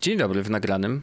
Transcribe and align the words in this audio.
Dzień 0.00 0.18
dobry 0.18 0.42
w 0.42 0.50
nagranym. 0.50 1.02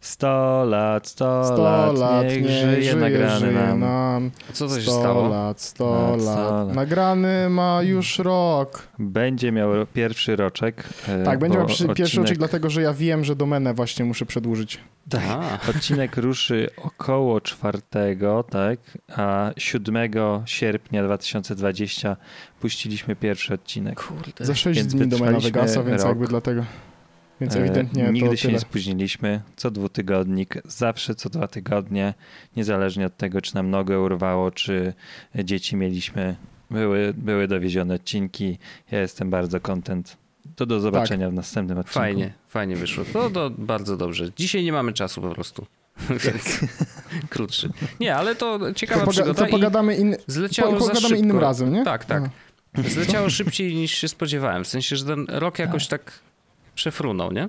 100 0.00 0.64
lat, 0.64 1.06
100, 1.08 1.44
100 1.44 1.62
lat, 1.62 1.98
lat, 1.98 2.24
niech, 2.24 2.42
niech 2.42 2.50
żyje, 2.50 2.82
żyje, 2.82 2.94
nagrany 2.96 3.38
żyje 3.40 3.52
nam. 3.52 3.80
nam. 3.80 4.30
A 4.50 4.52
co 4.52 4.68
to 4.68 4.74
się 4.76 4.82
100 4.82 5.00
stało? 5.00 5.28
lat, 5.28 5.60
100 5.60 6.10
Lat, 6.16 6.20
100 6.20 6.34
lat. 6.66 6.74
Nagrany 6.74 7.48
ma 7.48 7.82
już 7.82 8.18
rok. 8.18 8.88
Będzie 8.98 9.52
miał 9.52 9.70
pierwszy 9.94 10.36
roczek. 10.36 10.84
e, 11.08 11.24
Tak, 11.24 11.38
będzie 11.38 11.58
miał 11.58 11.66
przy, 11.66 11.88
pierwszy 11.88 12.04
odcinek- 12.16 12.22
roczek, 12.22 12.38
dlatego 12.38 12.70
że 12.70 12.82
ja 12.82 12.92
wiem, 12.94 13.24
że 13.24 13.36
domenę 13.36 13.74
właśnie 13.74 14.04
muszę 14.04 14.26
przedłużyć. 14.26 14.78
Tak, 15.10 15.22
A, 15.28 15.58
odcinek 15.70 16.16
ruszy 16.16 16.70
około 16.76 17.40
czwartego, 17.40 18.44
tak, 18.50 18.78
a 19.16 19.50
7 19.56 20.42
sierpnia 20.46 21.02
2020 21.04 22.16
puściliśmy 22.60 23.16
pierwszy 23.16 23.54
odcinek. 23.54 24.00
kurde. 24.04 24.44
Za 24.44 24.54
6 24.54 24.80
Więc 24.80 24.94
dni 24.94 25.08
domena 25.08 25.40
wygasa, 25.40 25.82
więc 25.82 26.02
rok. 26.02 26.08
jakby 26.08 26.26
dlatego. 26.26 26.64
Więc 27.40 27.56
E, 27.56 27.60
ewidentnie 27.60 28.02
Nigdy 28.12 28.28
to 28.30 28.36
się 28.36 28.42
tyle. 28.42 28.52
nie 28.52 28.60
spóźniliśmy, 28.60 29.40
co 29.56 29.70
dwutygodnik, 29.70 30.54
zawsze 30.64 31.14
co 31.14 31.30
dwa 31.30 31.48
tygodnie, 31.48 32.14
niezależnie 32.56 33.06
od 33.06 33.16
tego, 33.16 33.40
czy 33.40 33.54
nam 33.54 33.70
nogę 33.70 34.00
urwało, 34.00 34.50
czy 34.50 34.92
dzieci 35.44 35.76
mieliśmy, 35.76 36.36
były, 36.70 37.14
były 37.16 37.48
dowiezione 37.48 37.94
odcinki. 37.94 38.58
Ja 38.90 39.00
jestem 39.00 39.30
bardzo 39.30 39.60
kontent. 39.60 40.16
To 40.56 40.66
do 40.66 40.80
zobaczenia 40.80 41.30
w 41.30 41.32
następnym 41.32 41.78
odcinku. 41.78 41.98
Fajnie, 41.98 42.32
fajnie 42.48 42.76
wyszło. 42.76 43.04
To, 43.12 43.30
to 43.30 43.50
bardzo 43.50 43.96
dobrze. 43.96 44.30
Dzisiaj 44.36 44.64
nie 44.64 44.72
mamy 44.72 44.92
czasu 44.92 45.20
po 45.20 45.30
prostu. 45.34 45.66
Więc 46.24 46.60
krótszy. 47.30 47.70
Nie, 48.00 48.16
ale 48.16 48.34
to 48.34 48.58
ciekawa 48.74 49.04
To, 49.04 49.10
przygoda 49.10 49.44
to 49.44 49.50
pogadamy, 49.50 49.96
in, 49.96 50.16
zleciało 50.26 50.72
po, 50.72 50.78
pogadamy 50.78 51.00
szybko. 51.00 51.16
innym 51.16 51.38
razem, 51.38 51.72
nie? 51.72 51.84
Tak, 51.84 52.04
tak. 52.04 52.22
Aha. 52.74 52.88
Zleciało 52.88 53.30
szybciej 53.38 53.74
niż 53.74 53.92
się 53.92 54.08
spodziewałem. 54.08 54.64
W 54.64 54.68
sensie, 54.68 54.96
że 54.96 55.04
ten 55.04 55.26
rok 55.28 55.58
jakoś 55.58 55.86
tak 55.86 56.12
przefrunął, 56.78 57.32
nie? 57.32 57.48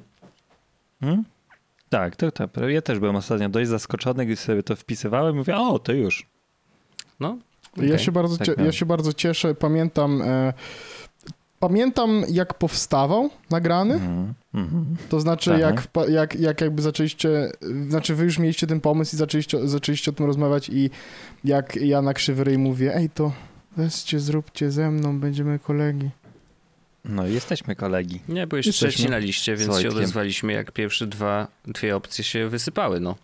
Hmm? 1.01 1.23
Tak, 1.89 2.15
to, 2.15 2.31
to, 2.31 2.69
ja 2.69 2.81
też 2.81 2.99
byłem 2.99 3.15
ostatnio 3.15 3.49
dość 3.49 3.69
zaskoczony, 3.69 4.25
gdy 4.25 4.35
sobie 4.35 4.63
to 4.63 4.75
wpisywałem 4.75 5.35
i 5.35 5.37
mówię, 5.37 5.57
o, 5.57 5.79
to 5.79 5.93
już. 5.93 6.25
No. 7.19 7.37
Ja, 7.77 7.83
okej. 7.83 7.99
się 7.99 8.11
bardzo 8.11 8.37
Tak 8.37 8.45
cie, 8.45 8.51
miałem. 8.51 8.65
ja 8.65 8.71
się 8.71 8.85
bardzo 8.85 9.13
cieszę. 9.13 9.55
Pamiętam, 9.55 10.21
e, 10.21 10.53
pamiętam 11.59 12.23
jak 12.29 12.53
powstawał 12.53 13.29
nagrany. 13.49 13.93
Mhm, 13.93 14.33
mhm. 14.53 14.95
To 15.09 15.19
znaczy, 15.19 15.49
Tak. 15.49 15.59
jak, 15.59 16.09
jak, 16.09 16.35
jak 16.35 16.61
jakby 16.61 16.81
zaczęliście, 16.81 17.51
znaczy 17.89 18.15
wy 18.15 18.23
już 18.23 18.39
mieliście 18.39 18.67
ten 18.67 18.81
pomysł 18.81 19.15
i 19.15 19.19
zaczęliście, 19.19 19.67
zaczęliście 19.67 20.11
o 20.11 20.13
tym 20.13 20.25
rozmawiać 20.25 20.69
i 20.69 20.89
jak 21.43 21.75
ja 21.75 22.01
na 22.01 22.13
krzywy 22.13 22.43
ryj 22.43 22.57
mówię, 22.57 22.95
ej 22.95 23.09
to 23.09 23.31
weźcie, 23.77 24.19
zróbcie 24.19 24.71
ze 24.71 24.91
mną, 24.91 25.19
będziemy 25.19 25.59
kolegi. 25.59 26.09
No 27.05 27.27
i 27.27 27.33
jesteśmy 27.33 27.75
kolegi. 27.75 28.19
Nie, 28.29 28.47
byłeś 28.47 28.65
Jesteśmy. 28.65 28.89
trzeci 28.89 29.09
na 29.09 29.17
liście, 29.17 29.55
więc 29.55 29.79
się 29.79 29.89
odezwaliśmy, 29.89 30.53
jak 30.53 30.71
pierwsze 30.71 31.07
dwa, 31.07 31.47
dwie 31.67 31.95
opcje 31.95 32.23
się 32.23 32.49
wysypały, 32.49 32.99
no. 32.99 33.15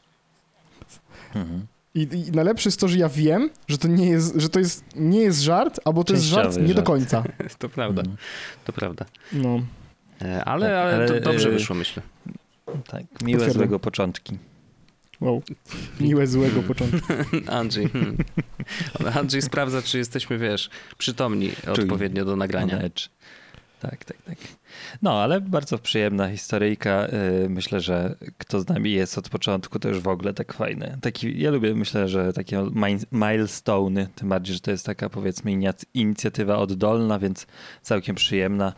Mhm. 1.36 1.66
I, 1.96 2.02
I 2.28 2.32
najlepsze 2.32 2.68
jest 2.70 2.80
to, 2.80 2.88
że 2.88 2.98
ja 2.98 3.10
wiem, 3.10 3.50
że 3.68 3.78
to 3.78 3.88
nie 3.88 4.10
jest, 4.10 4.34
że 4.36 4.50
to 4.50 4.60
jest, 4.60 4.84
nie 4.96 5.20
jest 5.20 5.42
żart, 5.42 5.80
albo 5.86 6.04
to 6.04 6.14
jest 6.14 6.26
żart 6.26 6.58
nie 6.58 6.68
do 6.68 6.74
żart. 6.74 6.88
końca. 6.88 7.24
To 7.60 7.70
prawda, 7.70 8.02
Mhm. 8.02 8.18
to 8.66 8.74
prawda. 8.74 9.06
No. 9.34 9.60
E, 10.22 10.46
Ale, 10.46 10.66
Tak, 10.68 10.76
ale, 10.76 10.96
ale, 10.96 11.08
to 11.08 11.20
dobrze 11.20 11.50
e, 11.50 11.52
wyszło, 11.52 11.76
myślę. 11.76 12.04
Tak, 12.88 13.04
miłe 13.22 13.52
złego 13.52 13.80
początki. 13.80 14.38
Wow. 15.22 15.42
Miłe 16.00 16.28
złego 16.28 16.64
początku. 16.64 17.14
Andrzej. 17.60 17.90
Hmm. 17.90 18.18
Andrzej 19.20 19.42
sprawdza, 19.42 19.82
czy 19.82 19.98
jesteśmy, 19.98 20.38
wiesz, 20.38 20.70
przytomni 20.98 21.52
odpowiednio 21.68 22.26
do 22.26 22.36
nagrania. 22.36 22.80
Edge. 22.80 23.10
Tak, 23.80 24.06
tak, 24.06 24.18
tak. 24.26 24.38
No, 25.02 25.22
ale 25.22 25.42
bardzo 25.42 25.78
przyjemna 25.78 26.30
historyjka. 26.30 27.08
Yy, 27.42 27.50
Myślę, 27.50 27.80
że 27.82 28.16
kto 28.38 28.60
z 28.60 28.68
nami 28.68 28.92
jest 28.92 29.18
od 29.18 29.30
początku, 29.30 29.80
to 29.80 29.90
już 29.90 30.00
w 30.00 30.08
ogóle 30.08 30.34
tak 30.34 30.54
fajne. 30.54 30.98
Taki, 31.02 31.42
ja 31.42 31.52
lubię, 31.52 31.76
myślę, 31.76 32.08
że 32.08 32.34
takie 32.34 32.58
mi- 32.58 32.98
milestone'y, 33.14 34.06
tym 34.16 34.30
bardziej, 34.30 34.54
że 34.54 34.60
to 34.60 34.72
jest 34.72 34.86
taka 34.86 35.10
powiedzmy 35.10 35.52
inicjatywa 35.94 36.58
oddolna, 36.58 37.20
więc 37.20 37.48
całkiem 37.82 38.16
przyjemna. 38.16 38.74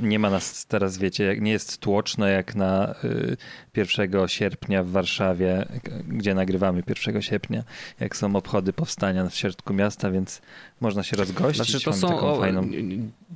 Nie 0.00 0.18
ma 0.18 0.30
nas 0.30 0.66
teraz, 0.66 0.98
wiecie, 0.98 1.36
nie 1.40 1.52
jest 1.52 1.78
tłoczno 1.78 2.26
jak 2.26 2.54
na 2.54 2.94
y, 3.04 3.36
1 3.76 4.28
sierpnia 4.28 4.82
w 4.82 4.90
Warszawie, 4.90 5.66
gdzie 6.08 6.34
nagrywamy 6.34 6.82
1 7.04 7.22
sierpnia, 7.22 7.64
jak 8.00 8.16
są 8.16 8.36
obchody 8.36 8.72
powstania 8.72 9.28
w 9.28 9.34
środku 9.34 9.74
miasta, 9.74 10.10
więc 10.10 10.42
można 10.80 11.02
się 11.02 11.16
rozgościć. 11.16 11.70
Znaczy 11.70 11.84
to 11.84 11.92
są, 11.92 12.08
taką 12.08 12.20
o, 12.20 12.40
fajną... 12.40 12.68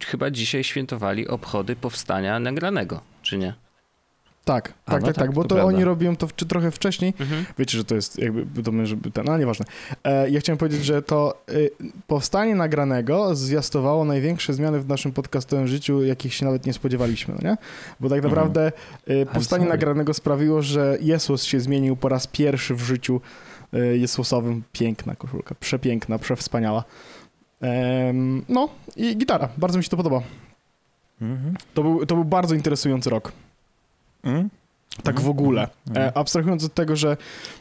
chyba 0.06 0.31
dzisiaj 0.31 0.65
świętowali 0.65 1.28
obchody 1.28 1.47
powstania 1.81 2.41
nagranego, 2.41 3.00
czy 3.22 3.38
nie? 3.38 3.54
Tak, 4.44 4.75
A, 4.86 4.91
tak, 4.91 5.00
no 5.00 5.06
tak, 5.06 5.16
tak, 5.16 5.26
tak, 5.26 5.34
bo 5.34 5.44
to 5.44 5.54
to, 5.54 5.64
oni 5.64 5.84
robią 5.84 6.16
to 6.16 6.28
czy 6.36 6.47
trochę 6.47 6.70
wcześniej. 6.70 7.14
Mhm. 7.20 7.44
Wiecie, 7.59 7.78
że 7.78 7.84
to 7.84 7.94
jest 7.94 8.19
jakby, 8.19 8.62
to 8.62 8.72
my, 8.72 8.86
żeby 8.86 9.10
ten, 9.10 9.25
no 9.25 9.38
nieważne. 9.38 9.66
E, 10.04 10.31
ja 10.31 10.41
chciałem 10.41 10.58
powiedzieć, 10.58 10.84
że 10.84 11.03
to 11.03 11.42
y, 11.50 11.70
powstanie 12.06 12.54
nagranego 12.54 13.34
zwiastowało 13.34 14.04
największe 14.04 14.54
zmiany 14.54 14.81
w 14.81 14.88
naszym 14.88 15.12
podcastowym 15.12 15.66
życiu, 15.66 16.03
jakich 16.03 16.34
się 16.34 16.44
nawet 16.47 16.66
nie 16.66 16.72
spodziewaliśmy, 16.72 17.34
no 17.42 17.50
nie? 17.50 17.56
Bo 18.00 18.08
tak 18.08 18.16
Mhm. 18.19 18.34
naprawdę 18.34 18.72
y, 19.10 19.26
powstanie 19.32 19.66
nagranego 19.66 20.14
sprawiło, 20.14 20.62
że 20.62 20.98
Jesus 21.00 21.44
się 21.44 21.60
zmienił 21.60 21.97
po 21.97 22.08
raz 22.08 22.26
pierwszy 22.26 22.75
w 22.75 22.81
życiu 22.81 23.20
y, 23.75 23.98
Jesusowym. 23.98 24.62
Piękna 24.72 25.16
koszulka, 25.16 25.54
przepiękna, 25.60 26.19
przewspaniała. 26.19 26.84
No 28.48 28.69
i 28.97 29.16
gitara, 29.16 29.48
bardzo 29.56 29.78
mi 29.78 29.84
się 29.84 29.91
to 29.91 29.97
podoba. 29.97 30.22
Mhm. 31.23 31.55
To 31.75 31.83
był, 31.83 32.06
to 32.06 32.15
był 32.15 32.25
bardzo 32.25 32.55
interesujący 32.55 33.11
rok, 33.11 33.33
Mhm. 34.25 34.49
tak 35.03 35.06
Mhm. 35.17 35.27
w 35.27 35.29
ogóle. 35.31 35.69
Mhm. 35.89 36.06
E, 36.09 36.17
abstrahując 36.17 36.65
od 36.65 36.75
tego, 36.75 36.97
że 36.97 37.12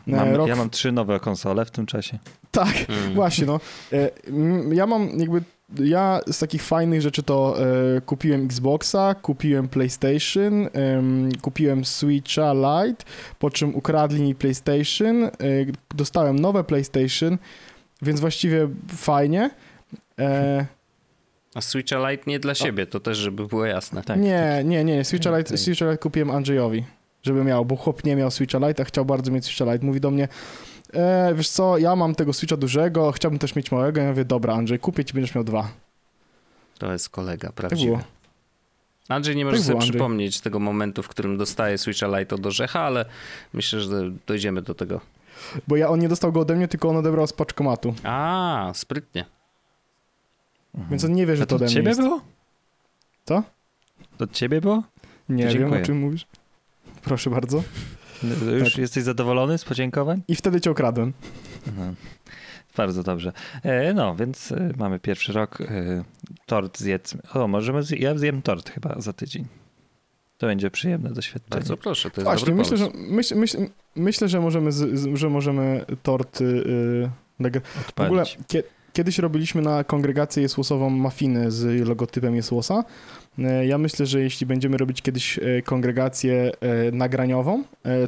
e, 0.08 0.12
Mam, 0.12 0.30
rok... 0.36 0.48
Ja 0.48 0.56
mam 0.56 0.70
trzy 0.70 0.92
nowe 0.92 1.20
konsole 1.20 1.66
w 1.66 1.72
tym 1.72 1.86
czasie. 1.86 2.20
Tak, 2.52 2.74
Mm. 2.90 3.14
Właśnie, 3.14 3.46
no. 3.46 3.60
E, 3.94 4.12
m, 4.28 4.74
Ja 4.74 4.86
mam 4.88 5.10
jakby. 5.20 5.42
Ja 5.80 6.20
z 6.32 6.40
takich 6.40 6.64
fajnych 6.64 7.02
rzeczy 7.02 7.24
to 7.24 7.56
e, 7.98 8.02
kupiłem 8.02 8.46
Xboxa, 8.46 9.16
kupiłem 9.22 9.68
PlayStation, 9.68 10.68
em, 10.74 11.30
kupiłem 11.42 11.86
Switcha 11.86 12.54
Lite, 12.54 13.06
po 13.40 13.50
czym 13.50 13.76
ukradli 13.76 14.22
mi 14.22 14.36
PlayStation, 14.36 15.24
e, 15.24 15.30
dostałem 15.96 16.40
nowe 16.40 16.64
PlayStation, 16.64 17.38
więc 18.02 18.20
właściwie 18.20 18.70
fajnie. 18.96 19.50
E, 20.20 20.66
A 21.58 21.62
Switcha 21.62 22.10
Lite 22.12 22.24
nie 22.28 22.40
dla 22.40 22.56
siebie, 22.56 22.86
to 22.88 23.00
też, 23.00 23.18
żeby 23.18 23.48
było 23.48 23.66
jasne. 23.66 24.04
Tak, 24.04 24.20
nie, 24.20 24.62
nie, 24.66 24.84
nie, 24.84 25.06
Switcha 25.06 25.38
Lite, 25.38 25.50
Okej. 25.50 25.58
Switcha 25.58 25.86
Lite 25.86 25.98
kupiłem 25.98 26.32
Andrzejowi, 26.32 26.86
żeby 27.24 27.44
miał, 27.44 27.66
bo 27.66 27.76
chłop 27.76 28.04
nie 28.04 28.16
miał 28.16 28.32
Switcha 28.32 28.68
Lite, 28.68 28.84
a 28.84 28.86
chciał 28.86 29.06
bardzo 29.06 29.32
mieć 29.32 29.46
Switcha 29.46 29.74
Lite. 29.74 29.86
Mówi 29.86 30.02
do 30.02 30.12
mnie, 30.12 30.28
e, 30.94 31.34
wiesz 31.36 31.50
co, 31.50 31.78
ja 31.78 31.96
mam 31.96 32.16
tego 32.16 32.34
Switcha 32.34 32.58
dużego, 32.58 33.12
chciałbym 33.12 33.40
też 33.40 33.56
mieć 33.56 33.72
małego. 33.72 34.02
Ja 34.02 34.10
mówię, 34.10 34.26
dobra 34.26 34.54
Andrzej, 34.54 34.80
kupię 34.80 35.06
ci, 35.06 35.14
będziesz 35.14 35.36
miał 35.36 35.44
dwa. 35.44 35.68
To 36.78 36.92
jest 36.92 37.10
kolega 37.10 37.48
Tak 37.48 37.56
prawdziwy. 37.56 37.92
było. 37.92 38.04
Andrzej 39.10 39.36
nie 39.36 39.46
może 39.46 39.58
Tak 39.58 39.66
sobie 39.66 39.80
przypomnieć 39.80 40.42
tego 40.42 40.60
momentu, 40.60 41.04
w 41.04 41.08
którym 41.08 41.38
dostaje 41.38 41.78
Switcha 41.78 42.20
Lite 42.20 42.36
od 42.36 42.46
Orzecha, 42.46 42.80
ale 42.82 43.06
myślę, 43.54 43.82
że 43.82 44.12
dojdziemy 44.28 44.62
do 44.62 44.76
tego. 44.76 45.02
Bo 45.68 45.76
ja, 45.76 45.90
on 45.90 46.00
nie 46.00 46.10
dostał 46.10 46.32
go 46.32 46.40
ode 46.40 46.56
mnie, 46.56 46.68
tylko 46.68 46.90
on 46.90 46.98
odebrał 46.98 47.28
z 47.28 47.34
paczkomatu. 47.34 47.94
A, 48.04 48.72
sprytnie. 48.76 49.26
Mhm. 50.76 50.90
Więc 50.92 51.04
on 51.04 51.14
nie 51.14 51.26
wie, 51.26 51.36
że 51.38 51.44
A 51.44 51.46
to 51.46 51.50
to 51.50 51.56
ode 51.56 51.66
od 51.66 51.72
mnie 51.72 51.76
ciebie 51.76 51.88
jest. 51.88 52.02
było? 52.02 52.22
Co? 53.26 53.44
To 54.18 54.24
od 54.24 54.32
ciebie 54.32 54.62
było? 54.62 54.84
Nie 55.30 55.44
To 55.48 55.50
wiem, 55.54 55.60
dziękuję. 55.62 55.82
o 55.82 55.86
czym 55.86 56.00
mówisz. 56.00 56.26
Proszę 57.04 57.30
bardzo. 57.30 57.64
Już 58.60 58.72
Tak. 58.72 58.78
jesteś 58.78 59.04
zadowolony 59.04 59.58
z 59.58 59.66
podziękowań? 59.66 60.22
I 60.28 60.36
wtedy 60.36 60.62
cię 60.62 60.72
okradłem. 60.72 61.14
Mhm. 61.68 61.96
Bardzo 62.78 63.04
dobrze. 63.04 63.32
E, 63.64 63.94
no, 63.94 64.16
więc 64.16 64.52
e, 64.52 64.72
mamy 64.78 65.00
pierwszy 65.00 65.34
rok. 65.34 65.62
E, 65.62 66.04
tort 66.46 66.80
zjedzmy. 66.80 67.22
O, 67.34 67.48
możemy 67.48 67.82
zje- 67.82 68.02
ja 68.02 68.18
zjem 68.18 68.42
tort 68.42 68.70
chyba 68.70 68.96
za 69.02 69.14
tydzień. 69.14 69.46
To 70.38 70.48
będzie 70.48 70.72
przyjemne 70.72 71.10
doświadczenie. 71.10 71.50
Bardzo 71.60 71.78
proszę, 71.78 72.12
to 72.12 72.22
jest 72.22 72.24
Właśnie, 72.24 72.46
dobry 72.46 72.56
myślę, 72.56 72.78
że, 72.78 72.90
myśl, 72.96 73.36
myśl, 73.36 73.58
myślę, 73.96 74.28
że 74.28 74.40
możemy, 74.40 74.72
z, 74.72 75.10
że 75.18 75.30
możemy 75.30 75.86
torty... 76.04 76.44
Yy, 77.40 77.62
w 77.96 78.02
ogóle 78.02 78.24
kie, 78.48 78.64
kiedyś 78.98 79.20
robiliśmy 79.20 79.62
na 79.62 79.84
kongregację 79.84 80.44
Jesłosową 80.44 80.90
mafiny 80.90 81.52
z 81.52 81.88
logotypem 81.88 82.36
Jesłosa. 82.36 82.84
E, 83.40 83.66
Ja 83.66 83.78
myślę, 83.78 84.06
że 84.06 84.22
jeśli 84.22 84.46
będziemy 84.46 84.78
robić 84.78 85.02
kiedyś 85.02 85.40
e, 85.40 85.62
kongregację 85.62 86.52
e, 86.62 86.92
nagraniową, 86.92 87.64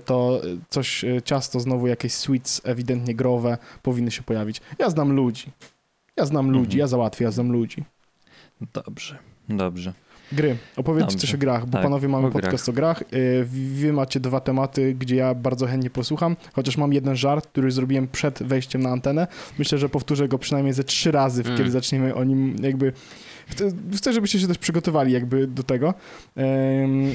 to 0.05 0.41
coś, 0.69 1.05
ciasto 1.25 1.59
znowu, 1.59 1.87
jakieś 1.87 2.13
sweets 2.13 2.61
ewidentnie 2.63 3.15
growe 3.15 3.57
powinny 3.83 4.11
się 4.11 4.23
pojawić. 4.23 4.61
Ja 4.79 4.89
znam 4.89 5.11
ludzi. 5.11 5.45
Ja 6.17 6.25
znam 6.25 6.45
ludzi, 6.51 6.59
Mhm. 6.65 6.79
ja 6.79 6.87
załatwię, 6.87 7.25
ja 7.25 7.31
znam 7.31 7.51
ludzi. 7.51 7.83
Dobrze, 8.73 9.17
dobrze. 9.49 9.93
Gry. 10.31 10.57
Opowiedzcie 10.75 11.11
Dobrze. 11.11 11.27
coś 11.27 11.35
o 11.35 11.37
grach, 11.37 11.65
bo 11.65 11.71
Tak, 11.71 11.81
panowie 11.83 12.07
mamy 12.07 12.27
o 12.27 12.31
podcast 12.31 12.69
o 12.69 12.73
grach. 12.73 13.01
Y, 13.13 13.45
Wy 13.49 13.93
macie 13.93 14.19
dwa 14.19 14.39
tematy, 14.39 14.95
gdzie 14.99 15.15
ja 15.15 15.33
bardzo 15.35 15.67
chętnie 15.67 15.89
posłucham, 15.89 16.35
chociaż 16.53 16.77
mam 16.77 16.93
jeden 16.93 17.15
żart, 17.15 17.47
który 17.47 17.71
zrobiłem 17.71 18.07
przed 18.07 18.43
wejściem 18.43 18.81
na 18.81 18.89
antenę. 18.89 19.27
Myślę, 19.59 19.77
że 19.77 19.89
powtórzę 19.89 20.27
go 20.27 20.37
przynajmniej 20.37 20.73
ze 20.73 20.83
trzy 20.83 21.11
razy, 21.11 21.43
Mm. 21.43 21.57
kiedy 21.57 21.71
zaczniemy 21.71 22.15
o 22.15 22.23
nim 22.23 22.55
jakby... 22.61 22.93
Chcę, 23.95 24.13
żebyście 24.13 24.39
się 24.39 24.47
też 24.47 24.57
przygotowali 24.57 25.11
jakby 25.13 25.47
do 25.47 25.63
tego. 25.63 25.93
Ym, 26.37 27.13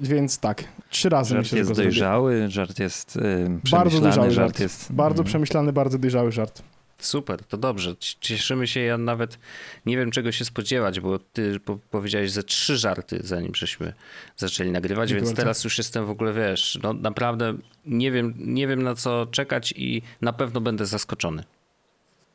Więc 0.00 0.38
tak, 0.38 0.64
trzy 0.90 1.08
razy 1.08 1.28
Żart 1.34 1.40
myślę, 1.40 1.50
że 1.50 1.58
jest 1.58 1.70
go 1.70 1.74
zrobię. 1.74 1.90
dojrzały, 1.90 2.48
żart 2.50 2.78
jest 2.78 3.16
y, 3.16 3.20
Bardzo 3.20 3.60
przemyślany, 3.62 4.00
dojrzały 4.02 4.30
żart 4.30 4.48
żart. 4.48 4.60
jest... 4.60 4.92
Bardzo 4.92 5.24
przemyślany, 5.24 5.72
bardzo 5.72 5.98
dojrzały 5.98 6.32
żart. 6.32 6.62
Super, 7.00 7.44
to 7.44 7.56
dobrze. 7.56 7.94
Cieszymy 8.20 8.66
się. 8.66 8.80
Ja 8.80 8.98
nawet 8.98 9.38
nie 9.86 9.96
wiem, 9.96 10.10
czego 10.10 10.32
się 10.32 10.44
spodziewać, 10.44 11.00
bo 11.00 11.18
ty 11.18 11.60
po 11.60 11.76
powiedziałeś 11.90 12.30
ze 12.30 12.42
trzy 12.42 12.76
żarty, 12.78 13.20
zanim 13.24 13.54
żeśmy 13.54 13.92
zaczęli 14.36 14.70
nagrywać, 14.70 15.08
Dziękuję 15.08 15.20
więc 15.20 15.30
bardzo. 15.30 15.42
teraz 15.42 15.64
już 15.64 15.78
jestem 15.78 16.06
w 16.06 16.10
ogóle, 16.10 16.32
wiesz, 16.32 16.78
no 16.82 16.92
naprawdę 16.92 17.54
nie 17.86 18.12
wiem, 18.12 18.34
nie 18.38 18.66
wiem 18.66 18.82
na 18.82 18.94
co 18.94 19.26
czekać 19.26 19.74
i 19.76 20.02
na 20.20 20.32
pewno 20.32 20.60
będę 20.60 20.86
zaskoczony. 20.86 21.44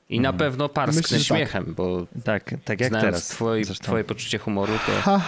I 0.10 0.20
na 0.20 0.34
pewno 0.34 0.70
parsknę 0.70 1.02
Myślę, 1.02 1.18
tak. 1.18 1.28
śmiechem, 1.28 1.74
bo 1.78 2.08
Tak, 2.24 2.56
tak 2.66 2.82
jak 2.82 2.92
teraz. 2.92 3.28
Twoje, 3.28 3.66
zresztą. 3.66 3.84
twoje 3.86 4.04
poczucie 4.04 4.38
humoru, 4.38 4.74
to 4.86 4.92
Ha! 5.02 5.22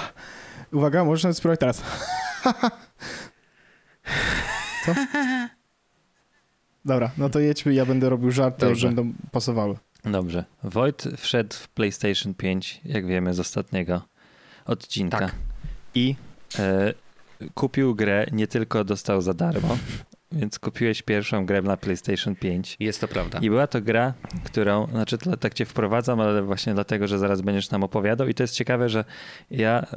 Uwaga, 0.73 1.03
możesz 1.03 1.35
spróbować 1.35 1.59
teraz. 1.59 1.81
Co? 4.85 4.95
Dobra, 6.87 7.11
no 7.17 7.29
to 7.29 7.39
jedźmy, 7.39 7.73
ja 7.73 7.85
będę 7.85 8.09
robił 8.09 8.31
żarty, 8.31 8.65
jak 8.65 8.73
Dobrze. 8.73 8.87
będą 8.87 9.13
pasowały. 9.31 9.77
Dobrze. 10.05 10.43
Wojt 10.63 11.03
wszedł 11.17 11.55
w 11.55 11.67
PlayStation 11.69 12.33
5, 12.33 12.81
jak 12.85 13.07
wiemy 13.07 13.33
z 13.33 13.39
ostatniego 13.39 14.01
odcinka. 14.65 15.19
Tak. 15.19 15.35
I 15.95 16.15
e, 16.59 16.93
kupił 17.53 17.95
grę, 17.95 18.25
nie 18.31 18.47
tylko 18.47 18.83
dostał 18.83 19.21
za 19.21 19.33
darmo, 19.33 19.77
więc 20.31 20.59
kupiłeś 20.59 21.01
pierwszą 21.01 21.45
grę 21.45 21.61
na 21.61 21.77
PlayStation 21.77 22.35
5. 22.35 22.75
jest 22.79 23.01
to 23.01 23.07
prawda. 23.07 23.39
I 23.39 23.49
była 23.49 23.67
to 23.67 23.81
gra, 23.81 24.13
którą, 24.43 24.87
znaczy 24.87 25.17
tak 25.39 25.53
cię 25.53 25.65
wprowadzam, 25.65 26.19
ale 26.19 26.43
właśnie 26.43 26.73
dlatego, 26.73 27.07
że 27.07 27.19
zaraz 27.19 27.41
będziesz 27.41 27.71
nam 27.71 27.83
opowiadał. 27.83 28.27
I 28.27 28.33
to 28.33 28.43
jest 28.43 28.55
ciekawe, 28.55 28.89
że 28.89 29.05
ja 29.51 29.87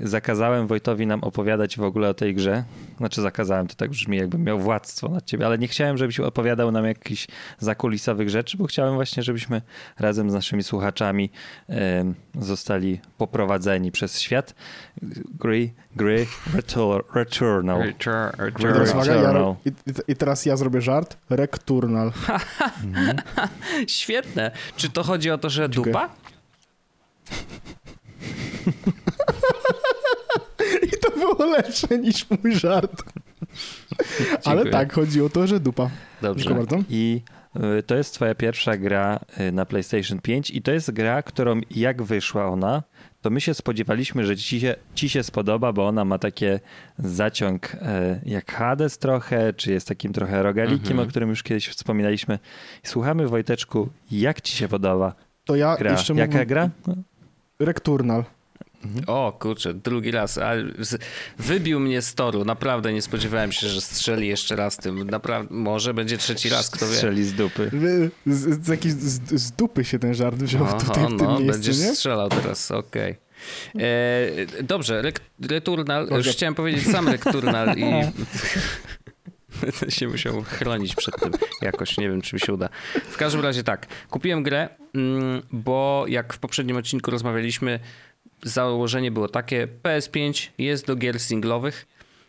y, 0.00 0.06
zakazałem 0.08 0.66
Wojtowi 0.66 1.06
nam 1.06 1.24
opowiadać 1.24 1.76
w 1.76 1.82
ogóle 1.82 2.08
o 2.08 2.14
tej 2.14 2.34
grze. 2.34 2.64
Znaczy 2.98 3.22
zakazałem, 3.22 3.66
to 3.66 3.74
tak 3.74 3.90
brzmi, 3.90 4.16
jakbym 4.16 4.44
miał 4.44 4.58
władztwo 4.58 5.08
nad 5.08 5.24
ciebie, 5.24 5.46
ale 5.46 5.58
nie 5.58 5.68
chciałem, 5.68 5.98
żebyś 5.98 6.20
opowiadał 6.20 6.72
nam 6.72 6.84
jakichś 6.84 7.26
zakulisowych 7.58 8.30
rzeczy, 8.30 8.56
bo 8.56 8.66
chciałem 8.66 8.94
właśnie, 8.94 9.22
żebyśmy 9.22 9.62
razem 9.98 10.30
z 10.30 10.34
naszymi 10.34 10.62
słuchaczami 10.62 11.30
y, 11.70 11.74
zostali 12.34 13.00
poprowadzeni 13.18 13.92
przez 13.92 14.20
świat 14.20 14.54
gry, 15.40 15.70
gry 15.96 16.26
Retur, 16.54 17.04
Returnal. 17.14 17.82
Return, 17.82 18.30
I 18.38 18.42
return. 18.44 18.72
teraz, 18.74 18.90
uwaga, 18.94 19.14
ja, 19.14 19.20
Returnal. 19.20 19.42
ro- 19.42 19.56
i, 19.66 19.72
i- 20.12 20.16
teraz 20.16 20.46
ja 20.46 20.56
zrobię 20.56 20.80
żart. 20.80 21.16
Rekturnal. 21.30 22.12
Świetne. 23.86 24.50
Czy 24.76 24.90
to 24.90 25.02
chodzi 25.02 25.30
o 25.30 25.38
to, 25.38 25.50
że 25.50 25.70
Dziękuję. 25.70 25.92
dupa? 25.92 26.08
I 30.82 30.88
to 31.02 31.10
było 31.10 31.44
lepsze 31.46 31.98
niż 31.98 32.26
mój 32.30 32.54
żart. 32.54 33.02
Ale 34.44 34.70
tak, 34.70 34.92
chodzi 34.92 35.22
o 35.22 35.28
to, 35.28 35.46
że 35.46 35.60
dupa. 35.60 35.90
Dobrze. 36.22 36.44
Dziękuję 36.44 36.66
bardzo. 36.66 36.84
I 36.90 37.22
y, 37.78 37.82
to 37.82 37.94
jest 37.96 38.14
twoja 38.14 38.34
pierwsza 38.34 38.76
gra 38.76 39.20
y, 39.40 39.52
na 39.52 39.66
PlayStation 39.66 40.18
5 40.20 40.50
i 40.50 40.62
to 40.62 40.72
jest 40.72 40.90
gra, 40.90 41.22
którą 41.22 41.60
jak 41.70 42.02
wyszła 42.02 42.46
ona, 42.46 42.82
to 43.26 43.30
my 43.30 43.40
się 43.40 43.54
spodziewaliśmy, 43.54 44.26
że 44.26 44.36
ci 44.36 44.60
się, 44.60 44.74
ci 44.94 45.08
się 45.08 45.22
spodoba, 45.22 45.72
bo 45.72 45.88
ona 45.88 46.04
ma 46.04 46.18
takie 46.18 46.60
zaciąg 46.98 47.74
y, 47.74 47.78
jak 48.26 48.52
Hades 48.52 48.98
trochę, 48.98 49.52
czy 49.52 49.72
jest 49.72 49.88
takim 49.88 50.12
trochę 50.12 50.42
rogalikiem, 50.42 50.90
Mhm. 50.92 51.00
o 51.08 51.10
którym 51.10 51.28
już 51.30 51.42
kiedyś 51.42 51.68
wspominaliśmy. 51.68 52.38
Słuchamy 52.82 53.28
Wojteczku, 53.28 53.88
jak 54.10 54.40
ci 54.40 54.56
się 54.56 54.68
podoba 54.68 55.14
To 55.44 55.56
ja 55.56 55.76
gra? 55.76 55.90
jeszcze 55.90 56.14
Jaka 56.14 56.26
mógłbym... 56.26 56.48
gra? 56.48 56.70
Rekturnal. 57.58 58.24
O 59.06 59.36
kurczę, 59.40 59.74
drugi 59.74 60.10
raz. 60.10 60.38
Ale 60.38 60.64
wybił 61.38 61.80
mnie 61.80 62.02
z 62.02 62.14
toru. 62.14 62.44
Naprawdę 62.44 62.92
nie 62.92 63.02
spodziewałem 63.02 63.52
się, 63.52 63.68
że 63.68 63.80
strzeli 63.80 64.28
jeszcze 64.28 64.56
raz 64.56 64.76
tym. 64.76 65.10
Naprawdę, 65.10 65.54
może 65.54 65.94
będzie 65.94 66.18
trzeci 66.18 66.48
raz, 66.48 66.70
kto 66.70 66.88
wie. 66.88 66.94
Strzeli 66.94 67.24
z 67.24 67.34
dupy. 67.34 67.70
Z, 68.26 68.64
z, 68.64 68.68
jakiś, 68.68 68.92
z, 68.92 69.40
z 69.42 69.52
dupy 69.52 69.84
się 69.84 69.98
ten 69.98 70.14
żart 70.14 70.36
wziął 70.36 70.62
Oho, 70.62 70.80
tutaj 70.80 71.04
w 71.04 71.06
tym 71.06 71.16
no, 71.16 71.38
miejscu, 71.38 71.52
będziesz 71.52 71.78
nie? 71.78 71.94
strzelał 71.94 72.28
teraz, 72.28 72.70
okej. 72.70 73.16
E, 73.78 74.62
Dobrze, 74.62 75.02
Returnal, 75.40 76.02
już 76.02 76.10
Dobrze. 76.10 76.32
chciałem 76.32 76.54
powiedzieć 76.54 76.86
sam 76.86 77.08
Returnal 77.08 77.78
i 77.78 77.84
Będę 79.62 79.90
się 79.90 80.08
musiał 80.08 80.42
chronić 80.42 80.94
przed 80.94 81.20
tym 81.20 81.32
jakoś, 81.62 81.98
nie 81.98 82.08
wiem 82.08 82.22
czy 82.22 82.36
mi 82.36 82.40
się 82.40 82.52
uda. 82.54 82.68
W 83.10 83.16
każdym 83.16 83.40
razie 83.40 83.62
tak, 83.62 83.86
kupiłem 84.10 84.42
grę, 84.42 84.68
mm, 84.94 85.42
bo 85.52 86.04
jak 86.08 86.34
w 86.34 86.38
poprzednim 86.38 86.76
odcinku 86.76 87.10
rozmawialiśmy, 87.10 87.80
założenie 88.46 89.10
było 89.10 89.28
takie, 89.28 89.68
PS5 89.82 90.48
jest 90.58 90.86
do 90.86 90.96
gier 90.96 91.20
singlowych, 91.20 91.86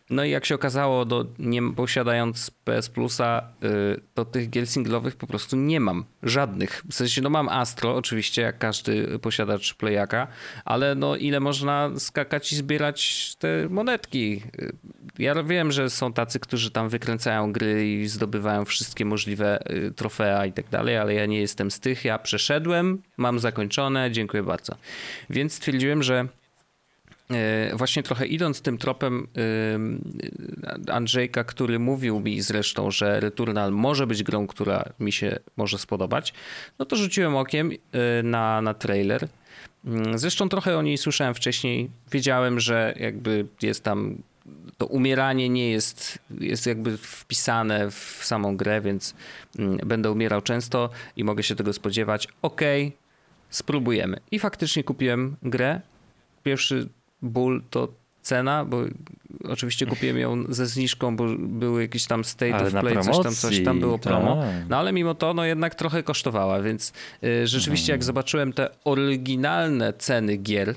no 0.09 0.24
i 0.24 0.30
jak 0.30 0.45
się 0.45 0.56
okazało, 0.56 1.06
do, 1.06 1.25
nie 1.39 1.62
posiadając 1.74 2.51
PS 2.51 2.89
Plusa, 2.89 3.42
y, 3.63 4.01
to 4.13 4.25
tych 4.25 4.50
gier 4.50 4.68
singlowych 4.68 5.15
po 5.15 5.27
prostu 5.27 5.56
nie 5.56 5.80
mam. 5.80 6.06
Żadnych. 6.24 6.83
W 6.89 6.94
sensie, 6.94 7.21
no 7.21 7.30
mam 7.30 7.50
Astro, 7.50 7.95
oczywiście, 7.95 8.42
jak 8.42 8.57
każdy 8.57 9.19
posiadacz 9.19 9.74
Playaka, 9.74 10.27
ale 10.65 10.95
no 10.95 11.15
ile 11.15 11.39
można 11.39 11.92
skakać 11.98 12.51
i 12.51 12.56
zbierać 12.56 13.36
te 13.36 13.69
monetki. 13.69 14.42
Y, 14.59 14.74
Ja 15.19 15.44
wiem, 15.44 15.71
że 15.71 15.89
są 15.89 16.13
tacy, 16.13 16.39
którzy 16.39 16.71
tam 16.71 16.89
wykręcają 16.89 17.51
gry 17.51 17.88
i 17.94 18.07
zdobywają 18.07 18.65
wszystkie 18.65 19.06
możliwe 19.06 19.71
y, 19.71 19.92
trofea 19.92 20.45
i 20.45 20.53
tak 20.53 20.69
dalej, 20.69 20.98
ale 20.98 21.13
ja 21.13 21.25
nie 21.25 21.39
jestem 21.39 21.71
z 21.71 21.80
tych. 21.80 22.06
Ja 22.06 22.19
przeszedłem, 22.19 23.01
mam 23.18 23.39
zakończone, 23.39 24.12
dziękuję 24.12 24.44
bardzo. 24.44 24.75
Więc 25.30 25.53
stwierdziłem, 25.53 26.03
że 26.03 26.27
Właśnie 27.74 28.03
trochę 28.03 28.25
idąc 28.25 28.62
tym 28.62 28.77
tropem 28.77 29.27
e, 30.88 30.94
Andrzejka, 30.94 31.44
który 31.44 31.79
mówił 31.79 32.19
mi 32.19 32.41
zresztą, 32.41 32.91
że 32.91 33.19
Returnal 33.19 33.71
może 33.71 34.07
być 34.07 34.24
grą, 34.24 34.47
która 34.47 34.83
mi 35.00 35.12
się 35.12 35.39
może 35.57 35.77
spodobać, 35.77 36.33
no 36.79 36.85
to 36.85 36.95
rzuciłem 36.95 37.35
okiem 37.35 37.71
e, 37.71 38.24
na, 38.24 38.62
na 38.62 38.74
trailer. 38.74 39.27
Mm, 39.85 40.18
Zresztą 40.18 40.50
trochę 40.50 40.77
o 40.77 40.81
niej 40.81 40.97
słyszałem 40.97 41.33
wcześniej. 41.33 41.89
Wiedziałem, 42.12 42.59
że 42.59 42.94
jakby 43.00 43.45
jest 43.62 43.83
tam 43.83 44.18
to 44.77 44.85
umieranie 44.85 45.50
nie 45.50 45.71
jest, 45.71 46.19
jest 46.39 46.65
jakby 46.65 46.97
wpisane 46.97 47.91
w 47.91 48.19
samą 48.24 48.57
grę, 48.57 48.81
więc 48.81 49.15
mm, 49.59 49.77
będę 49.77 50.12
umierał 50.12 50.41
często 50.41 50.89
i 51.15 51.24
mogę 51.24 51.44
się 51.44 51.56
tego 51.56 51.74
spodziewać. 51.74 52.27
Okej, 52.41 52.97
spróbujemy. 53.50 54.19
I 54.31 54.39
faktycznie 54.39 54.83
kupiłem 54.83 55.35
grę. 55.44 55.81
Pierwszy 56.44 56.89
ból 57.21 57.61
to 57.69 57.87
cena, 58.21 58.65
bo 58.65 58.77
oczywiście 59.43 59.85
kupiłem 59.93 60.17
ją 60.17 60.43
ze 60.49 60.65
zniżką, 60.65 61.15
bo 61.15 61.25
były 61.38 61.81
jakieś 61.81 62.05
tam 62.05 62.24
state 62.25 62.55
Ale 62.55 62.67
of 62.67 62.74
play, 62.74 63.03
coś 63.03 63.24
tam, 63.24 63.33
coś 63.36 63.63
tam 63.63 63.79
było 63.79 64.00
promo. 64.00 64.36
tak. 64.41 64.69
No 64.69 64.77
ale 64.77 64.93
mimo 64.93 65.15
to, 65.15 65.33
no 65.33 65.45
jednak 65.45 65.75
trochę 65.75 66.03
kosztowała, 66.03 66.62
więc 66.62 66.93
y, 67.24 67.47
rzeczywiście 67.47 67.91
jak 67.91 68.03
zobaczyłem 68.03 68.53
te 68.53 68.69
oryginalne 68.83 69.93
ceny 69.93 70.38
gier, 70.38 70.75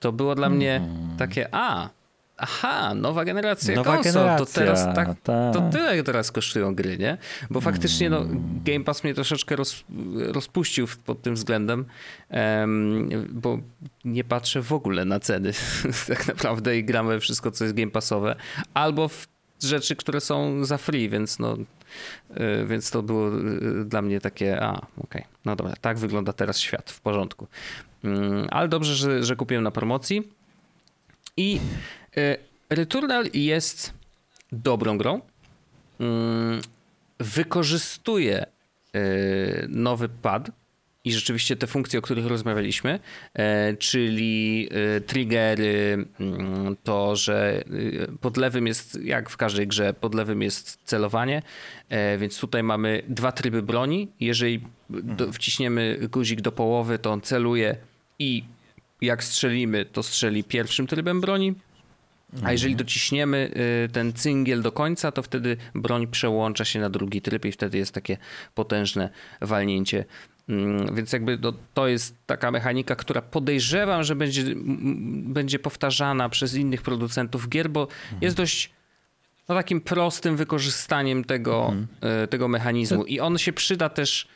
to 0.00 0.12
było 0.12 0.34
dla 0.34 0.48
mnie 0.48 0.88
takie, 1.18 1.48
a, 1.52 1.88
aha, 2.36 2.94
nowa 2.94 3.24
generacja 3.24 3.74
Nowa 3.74 3.94
konsol, 3.94 4.12
generacja, 4.12 4.46
to 4.46 4.52
teraz 4.52 4.84
tak, 4.94 5.08
tak. 5.22 5.54
to 5.54 5.70
tyle 5.72 6.02
teraz 6.02 6.32
kosztują 6.32 6.74
gry, 6.74 6.98
nie? 6.98 7.18
Bo 7.50 7.60
faktycznie 7.60 8.10
no, 8.10 8.26
Game 8.64 8.84
Pass 8.84 9.04
mnie 9.04 9.14
troszeczkę 9.14 9.56
roz, 9.56 9.84
rozpuścił 10.16 10.86
pod 11.04 11.22
tym 11.22 11.34
względem, 11.34 11.84
em, 12.28 13.08
bo 13.32 13.58
nie 14.04 14.24
patrzę 14.24 14.62
w 14.62 14.72
ogóle 14.72 15.04
na 15.04 15.20
ceny 15.20 15.52
tak 16.08 16.28
naprawdę 16.28 16.78
i 16.78 16.84
gram 16.84 17.08
we 17.08 17.20
wszystko, 17.20 17.50
co 17.50 17.64
jest 17.64 17.76
Game 17.76 17.90
Passowe, 17.90 18.36
albo 18.74 19.08
w 19.08 19.28
rzeczy, 19.62 19.96
które 19.96 20.20
są 20.20 20.64
za 20.64 20.78
free, 20.78 21.08
więc 21.08 21.38
no, 21.38 21.56
y, 21.56 22.66
więc 22.66 22.90
to 22.90 23.02
było 23.02 23.28
y, 23.28 23.84
dla 23.84 24.02
mnie 24.02 24.20
takie, 24.20 24.62
a, 24.62 24.86
okej, 25.04 25.24
no 25.44 25.56
dobra, 25.56 25.74
tak 25.80 25.98
wygląda 25.98 26.32
teraz 26.32 26.58
świat, 26.58 26.90
w 26.90 27.00
porządku. 27.00 27.46
Mm, 28.04 28.46
Ale 28.50 28.68
dobrze, 28.68 28.94
że, 28.94 29.24
że 29.24 29.36
kupiłem 29.36 29.64
na 29.64 29.70
promocji 29.70 30.22
i 31.36 31.60
Returnal 32.70 33.24
jest 33.34 33.92
dobrą 34.52 34.98
grą. 34.98 35.20
Mm, 36.00 36.60
Wykorzystuje 37.18 38.46
y, 38.96 39.66
nowy 39.68 40.08
pad 40.08 40.50
i 41.06 41.12
rzeczywiście 41.12 41.56
te 41.56 41.66
funkcje, 41.66 41.98
o 41.98 42.02
których 42.02 42.26
rozmawialiśmy, 42.26 43.00
e, 43.34 43.76
czyli 43.76 44.68
triggery, 45.06 46.06
mm, 46.20 46.76
to, 46.84 47.16
że 47.16 47.64
pod 48.20 48.36
lewym 48.36 48.66
jest, 48.66 48.98
jak 49.04 49.30
w 49.30 49.36
każdej 49.36 49.66
grze, 49.66 49.94
pod 49.94 50.14
lewym 50.14 50.42
jest 50.42 50.78
celowanie, 50.84 51.42
e, 51.88 52.18
więc 52.18 52.40
tutaj 52.40 52.62
mamy 52.62 53.02
dwa 53.08 53.32
tryby 53.32 53.62
broni. 53.62 54.08
Jeżeli 54.20 54.60
do, 54.90 55.32
wciśniemy 55.32 55.98
guzik 56.10 56.40
do 56.40 56.52
połowy, 56.52 56.98
to 56.98 57.12
on 57.12 57.20
celuje 57.20 57.76
i 58.18 58.44
jak 59.00 59.24
strzelimy, 59.24 59.84
to 59.84 60.02
strzeli 60.02 60.44
pierwszym 60.44 60.86
trybem 60.86 61.20
broni, 61.20 61.54
a 62.42 62.52
jeżeli 62.52 62.76
dociśniemy 62.76 63.50
y, 63.84 63.88
ten 63.88 64.12
cyngiel 64.12 64.62
do 64.62 64.72
końca, 64.72 65.12
to 65.12 65.22
wtedy 65.22 65.56
broń 65.74 66.06
przełącza 66.06 66.64
się 66.64 66.80
na 66.80 66.90
drugi 66.90 67.22
tryb 67.22 67.44
i 67.44 67.52
wtedy 67.52 67.78
jest 67.78 67.92
takie 67.92 68.16
potężne 68.54 69.10
walnięcie 69.40 70.04
Mm, 70.48 70.94
więc 70.94 71.12
jakby 71.12 71.38
to, 71.38 71.52
to 71.74 71.88
jest 71.88 72.16
taka 72.26 72.50
mechanika, 72.50 72.96
która 72.96 73.22
podejrzewam, 73.22 74.04
że 74.04 74.16
będzie, 74.16 74.42
będzie 75.24 75.58
powtarzana 75.58 76.28
przez 76.28 76.54
innych 76.54 76.82
producentów 76.82 77.48
gier, 77.48 77.70
bo 77.70 77.82
mhm. 77.82 78.18
jest 78.20 78.36
dość 78.36 78.70
no, 79.48 79.54
takim 79.54 79.80
prostym 79.80 80.36
wykorzystaniem 80.36 81.24
tego, 81.24 81.64
mhm. 81.66 81.86
E, 82.00 82.26
tego 82.26 82.48
mechanizmu. 82.48 83.04
I 83.04 83.20
on 83.20 83.38
się 83.38 83.52
przyda 83.52 83.88
też 83.88 84.28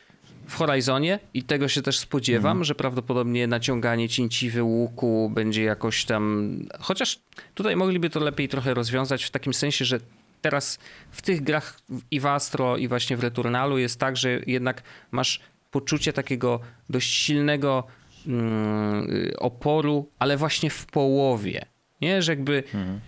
w 0.47 0.55
Horizonie 0.55 1.19
i 1.35 1.43
tego 1.43 1.69
się 1.69 1.83
też 1.83 1.99
spodziewam, 1.99 2.51
mhm. 2.51 2.65
że 2.65 2.75
prawdopodobnie 2.75 3.47
naciąganie 3.47 4.09
cięciwy 4.09 4.63
łuku 4.63 5.31
będzie 5.35 5.63
jakoś 5.63 6.05
tam. 6.05 6.57
Chociaż 6.81 7.21
tutaj 7.55 7.77
mogliby 7.77 8.11
to 8.11 8.21
lepiej 8.21 8.49
trochę 8.49 8.75
rozwiązać 8.75 9.25
w 9.25 9.31
takim 9.31 9.55
sensie, 9.55 9.85
że 9.85 10.01
teraz 10.43 10.79
w 11.11 11.23
tych 11.23 11.43
grach 11.43 11.81
i 12.11 12.21
w 12.21 12.27
Astro 12.27 12.77
i 12.77 12.89
właśnie 12.89 13.17
w 13.17 13.21
Returnalu 13.21 13.79
jest 13.79 14.01
tak, 14.01 14.17
że 14.17 14.41
jednak 14.47 14.83
masz 15.11 15.41
poczucie 15.71 16.13
takiego 16.13 16.61
dość 16.91 17.15
silnego 17.15 17.87
mm, 18.27 19.09
oporu, 19.39 20.09
ale 20.19 20.37
właśnie 20.37 20.71
w 20.71 20.87
połowie. 20.87 21.65
Nie, 22.01 22.23
że 22.23 22.33
jakby 22.33 22.57
mhm. 22.75 23.01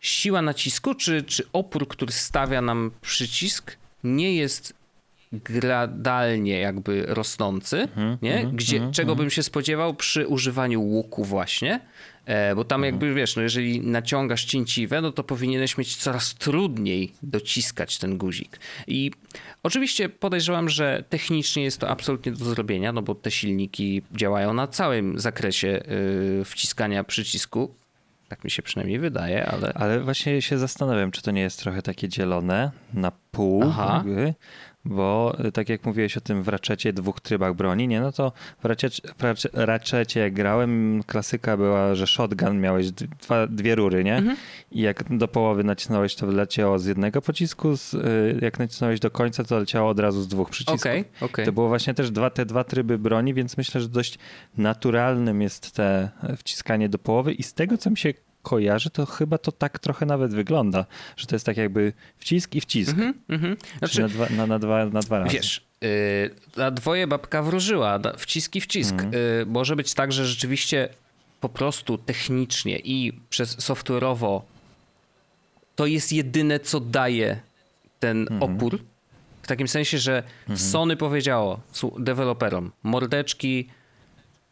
siła 0.00 0.42
nacisku, 0.42 0.94
czy, 0.94 1.22
czy 1.22 1.44
opór, 1.52 1.88
który 1.88 2.12
stawia 2.12 2.62
nam 2.62 2.90
przycisk, 3.00 3.76
nie 4.04 4.34
jest 4.34 4.79
gradalnie 5.32 6.58
jakby 6.58 7.04
rosnący, 7.08 7.80
mhm, 7.80 8.18
nie? 8.22 8.34
Mhm, 8.34 8.56
Gdzie, 8.56 8.76
mhm, 8.76 8.92
czego 8.92 9.16
bym 9.16 9.30
się 9.30 9.42
spodziewał 9.42 9.94
przy 9.94 10.26
używaniu 10.26 10.82
łuku 10.82 11.24
właśnie, 11.24 11.80
e, 12.26 12.54
bo 12.54 12.64
tam 12.64 12.84
jakby 12.84 13.14
wiesz, 13.14 13.36
no 13.36 13.42
jeżeli 13.42 13.80
naciągasz 13.80 14.44
cięciwe, 14.44 15.00
no 15.00 15.12
to 15.12 15.24
powinieneś 15.24 15.78
mieć 15.78 15.96
coraz 15.96 16.34
trudniej 16.34 17.12
dociskać 17.22 17.98
ten 17.98 18.18
guzik. 18.18 18.58
I 18.86 19.10
oczywiście 19.62 20.08
podejrzewam, 20.08 20.68
że 20.68 21.04
technicznie 21.08 21.62
jest 21.62 21.80
to 21.80 21.88
absolutnie 21.88 22.32
do 22.32 22.44
zrobienia, 22.44 22.92
no 22.92 23.02
bo 23.02 23.14
te 23.14 23.30
silniki 23.30 24.02
działają 24.12 24.54
na 24.54 24.66
całym 24.68 25.20
zakresie 25.20 25.82
y, 26.40 26.44
wciskania 26.44 27.04
przycisku, 27.04 27.74
tak 28.30 28.44
mi 28.44 28.50
się 28.50 28.62
przynajmniej 28.62 28.98
wydaje, 28.98 29.46
ale... 29.46 29.72
Ale 29.74 30.00
właśnie 30.00 30.42
się 30.42 30.58
zastanawiam, 30.58 31.10
czy 31.10 31.22
to 31.22 31.30
nie 31.30 31.40
jest 31.40 31.60
trochę 31.60 31.82
takie 31.82 32.08
dzielone 32.08 32.70
na 32.94 33.12
pół. 33.30 33.64
Jakby, 33.94 34.34
bo 34.84 35.36
y, 35.44 35.52
tak 35.52 35.68
jak 35.68 35.86
mówiłeś 35.86 36.16
o 36.16 36.20
tym 36.20 36.42
w 36.42 36.48
raczecie, 36.48 36.92
dwóch 36.92 37.20
trybach 37.20 37.54
broni, 37.54 37.88
nie? 37.88 38.00
No 38.00 38.12
to 38.12 38.32
w 38.62 38.64
raczecie, 38.64 39.02
w 39.18 39.44
raczecie 39.54 40.20
jak 40.20 40.32
grałem, 40.32 41.02
klasyka 41.06 41.56
była, 41.56 41.94
że 41.94 42.06
shotgun 42.06 42.60
miałeś 42.60 42.90
dwa, 42.92 43.46
dwie 43.46 43.74
rury, 43.74 44.04
nie? 44.04 44.16
Mhm. 44.16 44.36
I 44.72 44.80
jak 44.80 45.16
do 45.16 45.28
połowy 45.28 45.64
nacisnąłeś, 45.64 46.14
to 46.14 46.26
leciało 46.26 46.78
z 46.78 46.86
jednego 46.86 47.22
pocisku, 47.22 47.76
z, 47.76 47.94
y, 47.94 48.38
jak 48.42 48.58
nacisnąłeś 48.58 49.00
do 49.00 49.10
końca, 49.10 49.44
to 49.44 49.58
leciało 49.58 49.90
od 49.90 49.98
razu 49.98 50.22
z 50.22 50.28
dwóch 50.28 50.50
przycisków. 50.50 50.80
Okay, 50.80 51.04
okay. 51.20 51.44
To 51.44 51.52
było 51.52 51.68
właśnie 51.68 51.94
też 51.94 52.10
dwa, 52.10 52.30
te 52.30 52.46
dwa 52.46 52.64
tryby 52.64 52.98
broni, 52.98 53.34
więc 53.34 53.56
myślę, 53.56 53.80
że 53.80 53.88
dość 53.88 54.18
naturalnym 54.56 55.42
jest 55.42 55.72
te 55.72 56.10
wciskanie 56.36 56.88
do 56.88 56.98
połowy 56.98 57.32
i 57.32 57.42
z 57.42 57.54
tego, 57.54 57.78
co 57.78 57.90
mi 57.90 57.96
się 57.96 58.14
kojarzy, 58.42 58.90
to 58.90 59.06
chyba 59.06 59.38
to 59.38 59.52
tak 59.52 59.78
trochę 59.78 60.06
nawet 60.06 60.34
wygląda, 60.34 60.86
że 61.16 61.26
to 61.26 61.34
jest 61.34 61.46
tak 61.46 61.56
jakby 61.56 61.92
wcisk 62.18 62.54
i 62.54 62.60
wcisk. 62.60 62.96
Mm 62.98 63.14
-hmm, 63.28 63.56
Znaczy, 63.78 64.02
na, 64.02 64.08
dwa, 64.08 64.26
na, 64.36 64.46
na, 64.46 64.58
dwa, 64.58 64.86
na 64.86 65.00
dwa 65.00 65.18
razy. 65.18 65.36
Wiesz, 65.36 65.66
yy, 65.80 65.88
na 66.56 66.70
dwoje 66.70 67.06
babka 67.06 67.42
wróżyła, 67.42 67.98
wcisk 68.18 68.56
i 68.56 68.60
wcisk. 68.60 68.94
Mm. 68.94 69.12
Yy, 69.12 69.46
może 69.46 69.76
być 69.76 69.94
tak, 69.94 70.12
że 70.12 70.26
rzeczywiście 70.26 70.88
po 71.40 71.48
prostu 71.48 71.98
technicznie 71.98 72.78
i 72.78 73.12
przez 73.30 73.58
software'owo 73.58 74.40
to 75.76 75.86
jest 75.86 76.12
jedyne, 76.12 76.60
co 76.60 76.80
daje 76.80 77.40
ten 78.00 78.26
mm. 78.30 78.42
opór. 78.42 78.78
W 79.42 79.46
takim 79.46 79.68
sensie, 79.68 79.98
że 79.98 80.22
-hmm. 80.48 80.56
Sony 80.56 80.96
powiedziało 80.96 81.60
deweloperom, 81.98 82.72
mordeczki, 82.82 83.68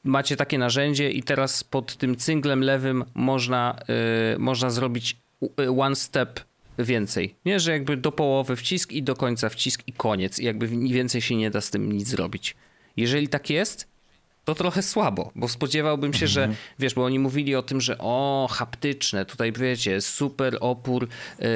macie 0.08 0.36
takie 0.36 0.58
narzędzie 0.58 1.10
i 1.10 1.22
teraz 1.22 1.64
pod 1.64 1.96
tym 1.96 2.16
cynglem 2.16 2.60
lewym 2.60 3.04
można, 3.14 3.78
yy, 4.32 4.38
można 4.38 4.70
zrobić 4.70 5.16
y, 5.60 5.70
one 5.70 5.96
step 5.96 6.40
więcej. 6.78 7.34
Nie, 7.44 7.60
że 7.60 7.72
jakby 7.72 7.96
do 7.96 8.12
połowy 8.12 8.56
wcisk 8.56 8.92
i 8.92 9.02
do 9.02 9.16
końca 9.16 9.48
wcisk 9.48 9.82
i 9.86 9.92
koniec. 9.92 10.38
I 10.38 10.44
jakby 10.44 10.68
więcej 10.68 11.20
się 11.20 11.36
nie 11.36 11.50
da 11.50 11.60
z 11.60 11.70
tym 11.70 11.92
nic 11.92 12.08
zrobić. 12.08 12.56
Jeżeli 12.96 13.28
tak 13.28 13.50
jest, 13.50 13.88
to 14.48 14.54
trochę 14.54 14.82
słabo, 14.82 15.30
bo 15.34 15.48
spodziewałbym 15.48 16.14
się, 16.14 16.26
że 16.26 16.44
mhm. 16.44 16.58
wiesz, 16.78 16.94
bo 16.94 17.04
oni 17.04 17.18
mówili 17.18 17.54
o 17.54 17.62
tym, 17.62 17.80
że 17.80 17.98
o, 17.98 18.48
haptyczne, 18.50 19.24
tutaj 19.24 19.52
wiecie, 19.52 20.00
super 20.00 20.58
opór, 20.60 21.08
yy, 21.38 21.46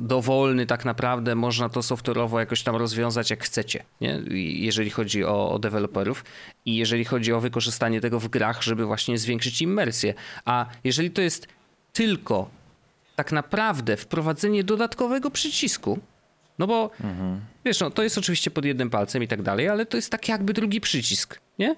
dowolny 0.00 0.66
tak 0.66 0.84
naprawdę, 0.84 1.34
można 1.34 1.68
to 1.68 1.80
software'owo 1.80 2.38
jakoś 2.38 2.62
tam 2.62 2.76
rozwiązać 2.76 3.30
jak 3.30 3.44
chcecie, 3.44 3.84
nie? 4.00 4.22
jeżeli 4.36 4.90
chodzi 4.90 5.24
o, 5.24 5.50
o 5.50 5.58
deweloperów 5.58 6.24
i 6.64 6.76
jeżeli 6.76 7.04
chodzi 7.04 7.32
o 7.32 7.40
wykorzystanie 7.40 8.00
tego 8.00 8.20
w 8.20 8.28
grach, 8.28 8.62
żeby 8.62 8.84
właśnie 8.84 9.18
zwiększyć 9.18 9.62
immersję. 9.62 10.14
A 10.44 10.66
jeżeli 10.84 11.10
to 11.10 11.22
jest 11.22 11.48
tylko 11.92 12.50
tak 13.16 13.32
naprawdę 13.32 13.96
wprowadzenie 13.96 14.64
dodatkowego 14.64 15.30
przycisku, 15.30 15.98
no 16.58 16.66
bo 16.66 16.90
mhm. 17.04 17.40
wiesz, 17.64 17.80
no, 17.80 17.90
to 17.90 18.02
jest 18.02 18.18
oczywiście 18.18 18.50
pod 18.50 18.64
jednym 18.64 18.90
palcem 18.90 19.22
i 19.22 19.28
tak 19.28 19.42
dalej, 19.42 19.68
ale 19.68 19.86
to 19.86 19.96
jest 19.96 20.10
tak 20.10 20.28
jakby 20.28 20.52
drugi 20.52 20.80
przycisk, 20.80 21.40
nie? 21.58 21.76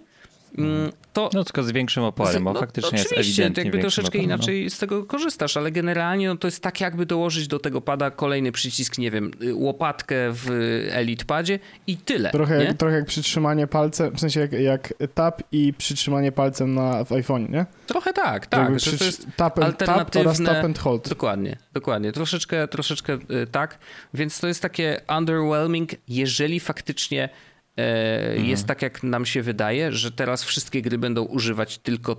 Mm, 0.58 0.92
to, 1.12 1.30
no 1.32 1.44
tylko 1.44 1.62
z 1.62 1.72
większym 1.72 2.04
oporem, 2.04 2.44
bo 2.44 2.52
no, 2.52 2.60
faktycznie 2.60 2.98
jest 2.98 3.12
ewidentnie 3.12 3.62
jakby 3.62 3.78
troszeczkę 3.78 4.08
oporem, 4.08 4.28
no. 4.28 4.34
inaczej 4.34 4.70
z 4.70 4.78
tego 4.78 5.04
korzystasz, 5.04 5.56
ale 5.56 5.70
generalnie 5.70 6.28
no, 6.28 6.36
to 6.36 6.46
jest 6.46 6.62
tak 6.62 6.80
jakby 6.80 7.06
dołożyć 7.06 7.48
do 7.48 7.58
tego 7.58 7.80
pada 7.80 8.10
kolejny 8.10 8.52
przycisk, 8.52 8.98
nie 8.98 9.10
wiem, 9.10 9.30
y, 9.42 9.54
łopatkę 9.54 10.14
w 10.30 10.50
Elite 10.90 11.24
Padzie 11.24 11.58
i 11.86 11.96
tyle. 11.96 12.30
Trochę, 12.30 12.64
jak, 12.64 12.76
trochę 12.76 12.96
jak 12.96 13.06
przytrzymanie 13.06 13.66
palcem, 13.66 14.16
w 14.16 14.20
sensie 14.20 14.40
jak, 14.40 14.52
jak 14.52 14.94
tap 15.14 15.42
i 15.52 15.74
przytrzymanie 15.78 16.32
palcem 16.32 16.74
na, 16.74 17.04
w 17.04 17.12
iPhone, 17.12 17.46
nie? 17.50 17.66
Trochę 17.86 18.12
tak, 18.12 18.46
tak. 18.46 18.80
Że 18.80 18.98
to 18.98 19.04
jest 19.04 19.26
tap 19.36 19.58
and, 19.58 19.66
alternatywne... 19.66 20.04
Tap 20.04 20.16
oraz 20.26 20.42
tap 20.42 20.64
and 20.64 20.78
hold. 20.78 21.08
Dokładnie, 21.08 21.56
dokładnie. 21.72 22.12
Troszeczkę, 22.12 22.68
troszeczkę 22.68 23.12
y, 23.12 23.46
tak, 23.46 23.78
więc 24.14 24.40
to 24.40 24.46
jest 24.46 24.62
takie 24.62 25.00
underwhelming, 25.18 25.90
jeżeli 26.08 26.60
faktycznie 26.60 27.28
mhm. 27.76 28.46
jest 28.46 28.66
tak, 28.66 28.82
jak 28.82 29.02
nam 29.02 29.26
się 29.26 29.42
wydaje, 29.42 29.92
że 29.92 30.12
teraz 30.12 30.44
wszystkie 30.44 30.82
gry 30.82 30.98
będą 30.98 31.22
używać 31.22 31.78
tylko 31.78 32.16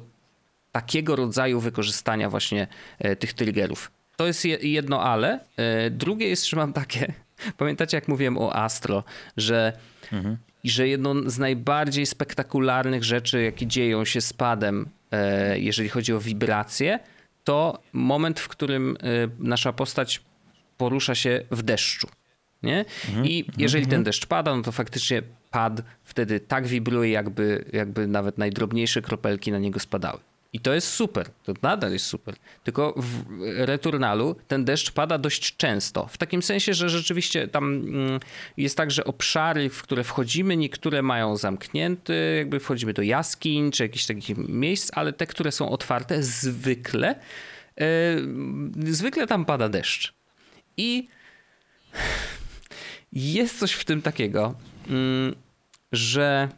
takiego 0.72 1.16
rodzaju 1.16 1.60
wykorzystania 1.60 2.30
właśnie 2.30 2.68
e, 3.00 3.16
tych 3.16 3.34
triggerów. 3.34 3.92
To 4.16 4.28
jest 4.28 4.46
jedno 4.62 5.04
ale. 5.04 5.40
E, 5.58 5.90
drugie 5.90 6.28
jest, 6.28 6.50
że 6.50 6.58
mam 6.58 6.74
takie, 6.74 7.14
pamiętacie 7.58 7.98
jak 7.98 8.08
mówiłem 8.08 8.38
o 8.38 8.56
Astro, 8.56 9.04
że, 9.38 9.74
mhm. 10.12 10.38
że 10.64 10.88
jedną 10.88 11.30
z 11.30 11.38
najbardziej 11.38 12.06
spektakularnych 12.06 13.04
rzeczy, 13.04 13.44
jakie 13.44 13.68
dzieją 13.68 14.06
się 14.06 14.22
z 14.22 14.34
padem, 14.34 14.90
jeżeli 15.56 15.90
chodzi 15.90 16.14
o 16.14 16.20
wibracje, 16.20 17.00
to 17.44 17.80
moment, 17.94 18.40
w 18.40 18.48
którym 18.48 18.98
nasza 19.40 19.74
postać 19.74 20.22
porusza 20.78 21.16
się 21.16 21.46
w 21.52 21.64
deszczu. 21.64 22.08
Nie? 22.64 22.86
Mhm. 23.08 23.26
I 23.26 23.46
jeżeli 23.58 23.84
mhm. 23.84 23.92
ten 23.92 24.04
deszcz 24.04 24.26
pada, 24.26 24.56
no 24.56 24.62
to 24.62 24.72
faktycznie 24.72 25.22
pad 25.56 25.82
wtedy 26.04 26.40
tak 26.40 26.68
wibruje, 26.68 27.12
jakby, 27.12 27.66
jakby 27.74 28.08
nawet 28.08 28.38
najdrobniejsze 28.38 29.02
kropelki 29.02 29.52
na 29.52 29.60
niego 29.60 29.80
spadały. 29.80 30.20
I 30.54 30.60
to 30.60 30.74
jest 30.74 30.88
super, 30.88 31.30
to 31.44 31.54
nadal 31.62 31.92
jest 31.92 32.06
super. 32.06 32.36
Tylko 32.64 32.94
w 32.98 33.24
Returnalu 33.58 34.36
ten 34.48 34.66
deszcz 34.66 34.92
pada 34.92 35.18
dość 35.18 35.56
często. 35.56 36.08
W 36.08 36.18
takim 36.18 36.42
sensie, 36.42 36.74
że 36.74 36.90
rzeczywiście 36.90 37.48
tam 37.48 37.74
mm, 37.74 38.20
jest 38.58 38.78
tak, 38.78 38.92
że 38.92 39.04
obszary, 39.04 39.70
w 39.70 39.84
które 39.84 40.04
wchodzimy, 40.04 40.58
niektóre 40.58 41.02
mają 41.02 41.38
zamknięte, 41.38 42.14
jakby 42.14 42.60
wchodzimy 42.60 42.94
do 42.94 43.02
jaskiń 43.02 43.72
czy 43.72 43.84
jakichś 43.84 44.06
takich 44.06 44.38
miejsc, 44.38 44.92
ale 44.94 45.14
te, 45.14 45.28
które 45.28 45.52
są 45.52 45.70
otwarte, 45.70 46.24
zwykle, 46.24 47.16
yy, 47.78 48.94
zwykle 48.94 49.28
tam 49.28 49.46
pada 49.46 49.70
deszcz. 49.70 50.14
I 50.78 51.08
jest 53.14 53.60
coś 53.60 53.72
w 53.72 53.86
tym 53.86 54.02
takiego, 54.02 54.56
mm, 54.90 55.36
że 55.96 56.50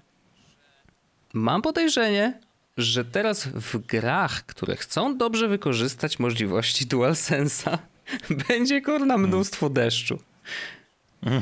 mam 1.34 1.62
podejrzenie, 1.62 2.40
że 2.78 3.06
teraz 3.06 3.48
w 3.48 3.78
grach, 3.86 4.46
które 4.46 4.76
chcą 4.76 5.18
dobrze 5.18 5.48
wykorzystać 5.48 6.20
możliwości 6.20 6.86
DualSense'a, 6.86 7.78
będzie 8.48 8.82
kurna 8.82 9.18
mnóstwo 9.18 9.70
deszczu. 9.70 10.20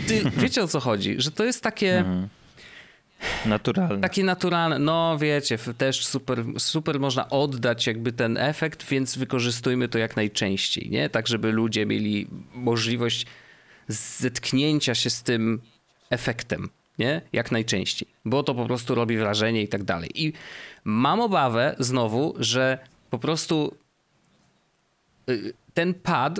Ty, 0.07 0.31
wiecie 0.37 0.63
o 0.63 0.67
co 0.67 0.79
chodzi? 0.79 1.15
Że 1.17 1.31
to 1.31 1.45
jest 1.45 1.63
takie... 1.63 1.97
Mhm. 1.97 2.27
Naturalne. 3.45 4.01
Takie 4.01 4.23
naturalne. 4.23 4.79
No 4.79 5.17
wiecie, 5.17 5.57
też 5.77 6.05
super, 6.05 6.43
super 6.57 6.99
można 6.99 7.29
oddać 7.29 7.87
jakby 7.87 8.11
ten 8.11 8.37
efekt, 8.37 8.85
więc 8.89 9.17
wykorzystujmy 9.17 9.87
to 9.87 9.97
jak 9.97 10.15
najczęściej, 10.15 10.89
nie? 10.89 11.09
Tak, 11.09 11.27
żeby 11.27 11.51
ludzie 11.51 11.85
mieli 11.85 12.27
możliwość 12.53 13.25
zetknięcia 13.87 14.95
się 14.95 15.09
z 15.09 15.23
tym 15.23 15.61
efektem, 16.09 16.69
nie? 16.99 17.21
Jak 17.33 17.51
najczęściej, 17.51 18.07
bo 18.25 18.43
to 18.43 18.55
po 18.55 18.65
prostu 18.65 18.95
robi 18.95 19.17
wrażenie 19.17 19.61
i 19.61 19.67
tak 19.67 19.83
dalej. 19.83 20.09
I 20.25 20.33
mam 20.83 21.21
obawę 21.21 21.75
znowu, 21.79 22.35
że 22.39 22.79
po 23.09 23.19
prostu 23.19 23.77
y, 25.29 25.53
ten 25.73 25.93
pad 25.93 26.39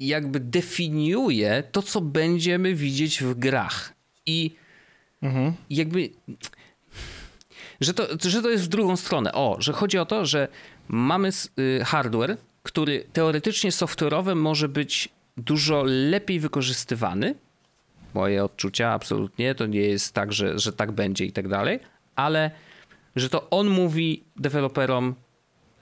jakby 0.00 0.40
definiuje 0.40 1.62
to, 1.72 1.82
co 1.82 2.00
będziemy 2.00 2.74
widzieć 2.74 3.22
w 3.22 3.34
grach. 3.34 3.92
I 4.26 4.50
Mhm. 5.22 5.52
jakby. 5.70 6.10
Że 7.80 7.94
to, 7.94 8.06
że 8.28 8.42
to 8.42 8.50
jest 8.50 8.64
w 8.64 8.68
drugą 8.68 8.96
stronę. 8.96 9.32
O, 9.32 9.56
że 9.58 9.72
chodzi 9.72 9.98
o 9.98 10.06
to, 10.06 10.26
że 10.26 10.48
mamy 10.88 11.30
y, 11.58 11.84
hardware, 11.84 12.36
który 12.62 13.04
teoretycznie 13.12 13.70
software'owy 13.70 14.34
może 14.36 14.68
być 14.68 15.08
dużo 15.36 15.82
lepiej 15.86 16.40
wykorzystywany. 16.40 17.34
Moje 18.14 18.44
odczucia 18.44 18.92
absolutnie. 18.92 19.54
To 19.54 19.66
nie 19.66 19.80
jest 19.80 20.14
tak, 20.14 20.32
że, 20.32 20.58
że 20.58 20.72
tak 20.72 20.92
będzie 20.92 21.24
i 21.24 21.32
tak 21.32 21.48
dalej, 21.48 21.80
ale 22.16 22.50
że 23.16 23.28
to 23.28 23.50
on 23.50 23.68
mówi 23.68 24.24
deweloperom: 24.36 25.14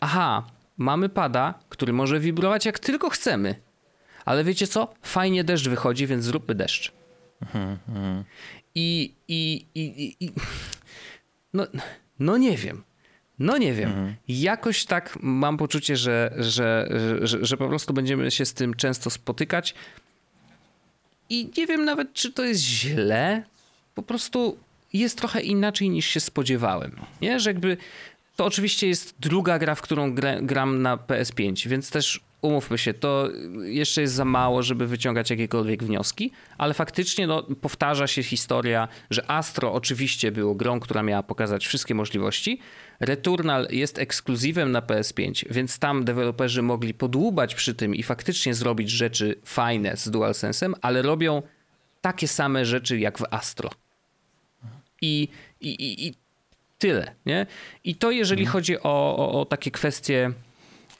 Aha, 0.00 0.46
mamy 0.76 1.08
pada, 1.08 1.54
który 1.68 1.92
może 1.92 2.20
wibrować 2.20 2.66
jak 2.66 2.78
tylko 2.78 3.10
chcemy. 3.10 3.54
Ale 4.24 4.44
wiecie 4.44 4.66
co? 4.66 4.94
Fajnie 5.02 5.44
deszcz 5.44 5.68
wychodzi, 5.68 6.06
więc 6.06 6.24
zróbmy 6.24 6.54
deszcz. 6.54 6.92
I, 8.74 9.14
i, 9.28 9.66
i, 9.74 9.80
i, 9.80 10.26
i 10.26 10.32
no, 11.52 11.66
no 12.18 12.36
nie 12.36 12.56
wiem. 12.56 12.82
No 13.38 13.58
nie 13.58 13.74
wiem. 13.74 14.14
Jakoś 14.28 14.84
tak 14.84 15.18
mam 15.22 15.56
poczucie, 15.56 15.96
że, 15.96 16.34
że, 16.38 16.88
że, 17.22 17.44
że 17.44 17.56
po 17.56 17.68
prostu 17.68 17.94
będziemy 17.94 18.30
się 18.30 18.44
z 18.44 18.54
tym 18.54 18.74
często 18.74 19.10
spotykać. 19.10 19.74
I 21.30 21.50
nie 21.56 21.66
wiem 21.66 21.84
nawet, 21.84 22.12
czy 22.12 22.32
to 22.32 22.44
jest 22.44 22.60
źle. 22.60 23.42
Po 23.94 24.02
prostu 24.02 24.58
jest 24.92 25.18
trochę 25.18 25.40
inaczej 25.40 25.90
niż 25.90 26.06
się 26.06 26.20
spodziewałem. 26.20 26.96
Nie, 27.20 27.40
że 27.40 27.50
jakby 27.50 27.76
to 28.36 28.44
oczywiście 28.44 28.88
jest 28.88 29.14
druga 29.20 29.58
gra, 29.58 29.74
w 29.74 29.82
którą 29.82 30.14
grę, 30.14 30.38
gram 30.42 30.82
na 30.82 30.96
PS5, 30.96 31.68
więc 31.68 31.90
też 31.90 32.20
umówmy 32.42 32.78
się, 32.78 32.94
to 32.94 33.28
jeszcze 33.62 34.00
jest 34.00 34.14
za 34.14 34.24
mało, 34.24 34.62
żeby 34.62 34.86
wyciągać 34.86 35.30
jakiekolwiek 35.30 35.84
wnioski, 35.84 36.32
ale 36.58 36.74
faktycznie 36.74 37.26
no, 37.26 37.42
powtarza 37.42 38.06
się 38.06 38.22
historia, 38.22 38.88
że 39.10 39.30
Astro 39.30 39.72
oczywiście 39.72 40.32
było 40.32 40.54
grą, 40.54 40.80
która 40.80 41.02
miała 41.02 41.22
pokazać 41.22 41.66
wszystkie 41.66 41.94
możliwości. 41.94 42.58
Returnal 43.00 43.68
jest 43.70 43.98
ekskluzywem 43.98 44.72
na 44.72 44.80
PS5, 44.80 45.44
więc 45.50 45.78
tam 45.78 46.04
deweloperzy 46.04 46.62
mogli 46.62 46.94
podłubać 46.94 47.54
przy 47.54 47.74
tym 47.74 47.94
i 47.94 48.02
faktycznie 48.02 48.54
zrobić 48.54 48.90
rzeczy 48.90 49.36
fajne 49.44 49.96
z 49.96 50.10
DualSense'em, 50.10 50.72
ale 50.82 51.02
robią 51.02 51.42
takie 52.00 52.28
same 52.28 52.64
rzeczy 52.64 52.98
jak 52.98 53.18
w 53.18 53.24
Astro. 53.30 53.70
I, 55.02 55.28
i, 55.60 55.68
i, 55.68 56.06
i 56.06 56.14
tyle, 56.78 57.14
nie? 57.26 57.46
I 57.84 57.94
to 57.94 58.10
jeżeli 58.10 58.46
chodzi 58.46 58.78
o, 58.78 59.16
o, 59.16 59.40
o 59.40 59.44
takie 59.44 59.70
kwestie 59.70 60.32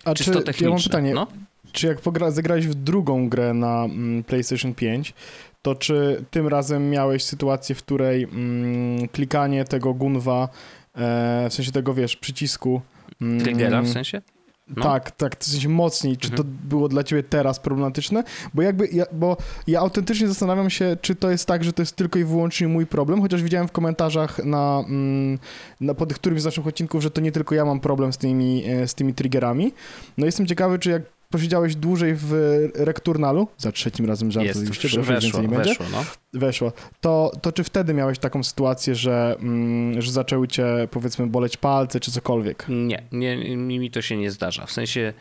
A 0.05 0.15
czysto 0.15 0.33
czy, 0.39 0.43
techniczne. 0.43 0.67
ja 0.67 0.71
mam 0.75 0.83
pytanie, 0.83 1.15
No? 1.15 1.27
czy 1.73 1.87
jak 1.87 2.01
pogra, 2.01 2.31
zagrałeś 2.31 2.67
w 2.67 2.75
drugą 2.75 3.29
grę 3.29 3.55
na 3.55 3.85
mm, 3.85 4.25
PlayStation 4.25 4.75
5, 4.75 5.15
to 5.63 5.75
czy 5.75 6.25
tym 6.31 6.49
razem 6.49 6.91
miałeś 6.91 7.25
sytuację, 7.25 7.75
w 7.75 7.83
której 7.83 8.23
mm, 8.25 9.09
klikanie 9.09 9.65
tego 9.65 9.95
gunwa, 9.95 10.49
e, 10.95 11.47
w 11.51 11.55
sensie 11.55 11.73
tego, 11.73 11.95
wiesz, 11.95 12.17
przycisku... 12.17 12.81
mm, 13.21 13.41
Triggera 13.41 13.83
w 13.83 13.89
sensie? 13.89 14.23
No. 14.69 14.83
Tak, 14.83 15.11
tak, 15.11 15.37
w 15.39 15.45
sensie 15.45 15.69
mocniej. 15.69 16.17
Czy 16.17 16.31
to 16.31 16.45
było 16.45 16.89
dla 16.89 17.05
ciebie 17.05 17.23
teraz 17.23 17.61
problematyczne? 17.61 18.25
Bo 18.55 18.63
jakby, 18.63 18.89
ja, 18.93 19.05
bo 19.13 19.37
ja 19.67 19.81
autentycznie 19.81 20.29
zastanawiam 20.29 20.71
się, 20.71 20.97
czy 21.01 21.15
to 21.15 21.31
jest 21.31 21.47
tak, 21.47 21.65
że 21.65 21.73
to 21.73 21.83
jest 21.83 21.97
tylko 21.97 22.19
i 22.19 22.25
wyłącznie 22.25 22.69
mój 22.69 22.87
problem, 22.87 23.21
chociaż 23.21 23.43
widziałem 23.43 23.69
w 23.69 23.73
komentarzach 23.73 24.45
na, 24.45 24.85
mm, 24.89 25.39
na 25.81 25.95
pod 25.95 26.15
którymś 26.15 26.43
z 26.43 26.45
naszych 26.45 26.67
odcinków, 26.67 27.03
że 27.03 27.11
to 27.11 27.21
nie 27.21 27.33
tylko 27.33 27.55
ja 27.55 27.65
mam 27.65 27.81
problem 27.81 28.13
z 28.13 28.19
tymi, 28.19 28.65
e, 28.67 28.89
z 28.89 28.95
tymi 28.95 29.15
triggerami. 29.15 29.73
No 30.19 30.27
jestem 30.27 30.47
ciekawy, 30.47 30.79
czy 30.79 30.91
jak 30.91 31.03
posiedziałeś 31.33 31.77
dłużej 31.77 32.15
w 32.17 32.33
Rekturnalu, 32.75 33.49
za 33.59 33.73
trzecim 33.73 34.07
razem 34.07 34.33
żart 34.33 34.47
Jest, 34.47 34.61
oczywiście, 34.61 34.89
weszło, 34.89 35.13
więcej 35.13 35.43
nie 35.43 35.49
będzie, 35.49 35.71
weszło, 35.71 35.87
no. 35.93 36.05
weszło, 36.41 36.73
to, 37.01 37.33
to 37.43 37.53
czy 37.53 37.65
wtedy 37.65 37.95
miałeś 37.95 38.19
taką 38.19 38.43
sytuację, 38.43 38.95
że, 38.95 39.37
mm, 39.41 40.03
że 40.03 40.13
zaczęły 40.13 40.49
cię 40.49 40.67
powiedzmy 40.91 41.27
boleć 41.27 41.57
palce, 41.57 42.01
czy 42.01 42.11
cokolwiek? 42.11 42.67
Nie, 42.69 43.03
nie, 43.13 43.57
mi 43.57 43.91
to 43.91 44.03
się 44.03 44.17
nie 44.17 44.31
zdarza. 44.31 44.67
W 44.67 44.73
sensie. 44.73 45.13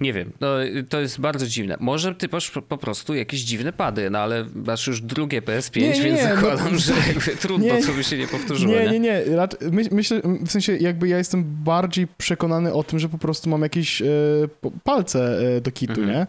Nie 0.00 0.12
wiem, 0.12 0.32
no, 0.40 0.48
to 0.88 1.00
jest 1.00 1.20
bardzo 1.20 1.46
dziwne. 1.46 1.76
Może 1.80 2.14
ty 2.14 2.28
masz 2.32 2.50
po- 2.50 2.78
prostu 2.78 3.14
jakieś 3.14 3.40
dziwne 3.40 3.72
pady, 3.72 4.10
no 4.10 4.18
ale 4.18 4.46
masz 4.66 4.86
już 4.86 5.00
drugie 5.00 5.42
PS5, 5.42 5.80
Nie, 5.80 5.88
nie, 5.88 6.02
więc 6.02 6.18
nie, 6.20 6.28
no, 6.28 6.34
zakładam, 6.34 6.78
że 6.78 6.92
jakby 7.08 7.36
trudno, 7.36 7.74
nie. 7.74 7.82
co 7.82 7.92
by 7.92 8.04
się 8.04 8.18
nie 8.18 8.26
powtórzyło. 8.28 8.72
Nie, 8.74 8.90
Nie, 8.90 9.00
nie, 9.00 9.22
my, 9.72 9.82
myślę, 9.92 10.20
w 10.46 10.50
sensie 10.50 10.76
jakby 10.76 11.08
ja 11.08 11.18
jestem 11.18 11.44
bardziej 11.64 12.06
przekonany 12.18 12.72
o 12.72 12.82
tym, 12.84 12.98
że 12.98 13.08
po 13.08 13.18
prostu 13.18 13.50
mam 13.50 13.62
jakieś 13.62 14.02
e, 14.02 14.06
palce 14.84 15.38
e, 15.56 15.60
do 15.60 15.70
kitu, 15.72 16.00
Mhm. 16.00 16.10
nie? 16.10 16.26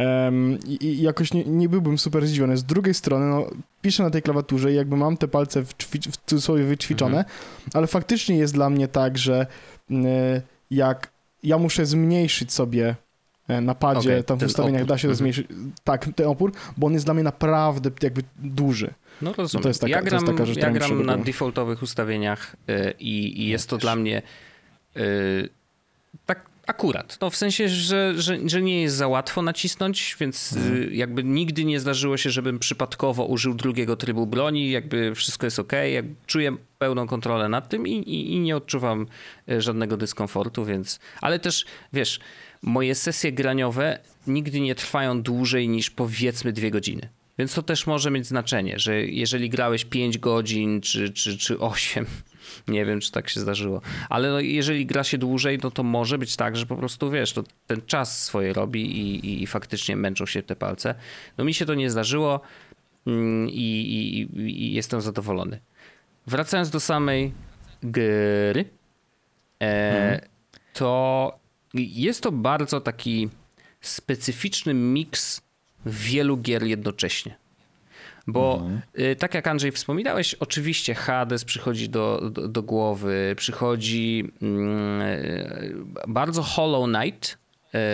Em, 0.00 0.58
i, 0.66 0.84
I 0.86 1.02
jakoś 1.02 1.32
nie, 1.34 1.44
nie 1.44 1.68
byłbym 1.68 1.98
super 1.98 2.26
zdziwiony. 2.26 2.56
Z 2.56 2.64
drugiej 2.64 2.94
strony, 2.94 3.26
no, 3.26 3.50
piszę 3.82 4.02
na 4.02 4.10
tej 4.10 4.22
klawiaturze 4.22 4.72
i 4.72 4.74
jakby 4.74 4.96
mam 4.96 5.16
te 5.16 5.28
palce 5.28 5.62
w, 5.64 5.74
ćwicz- 5.74 6.10
w 6.12 6.16
cudzysłowie 6.26 6.64
wyćwiczone, 6.64 7.18
Mhm. 7.18 7.34
ale 7.74 7.86
faktycznie 7.86 8.36
jest 8.38 8.54
dla 8.54 8.70
mnie 8.70 8.88
tak, 8.88 9.18
że 9.18 9.46
e, 9.90 10.42
jak 10.70 11.10
ja 11.42 11.58
muszę 11.58 11.86
zmniejszyć 11.86 12.52
sobie 12.52 12.94
na 13.48 13.74
padzie, 13.74 14.10
Okej, 14.10 14.24
tam 14.24 14.38
w 14.38 14.42
ustawieniach 14.42 14.82
opór. 14.82 14.88
da 14.88 14.98
się 14.98 15.08
to 15.08 15.12
Mhm. 15.12 15.16
zmniejszyć, 15.18 15.46
tak, 15.84 16.08
ten 16.16 16.26
opór, 16.26 16.52
bo 16.76 16.86
on 16.86 16.92
jest 16.92 17.04
dla 17.04 17.14
mnie 17.14 17.22
naprawdę 17.22 17.90
jakby 18.02 18.22
duży. 18.38 18.94
No 19.22 19.32
rozumiem. 19.36 19.62
to 19.62 19.68
jest 19.68 19.80
taka- 19.80 19.90
ja 19.90 19.98
to 19.98 20.04
gram, 20.04 20.14
jest 20.20 20.32
taka 20.32 20.46
rzecz, 20.46 20.56
ja 20.56 20.70
gram 20.70 21.06
na 21.06 21.16
defaultowych 21.18 21.82
ustawieniach 21.82 22.56
y, 22.70 22.94
i, 23.00 23.42
i 23.42 23.48
jest 23.48 23.68
to 23.70 23.76
też. 23.76 23.82
dla 23.82 23.96
mnie 23.96 24.22
y, 24.96 25.48
tak 26.26 26.46
akurat. 26.66 27.18
No 27.20 27.30
w 27.30 27.36
sensie, 27.36 27.68
że, 27.68 28.14
że, 28.16 28.38
że 28.48 28.62
nie 28.62 28.82
jest 28.82 28.96
za 28.96 29.08
łatwo 29.08 29.42
nacisnąć, 29.42 30.16
więc 30.20 30.52
Mhm. 30.56 30.82
y, 30.82 30.94
jakby 30.94 31.24
nigdy 31.24 31.64
nie 31.64 31.80
zdarzyło 31.80 32.16
się, 32.16 32.30
żebym 32.30 32.58
przypadkowo 32.58 33.24
użył 33.24 33.54
drugiego 33.54 33.96
trybu 33.96 34.26
broni, 34.26 34.70
jakby 34.70 35.14
wszystko 35.14 35.46
jest 35.46 35.58
ok, 35.58 35.72
jak 35.92 36.04
czuję 36.26 36.56
pełną 36.78 37.06
kontrolę 37.06 37.48
nad 37.48 37.68
tym 37.68 37.86
i, 37.86 37.92
i, 37.92 38.32
i 38.34 38.40
nie 38.40 38.56
odczuwam 38.56 39.06
żadnego 39.58 39.96
dyskomfortu, 39.96 40.64
więc... 40.64 41.00
Ale 41.20 41.38
też, 41.38 41.64
wiesz, 41.92 42.20
moje 42.64 42.94
sesje 42.94 43.32
graniowe 43.32 43.98
nigdy 44.26 44.60
nie 44.60 44.74
trwają 44.74 45.22
dłużej 45.22 45.68
niż 45.68 45.90
powiedzmy 45.90 46.52
dwie 46.52 46.70
godziny. 46.70 47.08
Więc 47.38 47.54
to 47.54 47.62
też 47.62 47.86
może 47.86 48.10
mieć 48.10 48.26
znaczenie, 48.26 48.78
że 48.78 49.04
jeżeli 49.06 49.50
grałeś 49.50 49.84
5 49.84 50.18
godzin 50.18 50.80
czy, 50.80 51.12
czy, 51.12 51.38
czy 51.38 51.58
8, 51.58 52.06
nie 52.68 52.86
wiem, 52.86 53.00
czy 53.00 53.12
tak 53.12 53.28
się 53.28 53.40
zdarzyło, 53.40 53.80
ale 54.08 54.30
no, 54.30 54.40
jeżeli 54.40 54.86
gra 54.86 55.04
się 55.04 55.18
dłużej, 55.18 55.58
no 55.62 55.70
to 55.70 55.82
może 55.82 56.18
być 56.18 56.36
tak, 56.36 56.56
że 56.56 56.66
po 56.66 56.76
prostu 56.76 57.10
wiesz, 57.10 57.32
to 57.32 57.44
ten 57.66 57.82
czas 57.86 58.24
swoje 58.24 58.52
robi 58.52 58.98
i, 58.98 59.26
i, 59.26 59.42
i 59.42 59.46
faktycznie 59.46 59.96
męczą 59.96 60.26
się 60.26 60.42
te 60.42 60.56
palce. 60.56 60.94
No 61.38 61.44
mi 61.44 61.54
się 61.54 61.66
to 61.66 61.74
nie 61.74 61.90
zdarzyło 61.90 62.40
mm, 63.06 63.48
i, 63.50 64.28
i, 64.36 64.74
jestem 64.74 65.00
zadowolony. 65.00 65.60
Wracając 66.26 66.70
do 66.70 66.80
samej 66.80 67.32
gry, 67.82 68.64
e, 69.62 70.20
to 70.72 71.43
jest 71.74 72.22
to 72.22 72.32
bardzo 72.32 72.80
taki 72.80 73.28
specyficzny 73.80 74.74
miks 74.74 75.40
wielu 75.86 76.36
gier 76.36 76.62
jednocześnie. 76.62 77.36
Bo 78.26 78.68
y, 78.98 79.16
tak 79.16 79.34
jak 79.34 79.46
Andrzej 79.46 79.72
wspominałeś, 79.72 80.34
oczywiście 80.34 80.94
Hades 80.94 81.44
przychodzi 81.44 81.88
do, 81.88 82.30
do, 82.30 82.48
do 82.48 82.62
głowy, 82.62 83.34
przychodzi 83.36 84.32
mm, 84.42 85.02
y, 85.02 85.74
bardzo 86.08 86.42
Hollow 86.42 86.88
Knight 86.88 87.38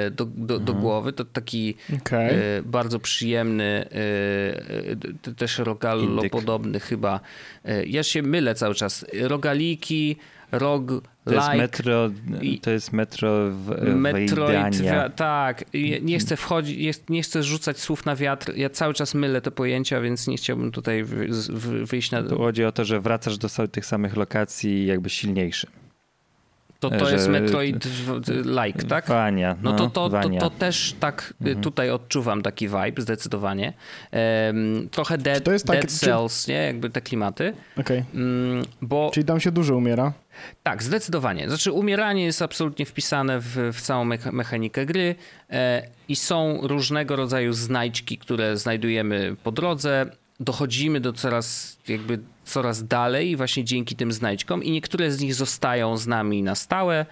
y, 0.07 0.11
do, 0.11 0.25
do, 0.25 0.59
do 0.59 0.75
głowy. 0.75 1.13
To 1.13 1.25
taki 1.25 1.75
Okej. 2.01 2.59
y, 2.59 2.63
bardzo 2.63 2.99
przyjemny, 2.99 3.89
też 5.37 5.59
rogallo 5.59 6.05
Indyk. 6.05 6.33
podobny 6.33 6.81
chyba. 6.81 7.21
Ja 7.87 8.03
się 8.03 8.23
mylę 8.23 8.55
cały 8.55 8.75
czas. 8.75 9.07
Rogaliki, 9.21 10.17
rog 10.53 10.87
To 11.25 11.35
jest 11.35 11.47
like, 11.47 11.59
metro, 11.63 12.11
to 12.63 12.71
jest 12.71 12.93
metro 12.93 13.51
w 13.51 13.69
Metroid, 13.95 14.31
Metroid. 14.31 14.77
wi- 14.77 14.87
tak. 15.17 15.65
Nie 16.03 16.19
chcę 16.19 16.37
wchodzić, 16.37 17.01
nie 17.09 17.23
chcę 17.23 17.43
rzucać 17.43 17.79
słów 17.79 18.07
na 18.07 18.17
wiatr. 18.17 18.53
Ja 18.57 18.71
cały 18.71 18.95
czas 18.95 19.15
mylę 19.15 19.41
te 19.41 19.51
pojęcia, 19.51 20.01
więc 20.01 20.27
nie 20.27 20.37
chciałbym 20.37 20.73
tutaj 20.73 21.05
wyjść 21.85 22.11
na... 22.11 22.23
Tu 22.23 22.39
chodzi 22.39 22.65
o 22.65 22.73
to, 22.73 22.85
że 22.85 23.01
wracasz 23.01 23.39
do 23.39 23.49
tych 23.73 23.87
samych 23.87 24.17
lokacji 24.17 24.87
jakby 24.87 25.11
silniejszy. 25.11 25.67
To, 26.81 26.91
to 26.91 27.07
że- 27.07 27.13
jest 27.13 27.29
Metroid-like, 27.29 28.87
tak? 28.89 29.07
Wania, 29.09 29.57
No 29.63 29.73
to, 29.73 29.79
to, 29.87 29.91
to, 29.91 30.11
Wania. 30.11 30.41
to 30.41 30.51
też 30.51 30.95
tak 31.01 31.35
y, 31.41 31.45
Mhm. 31.45 31.61
tutaj 31.61 31.91
odczuwam 31.91 32.43
taki 32.43 32.69
vibe 32.69 33.03
zdecydowanie. 33.03 33.73
Em, 34.11 34.89
trochę 34.91 35.19
Dead, 35.19 35.45
to 35.45 35.53
jest 35.53 35.67
tak- 35.67 35.77
dead 35.77 35.91
czy- 35.91 35.99
Cells, 35.99 36.49
nie? 36.49 36.55
Jakby 36.55 36.91
te 36.91 37.01
klimaty. 37.01 37.53
Okej. 37.79 38.05
Mm, 38.15 38.65
Bo 38.83 39.11
Czyli 39.15 39.27
tam 39.27 39.41
się 39.41 39.53
dużo 39.53 39.77
umiera. 39.77 40.13
Tak, 40.63 40.83
zdecydowanie. 40.83 41.49
Znaczy, 41.49 41.73
umieranie 41.73 42.25
jest 42.25 42.43
absolutnie 42.43 42.87
wpisane 42.87 43.41
w, 43.41 43.71
w 43.73 43.81
całą 43.81 44.05
mecha- 44.05 44.33
mechanikę 44.33 44.87
gry 44.87 45.15
e, 45.51 45.89
i 46.09 46.17
są 46.17 46.59
różnego 46.63 47.17
rodzaju 47.17 47.53
znajdźki, 47.53 48.19
które 48.19 48.57
znajdujemy 48.57 49.37
po 49.43 49.53
drodze. 49.53 50.07
Dochodzimy 50.41 51.01
do 51.01 51.13
coraz, 51.13 51.79
jakby 51.89 52.19
coraz 52.45 52.87
dalej, 52.87 53.37
właśnie 53.37 53.65
dzięki 53.65 53.97
tym 53.97 54.13
znajdźkom, 54.13 54.65
i 54.65 54.71
niektóre 54.71 55.11
z 55.13 55.21
nich 55.21 55.35
zostają 55.35 55.97
z 55.97 56.07
nami 56.07 56.43
na 56.43 56.55
stałe. 56.55 57.07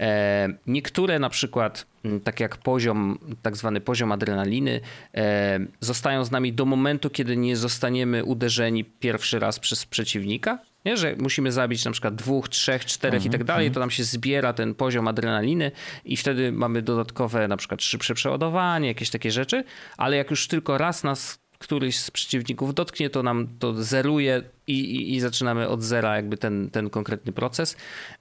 E, 0.00 0.48
niektóre 0.66 1.18
na 1.18 1.30
przykład, 1.30 1.86
tak 2.24 2.40
jak 2.40 2.56
poziom, 2.56 3.18
tak 3.42 3.56
zwany 3.56 3.80
poziom 3.80 4.12
adrenaliny, 4.12 4.80
e, 5.14 5.60
zostają 5.80 6.24
z 6.24 6.30
nami 6.30 6.52
do 6.52 6.64
momentu, 6.64 7.10
kiedy 7.10 7.36
nie 7.36 7.56
zostaniemy 7.56 8.24
uderzeni 8.24 8.84
pierwszy 8.84 9.38
raz 9.38 9.58
przez 9.58 9.86
przeciwnika. 9.86 10.58
Nie, 10.84 10.96
że 10.96 11.16
musimy 11.18 11.52
zabić 11.52 11.84
na 11.84 11.90
przykład 11.90 12.14
dwóch, 12.14 12.48
trzech, 12.48 12.84
czterech 12.84 13.24
i 13.24 13.30
tak 13.30 13.44
dalej, 13.44 13.70
to 13.70 13.80
nam 13.80 13.90
się 13.90 14.04
zbiera 14.04 14.52
ten 14.52 14.74
poziom 14.74 15.08
adrenaliny 15.08 15.70
i 16.04 16.16
wtedy 16.16 16.52
mamy 16.52 16.82
dodatkowe 16.82 17.48
na 17.48 17.56
przykład 17.56 17.82
szybsze 17.82 18.14
przeładowanie, 18.14 18.88
jakieś 18.88 19.10
takie 19.10 19.30
rzeczy, 19.30 19.64
ale 19.96 20.16
jak 20.16 20.30
już 20.30 20.48
tylko 20.48 20.78
raz 20.78 21.04
nas 21.04 21.40
któryś 21.58 21.98
z 21.98 22.10
przeciwników 22.10 22.74
dotknie, 22.74 23.10
to 23.10 23.22
nam 23.22 23.48
to 23.58 23.82
zeruje 23.82 24.42
i, 24.66 24.80
i, 24.80 25.14
i 25.14 25.20
zaczynamy 25.20 25.68
od 25.68 25.82
zera 25.82 26.16
jakby 26.16 26.36
ten, 26.36 26.70
ten 26.70 26.90
konkretny 26.90 27.32
proces. 27.32 27.76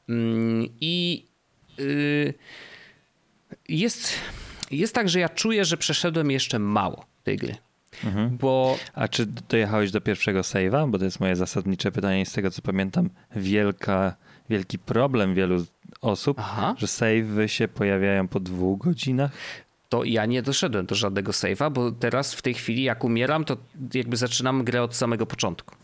Mm, 0.09 0.69
I 0.81 1.25
yy, 1.77 2.33
jest, 3.69 4.13
jest 4.71 4.95
tak, 4.95 5.09
że 5.09 5.19
ja 5.19 5.29
czuję, 5.29 5.65
że 5.65 5.77
przeszedłem 5.77 6.31
jeszcze 6.31 6.59
mało 6.59 7.05
tej 7.23 7.37
gry. 7.37 7.55
Bo 8.31 8.77
A 8.93 9.07
czy 9.07 9.25
dojechałeś 9.25 9.91
do 9.91 10.01
pierwszego 10.01 10.41
save'a? 10.41 10.89
Bo 10.91 10.99
to 10.99 11.05
jest 11.05 11.19
moje 11.19 11.35
zasadnicze 11.35 11.91
pytanie. 11.91 12.25
Z 12.25 12.31
tego 12.31 12.51
co 12.51 12.61
pamiętam, 12.61 13.09
wielka, 13.35 14.15
wielki 14.49 14.79
problem 14.79 15.33
wielu 15.35 15.65
osób, 16.01 16.37
Aha. 16.39 16.75
że 16.77 16.87
save'y 16.87 17.45
się 17.47 17.67
pojawiają 17.67 18.27
po 18.27 18.39
dwóch 18.39 18.79
godzinach. 18.79 19.31
to 19.89 20.03
ja 20.03 20.25
nie 20.25 20.41
doszedłem 20.41 20.85
do 20.85 20.95
żadnego 20.95 21.31
save'a, 21.31 21.71
bo 21.71 21.91
teraz 21.91 22.33
w 22.33 22.41
tej 22.41 22.53
chwili 22.53 22.83
jak 22.83 23.03
umieram, 23.03 23.45
to 23.45 23.57
jakby 23.93 24.17
zaczynam 24.17 24.63
grę 24.63 24.83
od 24.83 24.95
samego 24.95 25.25
początku. 25.25 25.75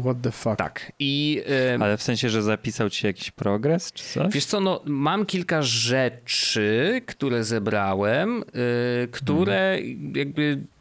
What 0.00 0.16
the 0.22 0.30
fuck? 0.30 0.56
Tak. 0.56 0.92
I 0.98 1.42
yy, 1.78 1.84
Ale 1.84 1.96
w 1.96 2.02
sensie, 2.02 2.28
że 2.30 2.42
zapisał 2.42 2.90
ci 2.90 3.06
jakiś 3.06 3.30
progres 3.30 3.92
czy 3.92 4.04
coś? 4.04 4.32
Wiesz 4.34 4.44
co, 4.44 4.60
no, 4.60 4.80
mam 4.84 5.26
kilka 5.26 5.62
rzeczy, 5.62 7.00
które 7.06 7.44
zebrałem, 7.44 8.42
y, 9.04 9.08
które 9.12 9.78
jakby 10.14 10.60
z- 10.60 10.71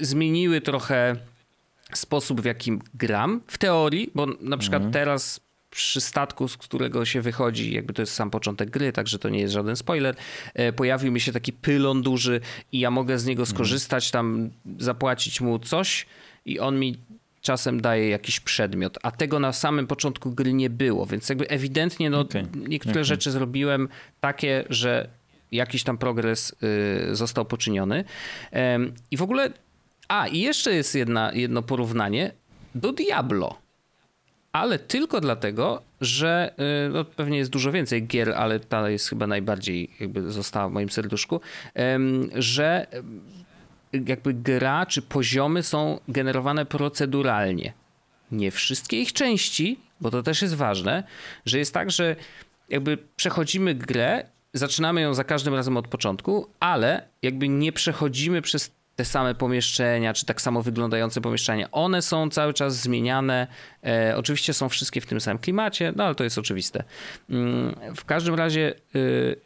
zmieniły 0.00 0.60
trochę 0.60 1.16
sposób, 1.92 2.40
w 2.40 2.44
jakim 2.44 2.80
gram. 2.94 3.40
W 3.46 3.58
teorii, 3.58 4.10
bo 4.14 4.26
na 4.40 4.56
przykład 4.56 4.82
teraz 4.92 5.40
przy 5.70 6.00
statku, 6.00 6.48
z 6.48 6.56
którego 6.56 7.04
się 7.04 7.22
wychodzi, 7.22 7.72
jakby 7.72 7.92
to 7.92 8.02
jest 8.02 8.14
sam 8.14 8.30
początek 8.30 8.70
gry, 8.70 8.92
także 8.92 9.18
to 9.18 9.28
nie 9.28 9.40
jest 9.40 9.54
żaden 9.54 9.76
spoiler, 9.76 10.16
e, 10.54 10.72
pojawił 10.72 11.12
mi 11.12 11.20
się 11.20 11.32
taki 11.32 11.52
pylon 11.52 12.02
duży 12.02 12.40
i 12.72 12.80
ja 12.80 12.90
mogę 12.90 13.18
z 13.18 13.26
niego 13.26 13.46
skorzystać, 13.46 14.10
tam 14.10 14.50
zapłacić 14.78 15.40
mu 15.40 15.58
coś 15.58 16.06
i 16.46 16.60
on 16.60 16.78
mi 16.78 16.98
czasem 17.40 17.80
daje 17.80 18.08
jakiś 18.08 18.40
przedmiot, 18.40 18.98
a 19.02 19.10
tego 19.10 19.38
na 19.38 19.52
samym 19.52 19.86
początku 19.86 20.30
gry 20.30 20.52
nie 20.52 20.70
było, 20.70 21.06
więc 21.06 21.28
jakby 21.28 21.48
ewidentnie 21.48 22.10
no, 22.10 22.20
Okej. 22.20 22.44
niektóre 22.68 22.92
Okej. 22.92 23.04
rzeczy 23.04 23.30
zrobiłem 23.30 23.88
takie, 24.20 24.64
że 24.70 25.08
jakiś 25.52 25.82
tam 25.82 25.98
progres 25.98 26.56
y, 27.10 27.16
został 27.16 27.44
poczyniony. 27.44 28.04
I 29.10 29.16
w 29.16 29.22
ogóle, 29.22 29.52
a 30.08 30.26
i 30.26 30.38
jeszcze 30.38 30.74
jest 30.74 30.94
jedna, 30.94 31.32
jedno 31.32 31.62
porównanie 31.62 32.32
do 32.74 32.92
Diablo. 32.92 33.58
Ale 34.52 34.78
tylko 34.78 35.20
dlatego, 35.20 35.82
że 36.00 36.54
y, 36.86 36.92
no, 36.92 37.04
pewnie 37.04 37.38
jest 37.38 37.50
dużo 37.50 37.72
więcej 37.72 38.06
gier, 38.06 38.32
ale 38.32 38.60
ta 38.60 38.90
jest 38.90 39.08
chyba 39.08 39.26
najbardziej 39.26 39.90
jakby 40.00 40.30
została 40.30 40.68
w 40.68 40.72
moim 40.72 40.90
serduszku, 40.90 41.40
że 42.34 42.86
jakby 43.92 44.34
gra 44.34 44.86
czy 44.86 45.02
poziomy 45.02 45.62
są 45.62 46.00
generowane 46.08 46.66
proceduralnie. 46.66 47.72
Nie 48.32 48.50
wszystkie 48.50 49.00
ich 49.00 49.12
części, 49.12 49.80
bo 50.00 50.10
to 50.10 50.22
też 50.22 50.42
jest 50.42 50.54
ważne, 50.54 51.02
że 51.46 51.58
jest 51.58 51.74
tak, 51.74 51.90
że 51.90 52.16
jakby 52.68 52.98
przechodzimy 53.16 53.74
grę, 53.74 54.24
zaczynamy 54.52 55.00
ją 55.00 55.14
za 55.14 55.24
każdym 55.24 55.54
razem 55.54 55.76
od 55.76 55.88
początku, 55.88 56.46
ale 56.60 57.08
jakby 57.22 57.48
nie 57.48 57.72
przechodzimy 57.72 58.42
przez 58.42 58.70
te 58.96 59.04
same 59.04 59.34
pomieszczenia, 59.34 60.14
czy 60.14 60.26
tak 60.26 60.40
samo 60.40 60.62
wyglądające 60.62 61.20
pomieszczenia. 61.20 61.70
One 61.70 62.02
są 62.02 62.30
cały 62.30 62.54
czas 62.54 62.76
zmieniane. 62.76 63.46
E, 63.84 64.14
oczywiście 64.16 64.54
są 64.54 64.68
wszystkie 64.68 65.00
w 65.00 65.06
tym 65.06 65.20
samym 65.20 65.38
klimacie, 65.38 65.92
no 65.96 66.04
ale 66.04 66.14
to 66.14 66.24
jest 66.24 66.38
oczywiste. 66.38 66.84
Mm, 67.30 67.74
w 67.96 68.04
każdym 68.04 68.34
razie 68.34 68.74
y, 68.96 69.36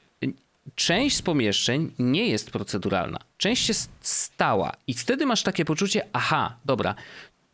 część 0.75 1.17
z 1.17 1.23
pomieszczeń 1.23 1.93
nie 1.99 2.29
jest 2.29 2.51
proceduralna. 2.51 3.19
Część 3.37 3.69
jest 3.69 3.91
stała 4.01 4.73
i 4.87 4.95
wtedy 4.95 5.27
masz 5.27 5.43
takie 5.43 5.65
poczucie, 5.65 6.07
aha, 6.13 6.57
dobra, 6.65 6.95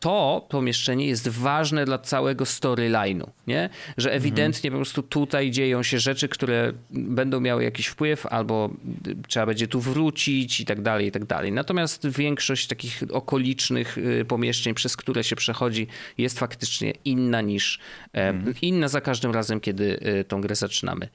to 0.02 0.46
pomieszczenie 0.48 1.06
jest 1.06 1.28
ważne 1.28 1.84
dla 1.84 1.98
całego 1.98 2.44
storyline'u, 2.44 3.26
nie? 3.46 3.70
Że 3.96 4.12
ewidentnie 4.12 4.70
po 4.70 4.76
prostu 4.76 5.02
tutaj 5.02 5.50
dzieją 5.50 5.82
się 5.82 5.98
rzeczy, 5.98 6.28
które 6.28 6.72
będą 6.90 7.40
miały 7.40 7.64
jakiś 7.64 7.86
wpływ, 7.86 8.26
albo 8.26 8.70
y, 9.06 9.16
trzeba 9.28 9.46
będzie 9.46 9.68
tu 9.68 9.80
wrócić 9.80 10.60
i 10.60 10.64
tak 10.64 10.82
dalej, 10.82 11.06
i 11.06 11.10
tak 11.12 11.24
dalej. 11.24 11.52
Natomiast 11.52 12.08
większość 12.08 12.66
takich 12.66 13.02
okolicznych 13.12 13.98
y, 13.98 14.24
pomieszczeń, 14.24 14.74
przez 14.74 14.96
które 14.96 15.24
się 15.24 15.36
przechodzi, 15.36 15.86
jest 16.18 16.38
faktycznie 16.38 16.92
inna 17.04 17.40
niż, 17.40 17.78
e, 18.14 18.34
inna 18.62 18.88
za 18.88 19.00
każdym 19.00 19.32
razem, 19.32 19.60
kiedy 19.60 20.00
y, 20.20 20.24
tą 20.24 20.40
grę 20.40 20.54
zaczynamy. 20.54 21.08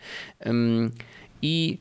I 1.42 1.78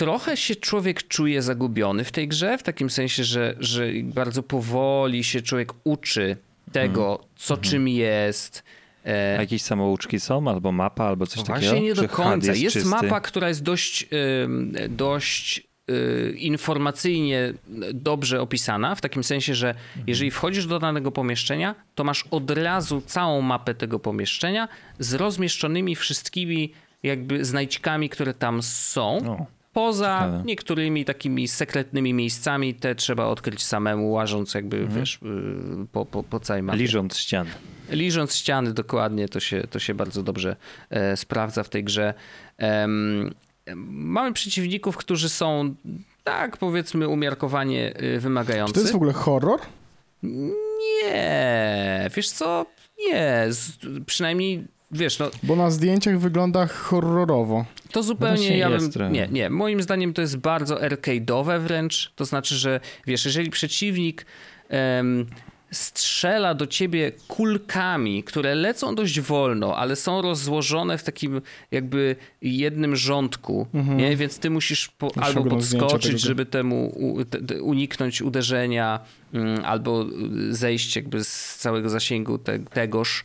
trochę 0.00 0.36
się 0.36 0.56
człowiek 0.56 1.08
czuje 1.08 1.42
zagubiony 1.42 2.04
w 2.04 2.12
tej 2.12 2.28
grze, 2.28 2.58
w 2.58 2.62
takim 2.62 2.90
sensie, 2.90 3.24
że, 3.24 3.54
że 3.58 3.86
bardzo 4.04 4.42
powoli 4.42 5.24
się 5.24 5.42
człowiek 5.42 5.72
uczy 5.84 6.36
tego, 6.72 7.24
co 7.36 7.56
czym 7.56 7.88
jest. 7.88 8.62
E, 9.06 9.36
A 9.38 9.40
jakieś 9.40 9.62
samouczki 9.62 10.20
są? 10.20 10.48
Albo 10.48 10.72
mapa, 10.72 11.04
albo 11.04 11.26
coś 11.26 11.44
Właśnie 11.44 11.68
takiego? 11.68 11.86
nie 11.86 11.94
do 11.94 12.08
końca. 12.08 12.54
Jest, 12.54 12.72
czysty? 12.72 12.88
mapa, 12.88 13.20
która 13.20 13.48
jest 13.48 13.62
dość, 13.62 14.08
dość 14.88 15.62
y, 15.90 16.34
informacyjnie 16.38 17.54
dobrze 17.94 18.40
opisana, 18.40 18.94
w 18.94 19.00
takim 19.00 19.24
sensie, 19.24 19.54
że 19.54 19.74
jeżeli 20.06 20.30
wchodzisz 20.30 20.66
do 20.66 20.78
danego 20.78 21.12
pomieszczenia, 21.12 21.74
to 21.94 22.04
masz 22.04 22.24
od 22.30 22.50
razu 22.50 23.00
całą 23.06 23.40
mapę 23.40 23.74
tego 23.74 23.98
pomieszczenia 23.98 24.68
z 24.98 25.14
rozmieszczonymi 25.14 25.96
wszystkimi 25.96 26.72
jakby 27.02 27.44
znajdźkami, 27.44 28.08
które 28.08 28.34
tam 28.34 28.62
są. 28.62 29.18
O, 29.28 29.59
Poza 29.72 30.18
ciekawe. 30.24 30.42
niektórymi 30.46 31.04
takimi 31.04 31.48
sekretnymi 31.48 32.14
miejscami, 32.14 32.74
te 32.74 32.94
trzeba 32.94 33.24
odkryć 33.26 33.62
samemu, 33.62 34.10
łażąc 34.12 34.54
jakby, 34.54 34.86
wiesz, 34.86 35.14
y, 35.82 35.86
po, 35.92 36.06
po, 36.06 36.22
po 36.22 36.40
całej 36.40 36.62
mapie. 36.62 36.78
liżąc 36.78 37.16
ścian. 37.18 37.46
Liżąc 37.90 38.34
ściany 38.34 38.72
dokładnie, 38.72 39.28
to 39.28 39.40
się, 39.40 39.62
to 39.70 39.78
się 39.78 39.94
bardzo 39.94 40.22
dobrze 40.22 40.56
e, 40.90 41.16
sprawdza 41.16 41.62
w 41.62 41.68
tej 41.68 41.84
grze. 41.84 42.14
Mamy 43.76 44.32
przeciwników, 44.32 44.96
którzy 44.96 45.28
są 45.28 45.74
tak 46.24 46.56
powiedzmy 46.56 47.08
umiarkowanie 47.08 47.92
Czy 47.98 48.20
wymagający. 48.20 48.74
to 48.74 48.80
jest 48.80 48.92
w 48.92 48.96
ogóle 48.96 49.12
horror? 49.12 49.60
Nie, 51.02 52.10
wiesz 52.16 52.30
co? 52.30 52.66
Nie, 53.06 53.46
z, 53.48 53.72
przynajmniej 54.06 54.64
wiesz, 54.92 55.18
no 55.18 55.30
Bo 55.42 55.56
na 55.56 55.70
zdjęciach 55.70 56.18
wygląda 56.18 56.66
horrorowo. 56.66 57.64
To 57.92 58.02
zupełnie 58.02 58.58
ja 58.58 58.68
jest 58.68 58.98
bym. 58.98 59.12
Nie, 59.12 59.28
nie. 59.30 59.50
Moim 59.50 59.82
zdaniem 59.82 60.12
to 60.12 60.20
jest 60.20 60.36
bardzo 60.36 60.76
arcade'owe 60.76 61.60
wręcz. 61.60 62.12
To 62.16 62.24
znaczy, 62.24 62.54
że 62.54 62.80
wiesz, 63.06 63.24
jeżeli 63.24 63.50
przeciwnik 63.50 64.26
em, 64.68 65.26
strzela 65.70 66.54
do 66.54 66.66
ciebie 66.66 67.12
kulkami, 67.28 68.24
które 68.24 68.54
lecą 68.54 68.94
dość 68.94 69.20
wolno, 69.20 69.76
ale 69.76 69.96
są 69.96 70.22
rozłożone 70.22 70.98
w 70.98 71.02
takim 71.02 71.42
jakby 71.70 72.16
jednym 72.42 72.96
rządku, 72.96 73.66
nie? 73.96 74.16
więc 74.16 74.38
ty 74.38 74.50
musisz 74.50 74.88
po, 74.88 75.10
albo 75.16 75.44
podskoczyć, 75.44 76.20
żeby 76.20 76.46
temu 76.46 76.92
u, 76.96 77.24
te, 77.24 77.42
te, 77.42 77.62
uniknąć 77.62 78.22
uderzenia, 78.22 79.00
mm, 79.34 79.64
albo 79.64 80.06
y, 80.48 80.54
zejść 80.54 80.96
jakby 80.96 81.24
z 81.24 81.56
całego 81.56 81.88
zasięgu 81.88 82.38
te, 82.38 82.58
tegoż. 82.58 83.24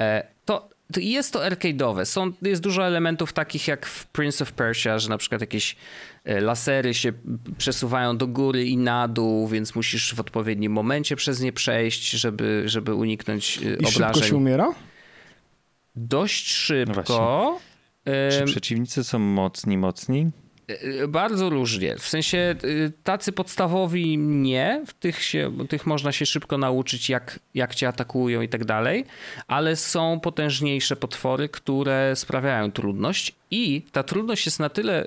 E, 0.00 0.26
to 0.44 0.75
jest 0.96 1.32
to 1.32 1.38
arcade'owe. 1.38 2.04
Są, 2.04 2.32
jest 2.42 2.62
dużo 2.62 2.86
elementów 2.86 3.32
takich 3.32 3.68
jak 3.68 3.86
w 3.86 4.06
Prince 4.06 4.42
of 4.42 4.52
Persia, 4.52 4.98
że 4.98 5.08
na 5.08 5.18
przykład 5.18 5.40
jakieś 5.40 5.76
e, 6.24 6.40
lasery 6.40 6.94
się 6.94 7.12
przesuwają 7.58 8.16
do 8.16 8.26
góry 8.26 8.64
i 8.64 8.76
na 8.76 9.08
dół, 9.08 9.48
więc 9.48 9.74
musisz 9.74 10.14
w 10.14 10.20
odpowiednim 10.20 10.72
momencie 10.72 11.16
przez 11.16 11.40
nie 11.40 11.52
przejść, 11.52 12.10
żeby, 12.10 12.62
żeby 12.66 12.94
uniknąć 12.94 13.58
e, 13.58 13.60
I 13.60 13.86
szybko 13.86 13.88
obrażeń. 13.88 14.28
się 14.28 14.36
umiera? 14.36 14.74
Dość 15.96 16.46
No 16.46 16.94
szybko. 16.94 17.58
Czy 18.04 18.12
Em, 18.40 18.46
przeciwnicy 18.46 19.04
są 19.04 19.18
mocni, 19.18 19.78
mocni? 19.78 20.30
E, 20.68 21.08
Bardzo 21.08 21.50
różnie. 21.50 21.96
W 21.96 22.08
sensie 22.08 22.54
y, 22.64 22.92
tacy 23.04 23.32
podstawowi 23.32 24.18
nie, 24.18 24.82
w 24.86 24.92
tych, 24.92 25.22
się, 25.22 25.66
tych 25.68 25.86
można 25.86 26.12
się 26.12 26.26
szybko 26.26 26.58
nauczyć, 26.58 27.08
jak, 27.08 27.38
jak 27.54 27.74
cię 27.74 27.88
atakują 27.88 28.40
i 28.40 28.48
tak 28.48 28.64
dalej, 28.64 29.04
ale 29.46 29.76
są 29.76 30.20
potężniejsze 30.20 30.96
potwory, 30.96 31.48
które 31.48 32.16
sprawiają 32.16 32.72
trudność 32.72 33.34
i 33.50 33.82
ta 33.92 34.02
trudność 34.02 34.46
jest 34.46 34.60
na 34.60 34.68
tyle 34.68 35.06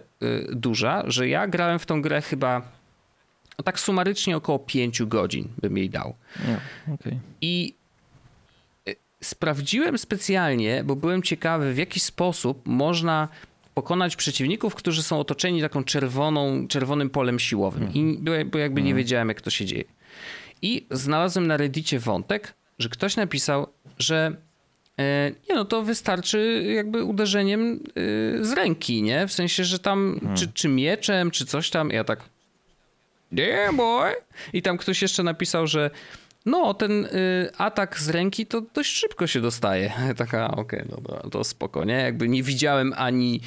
duża, 0.51 1.03
że 1.07 1.27
ja 1.27 1.47
grałem 1.47 1.79
w 1.79 1.85
tą 1.85 2.01
grę 2.01 2.21
chyba 2.21 2.61
no 3.59 3.63
tak 3.63 3.79
sumarycznie 3.79 4.37
około 4.37 4.59
5 4.59 5.03
godzin 5.03 5.47
bym 5.61 5.77
jej 5.77 5.89
dał. 5.89 6.15
No, 6.47 6.93
okej. 6.93 7.19
I 7.41 7.73
sprawdziłem 9.21 9.97
specjalnie, 9.97 10.83
bo 10.83 10.95
byłem 10.95 11.23
ciekawy, 11.23 11.73
w 11.73 11.77
jaki 11.77 11.99
sposób 11.99 12.61
można 12.65 13.27
pokonać 13.79 14.15
przeciwników, 14.15 14.75
którzy 14.75 15.03
są 15.03 15.19
otoczeni 15.19 15.61
taką 15.61 15.83
czerwoną, 15.83 16.67
czerwonym 16.67 17.09
polem 17.09 17.39
siłowym. 17.39 17.93
I 17.93 18.17
bo, 18.21 18.31
bo 18.51 18.57
jakby 18.57 18.81
nie 18.81 18.93
wiedziałem, 18.93 19.29
jak 19.29 19.41
to 19.41 19.49
się 19.49 19.65
dzieje. 19.65 19.83
I 20.61 20.87
znalazłem 20.91 21.47
na 21.47 21.57
Reddicie 21.57 21.99
wątek, 21.99 22.53
że 22.79 22.89
ktoś 22.89 23.15
napisał, 23.15 23.67
że 23.99 24.35
e, 24.99 25.31
nie 25.49 25.55
no, 25.55 25.65
to 25.65 25.81
wystarczy 25.81 26.63
jakby 26.75 27.03
uderzeniem 27.03 27.79
e, 28.39 28.43
z 28.43 28.51
ręki, 28.51 29.01
nie? 29.01 29.27
W 29.27 29.33
sensie, 29.33 29.63
że 29.63 29.79
tam, 29.79 30.19
czy, 30.35 30.51
czy 30.53 30.67
mieczem, 30.67 31.31
czy 31.31 31.45
coś 31.45 31.69
tam. 31.69 31.89
Ja 31.89 32.03
tak, 32.03 32.19
yeah 33.31 33.75
boy. 33.75 34.15
I 34.53 34.61
tam 34.61 34.77
ktoś 34.77 35.01
jeszcze 35.01 35.23
napisał, 35.23 35.67
że 35.67 35.91
no, 36.45 36.73
ten 36.73 37.05
y, 37.05 37.09
atak 37.57 37.99
z 37.99 38.09
ręki 38.09 38.45
to 38.45 38.61
dość 38.61 38.95
szybko 38.95 39.27
się 39.27 39.41
dostaje. 39.41 39.93
Taka, 40.17 40.51
okej, 40.51 40.81
okay, 40.81 40.95
dobra, 40.95 41.29
to 41.31 41.43
spoko, 41.43 41.85
nie? 41.85 41.93
Jakby 41.93 42.29
nie 42.29 42.43
widziałem 42.43 42.93
ani 42.97 43.41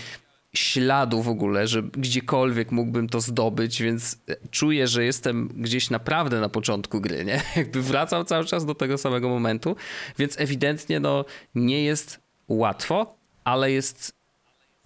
śladu 0.55 1.23
w 1.23 1.29
ogóle, 1.29 1.67
że 1.67 1.83
gdziekolwiek 1.83 2.71
mógłbym 2.71 3.09
to 3.09 3.21
zdobyć, 3.21 3.83
więc 3.83 4.19
czuję, 4.51 4.87
że 4.87 5.05
jestem 5.05 5.49
gdzieś 5.49 5.91
naprawdę 5.91 6.41
na 6.41 6.49
początku 6.49 7.01
gry, 7.01 7.25
nie? 7.25 7.43
Jakby 7.57 7.83
wracam 7.83 8.25
cały 8.25 8.45
czas 8.45 8.67
do 8.67 8.75
tego 8.75 8.99
samego 8.99 9.29
momentu, 9.29 9.77
więc 10.19 10.41
ewidentnie 10.41 11.01
no 11.01 11.25
nie 11.55 11.85
jest 11.85 12.21
łatwo, 12.49 13.15
ale 13.45 13.71
jest 13.71 14.15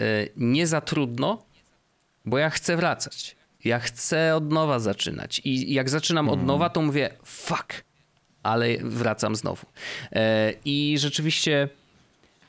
y, 0.01 0.33
nie 0.37 0.67
za 0.67 0.81
trudno, 0.81 1.47
bo 2.25 2.39
ja 2.39 2.51
chcę 2.51 2.77
wracać. 2.77 3.37
Ja 3.65 3.79
chcę 3.79 4.37
od 4.37 4.53
nowa 4.53 4.79
zaczynać 4.79 5.41
i 5.45 5.75
jak 5.75 5.91
zaczynam 5.91 6.29
od 6.29 6.43
nowa, 6.43 6.71
to 6.71 6.83
mówię 6.83 7.11
fuck, 7.25 7.85
ale 8.47 8.77
wracam 8.83 9.37
znowu. 9.37 9.67
E, 10.13 10.53
I 10.65 10.97
rzeczywiście 10.99 11.69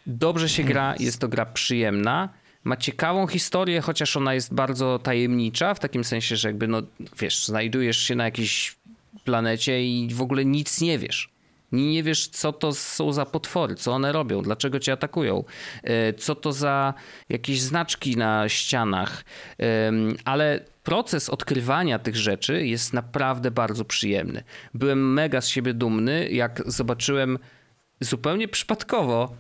dobrze 0.08 0.50
się 0.50 0.64
gra, 0.64 0.96
jest 1.00 1.20
to 1.20 1.28
gra 1.28 1.46
przyjemna. 1.46 2.30
Ma 2.64 2.78
ciekawą 2.78 3.28
historię, 3.28 3.82
chociaż 3.82 4.18
ona 4.18 4.34
jest 4.34 4.54
bardzo 4.54 5.00
tajemnicza, 5.00 5.74
w 5.74 5.80
takim 5.80 6.04
sensie, 6.04 6.36
że 6.36 6.50
jakby, 6.50 6.68
no 6.68 6.82
wiesz, 7.20 7.46
znajdujesz 7.46 7.98
się 7.98 8.16
na 8.16 8.26
jakiejś 8.26 8.76
planecie 9.24 9.86
i 9.86 10.14
w 10.14 10.22
ogóle 10.22 10.46
nic 10.46 10.82
nie 10.82 11.00
wiesz. 11.00 11.30
Nie 11.72 12.04
wiesz, 12.04 12.28
co 12.28 12.54
to 12.54 12.74
są 12.74 13.14
za 13.14 13.26
potwory, 13.26 13.76
co 13.76 13.94
one 13.94 14.12
robią, 14.12 14.42
dlaczego 14.42 14.80
cię 14.80 14.92
atakują, 14.92 15.44
e, 15.84 16.14
co 16.14 16.36
to 16.36 16.52
za 16.52 16.94
jakieś 17.30 17.62
znaczki 17.62 18.18
na 18.18 18.50
ścianach. 18.50 19.24
Ale 20.26 20.66
proces 20.84 21.30
odkrywania 21.30 22.00
tych 22.00 22.16
rzeczy 22.16 22.68
jest 22.68 22.94
naprawdę 22.94 23.52
bardzo 23.52 23.86
przyjemny. 23.86 24.44
Byłem 24.74 25.14
mega 25.14 25.42
z 25.42 25.48
siebie 25.48 25.74
dumny, 25.74 26.30
jak 26.30 26.64
zobaczyłem 26.66 27.40
zupełnie 28.00 28.48
przypadkowo, 28.48 29.36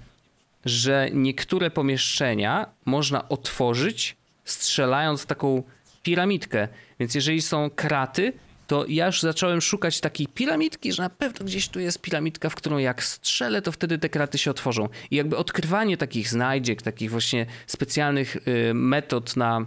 że 0.65 1.09
niektóre 1.13 1.71
pomieszczenia 1.71 2.65
można 2.85 3.29
otworzyć 3.29 4.17
strzelając 4.45 5.25
taką 5.25 5.63
piramidkę. 6.03 6.67
Więc 6.99 7.15
jeżeli 7.15 7.41
są 7.41 7.69
kraty, 7.69 8.33
to 8.67 8.85
ja 8.87 9.05
już 9.05 9.21
zacząłem 9.21 9.61
szukać 9.61 9.99
takiej 9.99 10.27
piramidki, 10.27 10.93
że 10.93 11.03
na 11.03 11.09
pewno 11.09 11.45
gdzieś 11.45 11.69
tu 11.69 11.79
jest 11.79 12.01
piramidka, 12.01 12.49
w 12.49 12.55
którą 12.55 12.77
jak 12.77 13.03
strzelę, 13.03 13.61
to 13.61 13.71
wtedy 13.71 13.97
te 13.97 14.09
kraty 14.09 14.37
się 14.37 14.51
otworzą. 14.51 14.89
I 15.11 15.15
jakby 15.15 15.37
odkrywanie 15.37 15.97
takich 15.97 16.29
znajdziek, 16.29 16.81
takich 16.81 17.11
właśnie 17.11 17.45
specjalnych 17.67 18.35
y, 18.47 18.73
metod 18.73 19.35
na 19.35 19.65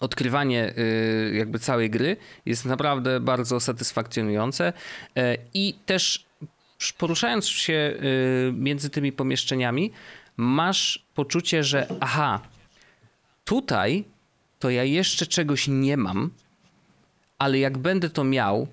odkrywanie 0.00 0.74
y, 0.78 1.34
jakby 1.34 1.58
całej 1.58 1.90
gry 1.90 2.16
jest 2.46 2.64
naprawdę 2.64 3.20
bardzo 3.20 3.60
satysfakcjonujące 3.60 4.72
e, 5.16 5.36
i 5.54 5.74
też 5.86 6.26
poruszając 6.98 7.48
się 7.48 7.72
y, 7.72 8.52
między 8.52 8.90
tymi 8.90 9.12
pomieszczeniami 9.12 9.92
masz 10.36 11.04
poczucie, 11.14 11.64
że 11.64 11.86
aha, 12.00 12.40
tutaj 13.44 14.04
to 14.58 14.70
ja 14.70 14.84
jeszcze 14.84 15.26
czegoś 15.26 15.68
nie 15.68 15.96
mam, 15.96 16.30
ale 17.38 17.58
jak 17.58 17.78
będę 17.78 18.10
to 18.10 18.24
miał, 18.24 18.66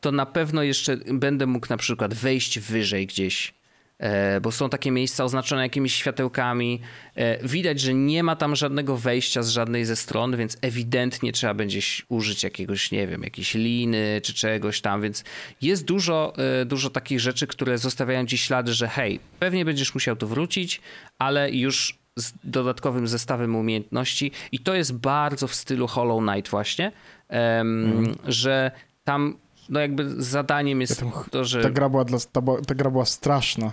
to 0.00 0.12
na 0.12 0.26
pewno 0.26 0.62
jeszcze 0.62 0.96
będę 0.96 1.46
mógł 1.46 1.66
na 1.70 1.76
przykład 1.76 2.14
wejść 2.14 2.58
wyżej 2.58 3.06
gdzieś 3.06 3.54
E, 3.98 4.40
bo 4.40 4.52
są 4.52 4.68
takie 4.68 4.90
miejsca 4.90 5.24
oznaczone 5.24 5.62
jakimiś 5.62 5.94
światełkami. 5.94 6.80
E, 7.14 7.48
widać, 7.48 7.80
że 7.80 7.94
nie 7.94 8.22
ma 8.22 8.36
tam 8.36 8.56
żadnego 8.56 8.96
wejścia 8.96 9.42
z 9.42 9.48
żadnej 9.48 9.84
ze 9.84 9.96
stron, 9.96 10.36
więc 10.36 10.58
ewidentnie 10.60 11.32
trzeba 11.32 11.54
będzie 11.54 11.80
użyć 12.08 12.42
jakiegoś, 12.42 12.90
nie 12.90 13.06
wiem, 13.06 13.22
jakiejś 13.22 13.54
liny 13.54 14.20
czy 14.24 14.34
czegoś 14.34 14.80
tam, 14.80 15.02
więc 15.02 15.24
jest 15.62 15.84
dużo, 15.84 16.32
e, 16.60 16.64
dużo 16.64 16.90
takich 16.90 17.20
rzeczy, 17.20 17.46
które 17.46 17.78
zostawiają 17.78 18.26
ci 18.26 18.38
ślady, 18.38 18.72
że 18.72 18.88
hej, 18.88 19.20
pewnie 19.38 19.64
będziesz 19.64 19.94
musiał 19.94 20.16
tu 20.16 20.28
wrócić, 20.28 20.80
ale 21.18 21.50
już 21.50 21.98
z 22.16 22.32
dodatkowym 22.44 23.08
zestawem 23.08 23.56
umiejętności 23.56 24.32
i 24.52 24.58
to 24.58 24.74
jest 24.74 24.92
bardzo 24.92 25.48
w 25.48 25.54
stylu 25.54 25.86
Hollow 25.86 26.22
Knight 26.22 26.50
właśnie, 26.50 26.92
mm. 27.28 28.14
że 28.26 28.70
tam 29.04 29.36
no 29.68 29.80
jakby 29.80 30.22
zadaniem 30.22 30.80
jest 30.80 31.02
ja 31.02 31.12
to, 31.30 31.44
że... 31.44 31.62
Ta 31.62 31.70
gra 31.70 31.88
była, 31.88 32.04
dla, 32.04 32.18
ta, 32.32 32.42
ta 32.66 32.74
gra 32.74 32.90
była 32.90 33.04
straszna. 33.04 33.72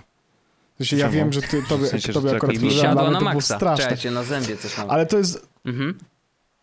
Znaczy, 0.76 0.96
ja 0.96 1.08
wiem, 1.08 1.32
że 1.32 1.42
ty, 1.42 1.62
tobie, 1.68 1.84
w 1.84 1.88
sensie, 1.88 2.12
tobie 2.12 2.30
że 2.30 2.36
akurat 2.36 2.58
mi 2.58 2.70
siadło 2.70 3.10
na 3.10 3.20
maksa. 3.20 3.76
Czekajcie, 3.76 4.10
na 4.10 4.22
zębie 4.22 4.56
coś 4.56 4.78
mam. 4.78 4.90
Ale 4.90 5.06
to 5.06 5.18
jest... 5.18 5.48
Mhm. 5.64 5.98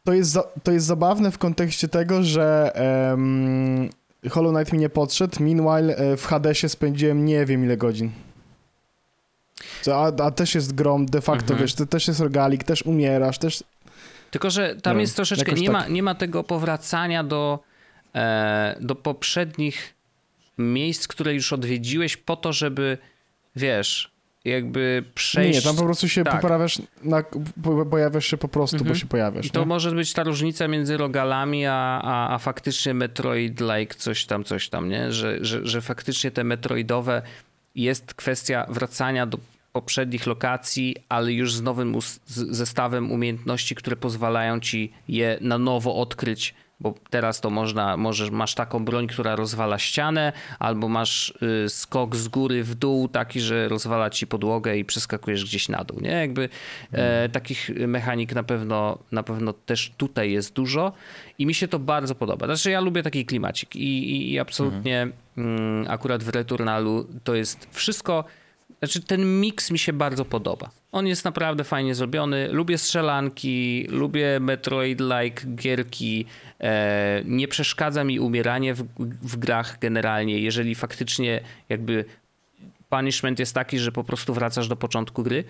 To 0.03 0.13
jest, 0.13 0.31
za, 0.31 0.43
to 0.63 0.71
jest 0.71 0.85
zabawne 0.85 1.31
w 1.31 1.37
kontekście 1.37 1.87
tego, 1.87 2.23
że 2.23 2.71
um, 3.09 3.89
Hollow 4.29 4.53
Knight 4.53 4.73
mi 4.73 4.79
nie 4.79 4.89
podszedł, 4.89 5.43
meanwhile 5.43 5.95
e, 5.95 6.17
w 6.17 6.25
Hadesie 6.25 6.69
spędziłem 6.69 7.25
nie 7.25 7.45
wiem 7.45 7.63
ile 7.63 7.77
godzin. 7.77 8.11
A, 9.93 10.23
a 10.23 10.31
też 10.31 10.55
jest 10.55 10.75
grom 10.75 11.05
de 11.05 11.21
facto, 11.21 11.43
mhm. 11.43 11.61
wiesz, 11.61 11.73
to 11.73 11.85
też 11.85 12.07
jest 12.07 12.19
rogalik, 12.19 12.63
też 12.63 12.81
umierasz, 12.81 13.37
też... 13.37 13.63
Tylko, 14.33 14.49
że 14.49 14.75
tam 14.75 14.95
no, 14.95 15.01
jest 15.01 15.15
troszeczkę, 15.15 15.53
nie, 15.53 15.65
tak. 15.65 15.73
ma, 15.73 15.87
nie 15.87 16.03
ma 16.03 16.15
tego 16.15 16.43
powracania 16.43 17.23
do, 17.23 17.59
e, 18.15 18.75
do 18.79 18.95
poprzednich 18.95 19.93
miejsc, 20.57 21.07
które 21.07 21.33
już 21.33 21.53
odwiedziłeś 21.53 22.17
po 22.17 22.35
to, 22.35 22.53
żeby 22.53 22.97
wiesz, 23.55 24.11
jakby 24.45 25.03
przejść... 25.15 25.59
Nie, 25.59 25.61
tam 25.61 25.75
po 25.75 25.83
prostu 25.83 26.09
się 26.09 26.23
tak. 26.23 26.41
poprawiasz, 26.41 26.81
na, 27.03 27.23
pojawiasz 27.89 28.25
się 28.25 28.37
po 28.37 28.47
prostu, 28.47 28.75
mhm. 28.75 28.93
bo 28.93 28.99
się 28.99 29.05
pojawiasz. 29.05 29.45
I 29.45 29.49
to 29.49 29.59
nie? 29.59 29.65
może 29.65 29.91
być 29.91 30.13
ta 30.13 30.23
różnica 30.23 30.67
między 30.67 30.97
rogalami, 30.97 31.65
a, 31.65 32.01
a, 32.03 32.35
a 32.35 32.37
faktycznie 32.37 32.93
Metroid-like 32.93 33.95
coś 33.95 34.25
tam, 34.25 34.43
coś 34.43 34.69
tam, 34.69 34.89
nie? 34.89 35.11
Że, 35.11 35.45
że, 35.45 35.67
że 35.67 35.81
faktycznie 35.81 36.31
te 36.31 36.43
Metroidowe 36.43 37.21
jest 37.75 38.13
kwestia 38.13 38.65
wracania 38.69 39.25
do 39.25 39.37
poprzednich 39.73 40.27
lokacji, 40.27 40.95
ale 41.09 41.33
już 41.33 41.55
z 41.55 41.61
nowym 41.61 41.95
zestawem 42.27 43.11
umiejętności, 43.11 43.75
które 43.75 43.95
pozwalają 43.95 44.59
ci 44.59 44.91
je 45.07 45.37
na 45.41 45.57
nowo 45.57 45.95
odkryć 45.95 46.55
bo 46.83 46.93
teraz 47.09 47.41
to 47.41 47.49
można, 47.49 47.97
możesz, 47.97 48.29
masz 48.31 48.55
taką 48.55 48.85
broń, 48.85 49.07
która 49.07 49.35
rozwala 49.35 49.79
ścianę, 49.79 50.33
albo 50.59 50.89
masz 50.89 51.33
y, 51.65 51.69
skok 51.69 52.15
z 52.15 52.27
góry 52.27 52.63
w 52.63 52.75
dół 52.75 53.07
taki, 53.07 53.41
że 53.41 53.67
rozwala 53.67 54.09
ci 54.09 54.27
podłogę 54.27 54.77
i 54.77 54.85
przeskakujesz 54.85 55.45
gdzieś 55.45 55.69
na 55.69 55.83
dół, 55.83 55.99
nie? 56.01 56.11
Jakby 56.11 56.49
e, 56.91 57.29
takich 57.29 57.69
mechanik 57.87 58.35
na 58.35 58.43
pewno, 58.43 58.97
na 59.11 59.23
pewno 59.23 59.53
też 59.53 59.91
tutaj 59.97 60.31
jest 60.31 60.53
dużo 60.53 60.93
i 61.37 61.45
mi 61.45 61.53
się 61.53 61.67
to 61.67 61.79
bardzo 61.79 62.15
podoba. 62.15 62.45
Znaczy 62.45 62.71
ja 62.71 62.81
lubię 62.81 63.03
taki 63.03 63.25
klimacik 63.25 63.75
i, 63.75 64.11
i, 64.11 64.31
i 64.31 64.39
absolutnie 64.39 65.01
mhm. 65.01 65.57
mm, 65.57 65.85
akurat 65.91 66.23
w 66.23 66.29
Returnalu 66.29 67.07
to 67.23 67.35
jest 67.35 67.67
wszystko 67.71 68.23
znaczy, 68.83 69.01
ten 69.01 69.39
miks 69.41 69.71
mi 69.71 69.79
się 69.79 69.93
bardzo 69.93 70.25
podoba. 70.25 70.69
On 70.91 71.07
jest 71.07 71.25
naprawdę 71.25 71.63
fajnie 71.63 71.95
zrobiony. 71.95 72.47
Lubię 72.51 72.77
strzelanki, 72.77 73.87
lubię 73.89 74.39
Metroid-like 74.39 75.55
gierki. 75.55 76.25
E, 76.59 77.21
nie 77.25 77.47
przeszkadza 77.47 78.03
mi 78.03 78.19
umieranie 78.19 78.73
w, 78.73 78.83
w 79.21 79.37
grach 79.37 79.79
generalnie, 79.79 80.39
jeżeli 80.39 80.75
faktycznie 80.75 81.41
jakby 81.69 82.05
punishment 82.89 83.39
jest 83.39 83.53
taki, 83.53 83.79
że 83.79 83.91
po 83.91 84.03
prostu 84.03 84.33
wracasz 84.33 84.67
do 84.67 84.75
początku 84.75 85.23
gry, 85.23 85.43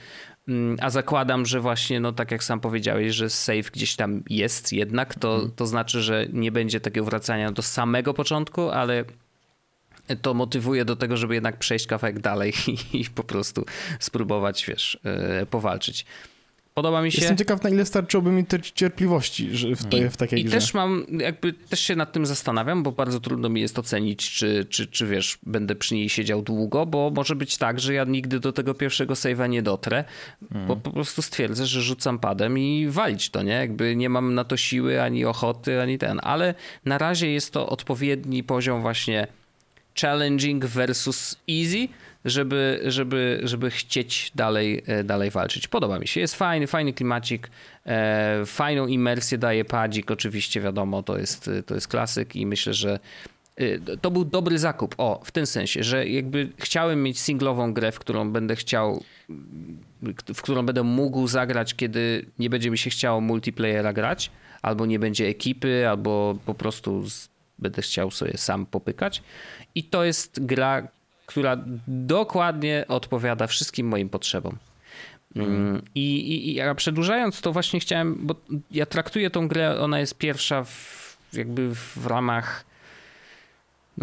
mm, 0.48 0.78
a 0.82 0.90
zakładam, 0.90 1.46
że 1.46 1.60
właśnie, 1.60 2.00
no 2.00 2.12
tak 2.12 2.32
jak 2.32 2.44
sam 2.44 2.60
powiedziałeś, 2.60 3.16
że 3.16 3.30
save 3.30 3.72
gdzieś 3.72 3.96
tam 3.96 4.24
jest 4.30 4.74
jednak, 4.74 5.16
to, 5.16 5.34
mhm. 5.34 5.52
to 5.56 5.66
znaczy, 5.66 6.02
że 6.02 6.28
nie 6.34 6.52
będzie 6.52 6.80
takiego 6.80 7.06
wracania 7.06 7.52
do 7.52 7.62
samego 7.62 8.14
początku, 8.14 8.70
ale 8.70 9.06
to 10.22 10.34
motywuje 10.34 10.86
do 10.86 10.96
tego, 10.96 11.18
żeby 11.18 11.34
jednak 11.34 11.58
przejść 11.58 11.88
kawałek 11.88 12.20
dalej 12.20 12.54
i, 12.68 12.78
i 13.02 13.06
po 13.06 13.24
prostu 13.24 13.66
spróbować, 14.00 14.66
wiesz, 14.66 15.00
yy, 15.40 15.46
powalczyć. 15.46 16.06
Podoba 16.74 17.02
mi 17.02 17.12
się. 17.12 17.22
Jestem 17.22 17.38
ciekaw, 17.38 17.64
na 17.64 17.70
ile 17.70 17.86
starczyłoby 17.86 18.32
mi 18.32 18.46
cierpliwości 18.76 19.50
w, 19.76 19.86
tej, 19.86 20.10
w 20.10 20.18
takiej 20.18 20.40
I 20.40 20.44
grze. 20.44 20.58
I 20.58 20.60
też 20.60 20.74
mam, 20.74 21.06
jakby 21.20 21.54
też 21.54 21.80
się 21.80 21.96
nad 21.96 22.12
tym 22.12 22.26
zastanawiam, 22.26 22.84
bo 22.84 22.92
bardzo 22.92 23.20
trudno 23.20 23.50
mi 23.50 23.62
jest 23.62 23.80
ocenić, 23.80 24.32
czy, 24.32 24.66
czy, 24.70 24.88
czy 24.88 25.08
wiesz, 25.08 25.40
będę 25.44 25.76
przy 25.76 25.96
niej 25.96 26.10
siedział 26.10 26.42
długo, 26.42 26.86
bo 26.86 27.12
może 27.16 27.36
być 27.36 27.58
tak, 27.58 27.80
że 27.80 27.94
ja 27.94 28.04
nigdy 28.04 28.40
do 28.40 28.54
tego 28.54 28.74
pierwszego 28.74 29.14
save'a 29.14 29.50
nie 29.50 29.62
dotrę, 29.62 30.04
mm. 30.52 30.68
bo 30.68 30.76
po 30.76 30.92
prostu 30.92 31.22
stwierdzę, 31.22 31.66
że 31.66 31.82
rzucam 31.82 32.20
padem 32.20 32.60
i 32.60 32.88
walić 32.90 33.30
to, 33.30 33.44
nie? 33.44 33.54
Jakby 33.54 33.96
nie 33.96 34.10
mam 34.10 34.34
na 34.34 34.44
to 34.44 34.58
siły, 34.58 35.02
ani 35.02 35.26
ochoty, 35.26 35.82
ani 35.82 35.98
ten, 35.98 36.20
ale 36.24 36.56
na 36.86 36.98
razie 36.98 37.32
jest 37.32 37.54
to 37.54 37.70
odpowiedni 37.70 38.44
poziom 38.44 38.82
właśnie 38.82 39.28
challenging 40.02 40.66
versus 40.66 41.38
easy, 41.50 41.88
żeby, 42.26 42.82
żeby, 42.86 43.40
żeby 43.44 43.72
chcieć 43.72 44.32
dalej, 44.36 44.84
e, 44.88 45.04
dalej 45.04 45.30
walczyć. 45.30 45.68
Podoba 45.68 46.00
mi 46.00 46.08
się. 46.08 46.22
Jest 46.22 46.36
fajny, 46.36 46.68
fajny 46.68 46.94
klimacik, 46.94 47.50
e, 47.86 48.44
fajną 48.46 48.88
imersję 48.88 49.38
daje 49.38 49.66
padzik, 49.66 50.12
oczywiście 50.12 50.62
wiadomo, 50.62 51.04
to 51.04 51.18
jest, 51.18 51.50
to 51.66 51.76
jest 51.76 51.88
klasyk 51.88 52.36
i 52.36 52.46
myślę, 52.46 52.74
że 52.74 53.00
e, 53.56 53.98
to 53.98 54.12
był 54.12 54.26
dobry 54.26 54.60
zakup. 54.60 54.96
O, 54.98 55.22
w 55.26 55.32
tym 55.32 55.46
sensie, 55.46 55.84
że 55.84 56.08
jakby 56.08 56.50
chciałem 56.58 57.04
mieć 57.04 57.20
singlową 57.20 57.74
grę, 57.74 57.92
w 57.92 58.00
którą 58.00 58.32
będę 58.32 58.56
chciał, 58.56 59.04
w 60.36 60.42
którą 60.42 60.66
będę 60.66 60.84
mógł 60.84 61.28
zagrać, 61.28 61.76
kiedy 61.76 62.26
nie 62.40 62.50
będzie 62.50 62.72
mi 62.72 62.78
się 62.78 62.90
chciało 62.90 63.22
multiplayera 63.22 63.94
grać, 63.94 64.32
albo 64.62 64.86
nie 64.86 65.00
będzie 65.00 65.28
ekipy, 65.28 65.88
albo 65.90 66.38
po 66.46 66.54
prostu 66.54 67.04
będę 67.60 67.82
chciał 67.82 68.12
sobie 68.12 68.38
sam 68.38 68.66
popykać. 68.66 69.24
I 69.76 69.84
to 69.84 70.04
jest 70.04 70.46
gra, 70.46 70.88
która 71.26 71.58
dokładnie 71.88 72.86
odpowiada 72.88 73.48
wszystkim 73.48 73.88
moim 73.88 74.10
potrzebom. 74.10 74.58
Mm. 75.36 75.82
I, 75.96 76.16
i, 76.16 76.58
I 76.58 76.62
przedłużając 76.76 77.42
to 77.42 77.52
właśnie 77.54 77.80
chciałem, 77.80 78.18
bo 78.22 78.36
ja 78.72 78.86
traktuję 78.86 79.30
tą 79.30 79.48
grę, 79.48 79.80
ona 79.80 80.00
jest 80.00 80.18
pierwsza 80.18 80.64
w, 80.64 81.18
jakby 81.34 81.76
w 81.76 82.06
ramach 82.08 82.66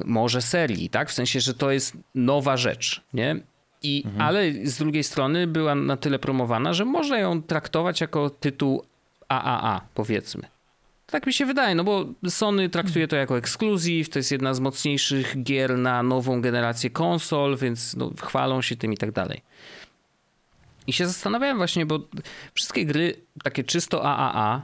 może 0.05 0.43
serii, 0.43 0.91
tak? 0.91 1.11
W 1.11 1.13
sensie, 1.13 1.41
że 1.41 1.55
to 1.55 1.71
jest 1.71 1.97
nowa 2.15 2.57
rzecz, 2.57 3.01
nie? 3.15 3.37
I, 3.83 4.03
mhm. 4.07 4.23
Ale 4.23 4.53
z 4.65 4.79
drugiej 4.79 5.05
strony 5.05 5.47
była 5.47 5.75
na 5.75 5.97
tyle 5.97 6.19
promowana, 6.19 6.73
że 6.73 6.85
można 6.85 7.19
ją 7.19 7.43
traktować 7.43 8.01
jako 8.01 8.31
tytuł 8.31 8.85
AAA, 9.29 9.81
powiedzmy. 9.95 10.43
Tak 11.11 11.27
mi 11.27 11.33
się 11.33 11.47
wydaje, 11.47 11.75
no 11.75 11.85
bo 11.85 12.07
Sony 12.29 12.69
traktuje 12.69 13.09
to 13.09 13.17
jako 13.17 13.39
ekskluzyw, 13.39 14.09
to 14.09 14.19
jest 14.19 14.33
jedna 14.33 14.55
z 14.55 14.61
mocniejszych 14.61 15.43
gier 15.43 15.79
na 15.79 16.03
nową 16.03 16.41
generację 16.41 16.91
konsol, 16.91 17.57
więc 17.57 17.97
no, 17.97 18.11
chwalą 18.23 18.63
się 18.63 18.77
tym 18.77 18.93
i 18.93 18.97
tak 18.97 19.13
dalej. 19.13 19.43
I 20.87 20.93
się 20.93 21.07
zastanawiałem 21.07 21.57
właśnie, 21.57 21.87
bo 21.87 22.01
wszystkie 22.55 22.87
gry 22.87 23.15
takie 23.43 23.65
czysto 23.65 24.05
AAA 24.05 24.63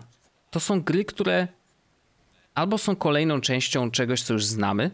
to 0.51 0.61
są 0.61 0.83
gry, 0.83 1.05
które 1.05 1.49
albo 2.55 2.79
są 2.79 2.97
kolejną 2.97 3.41
częścią 3.41 3.91
czegoś, 3.91 4.23
co 4.23 4.33
już 4.33 4.45
znamy, 4.45 4.91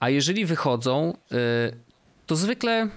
a 0.00 0.10
jeżeli 0.10 0.44
wychodzą, 0.44 1.16
y, 1.32 1.36
to 2.26 2.36
zwykle 2.36 2.88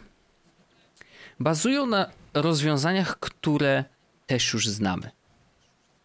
bazują 1.40 1.86
na 1.86 2.12
rozwiązaniach, 2.34 3.20
które 3.20 3.84
też 4.28 4.54
już 4.54 4.68
znamy. 4.68 5.12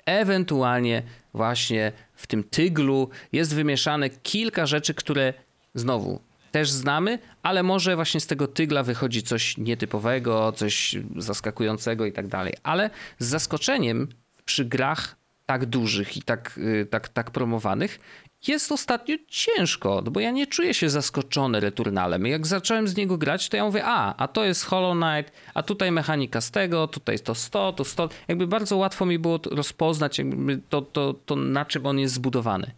Ewentualnie 0.06 1.02
właśnie 1.34 1.92
w 2.14 2.26
tym 2.26 2.44
tyglu 2.44 3.10
jest 3.32 3.54
wymieszane 3.54 4.10
kilka 4.10 4.66
rzeczy, 4.66 4.94
które 4.94 5.34
znowu 5.74 6.20
też 6.52 6.70
znamy, 6.70 7.18
ale 7.42 7.62
może 7.62 7.96
właśnie 7.96 8.20
z 8.20 8.26
tego 8.26 8.46
tygla 8.46 8.82
wychodzi 8.82 9.22
coś 9.22 9.56
nietypowego, 9.56 10.52
coś 10.52 10.96
zaskakującego 11.16 12.06
i 12.06 12.12
tak 12.12 12.26
dalej. 12.26 12.54
Ale 12.62 12.90
z 13.18 13.26
zaskoczeniem 13.26 14.08
przy 14.44 14.64
grach 14.64 15.16
tak 15.46 15.66
dużych 15.66 16.16
i 16.16 16.22
tak, 16.22 16.58
y, 16.58 16.86
tak, 16.90 17.08
tak 17.08 17.30
promowanych 17.30 18.00
jest 18.48 18.72
ostatnio 18.72 19.16
ciężko, 19.28 20.02
bo 20.02 20.20
ja 20.20 20.30
nie 20.30 20.46
czuję 20.46 20.74
się 20.74 20.90
zaskoczony 20.90 21.60
Returnalem. 21.60 22.26
Jak 22.26 22.46
zacząłem 22.46 22.88
z 22.88 22.96
niego 22.96 23.18
grać, 23.18 23.48
to 23.48 23.56
ja 23.56 23.64
mówię, 23.64 23.82
a, 23.84 24.16
a 24.16 24.28
to 24.28 24.44
jest 24.44 24.64
Hollow 24.64 24.96
Knight, 24.96 25.32
a 25.54 25.62
tutaj 25.62 25.92
mechanika 25.92 26.40
z 26.40 26.50
tego, 26.50 26.88
tutaj 26.88 27.18
to 27.18 27.34
100, 27.34 27.72
to 27.72 27.84
100. 27.84 28.08
Jakby 28.28 28.46
bardzo 28.46 28.76
łatwo 28.76 29.06
mi 29.06 29.18
było 29.18 29.40
rozpoznać 29.50 30.18
jakby 30.18 30.60
to, 30.68 30.82
to, 30.82 31.14
to 31.26 31.36
na 31.36 31.64
czym 31.64 31.86
on 31.86 31.98
jest 31.98 32.14
zbudowany. 32.14 32.70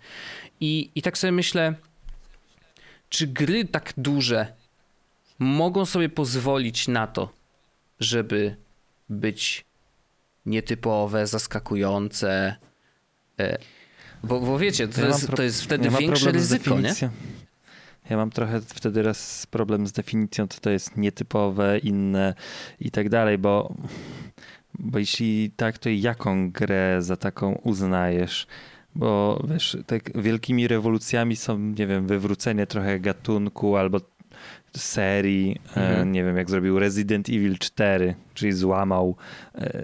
I, 0.61 0.91
I 0.95 1.03
tak 1.03 1.19
sobie 1.19 1.33
myślę, 1.33 1.75
czy 3.09 3.27
gry 3.27 3.65
tak 3.65 3.93
duże 3.97 4.47
mogą 5.39 5.87
sobie 5.87 6.09
pozwolić 6.09 6.89
na 6.89 7.07
to, 7.07 7.29
żeby 8.01 8.57
być 9.09 9.65
nietypowe, 10.47 11.27
zaskakujące, 11.27 12.57
e, 13.41 13.59
bo, 14.25 14.41
bo 14.41 14.59
wiecie, 14.59 14.89
to, 14.89 15.01
ja 15.01 15.07
jest, 15.07 15.27
pro... 15.27 15.37
to 15.37 15.43
jest 15.43 15.63
wtedy 15.63 15.85
ja 15.85 15.99
większe 15.99 16.33
ryzyko, 16.33 16.81
nie? 16.81 16.95
Ja 18.11 18.17
mam 18.17 18.31
trochę 18.31 18.61
wtedy 18.61 19.03
raz 19.03 19.47
problem 19.47 19.87
z 19.87 19.93
definicją, 19.93 20.49
co 20.49 20.61
to 20.61 20.71
jest 20.71 20.97
nietypowe, 20.97 21.79
inne 21.79 22.35
i 22.81 22.91
tak 22.91 23.09
dalej, 23.09 23.39
bo, 23.39 23.75
bo 24.79 24.99
jeśli 24.99 25.51
tak, 25.57 25.79
to 25.79 25.89
jaką 25.89 26.51
grę 26.51 27.03
za 27.03 27.17
taką 27.17 27.53
uznajesz? 27.53 28.47
Bo 28.95 29.43
wiesz, 29.49 29.77
tak 29.87 30.23
wielkimi 30.23 30.69
rewolucjami 30.69 31.37
są, 31.37 31.59
nie 31.59 31.87
wiem, 31.87 32.07
wywrócenie 32.07 32.67
trochę 32.67 33.01
gatunku 33.01 33.77
albo 33.77 34.01
serii, 34.77 35.61
e, 35.77 35.81
mhm. 35.81 36.13
nie 36.13 36.25
wiem, 36.25 36.37
jak 36.37 36.51
zrobił 36.51 36.79
Resident 36.79 37.29
Evil 37.29 37.59
4, 37.59 38.15
czyli 38.35 38.53
złamał 38.53 39.17
e, 39.55 39.83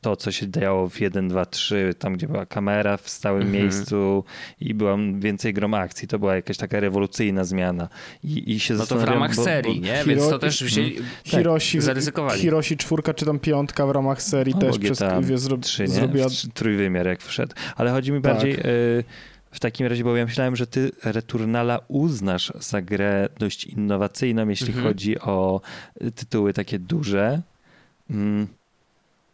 to, 0.00 0.16
co 0.16 0.32
się 0.32 0.50
działo 0.50 0.88
w 0.88 1.00
1, 1.00 1.28
2, 1.28 1.46
3, 1.46 1.94
tam 1.98 2.14
gdzie 2.14 2.28
była 2.28 2.46
kamera 2.46 2.96
w 2.96 3.08
stałym 3.08 3.42
mhm. 3.42 3.62
miejscu 3.62 4.24
i 4.60 4.74
była 4.74 4.96
więcej 5.18 5.54
grom 5.54 5.74
akcji. 5.74 6.08
To 6.08 6.18
była 6.18 6.34
jakaś 6.34 6.56
taka 6.56 6.80
rewolucyjna 6.80 7.44
zmiana. 7.44 7.88
I, 8.24 8.52
i 8.52 8.60
się 8.60 8.74
no 8.74 8.86
to 8.86 8.98
w 8.98 9.04
ramach 9.04 9.34
bo, 9.34 9.44
serii, 9.44 9.80
bo, 9.80 9.86
nie? 9.86 9.92
Hiro, 9.92 10.06
Więc 10.06 10.28
to 10.28 10.38
też 10.38 10.64
wzięli, 10.64 10.94
hmm. 10.94 11.10
Hiroshi, 11.24 11.78
tak, 11.78 11.84
zaryzykowali. 11.84 12.40
Hiroshi 12.40 12.76
czwórka 12.76 13.14
czy 13.14 13.24
tam 13.24 13.38
piątka 13.38 13.86
w 13.86 13.90
ramach 13.90 14.22
serii 14.22 14.54
no, 14.54 14.60
też 14.60 14.78
przez 14.78 15.02
wie, 15.20 15.38
zro, 15.38 15.58
3, 15.58 15.88
zrobiła... 15.88 16.26
Trójwymiar 16.54 17.06
jak 17.06 17.22
wszedł. 17.22 17.54
Ale 17.76 17.90
chodzi 17.90 18.12
mi 18.12 18.20
bardziej... 18.20 18.56
Tak. 18.56 18.66
Y 18.66 19.04
w 19.50 19.60
takim 19.60 19.86
razie, 19.86 20.04
bo 20.04 20.16
ja 20.16 20.24
myślałem, 20.24 20.56
że 20.56 20.66
ty 20.66 20.90
Returnala 21.04 21.80
uznasz 21.88 22.52
za 22.60 22.82
grę 22.82 23.28
dość 23.38 23.64
innowacyjną, 23.64 24.48
jeśli 24.48 24.68
mhm. 24.68 24.86
chodzi 24.86 25.20
o 25.20 25.60
tytuły 26.14 26.52
takie 26.52 26.78
duże. 26.78 27.42
Mm. 28.10 28.46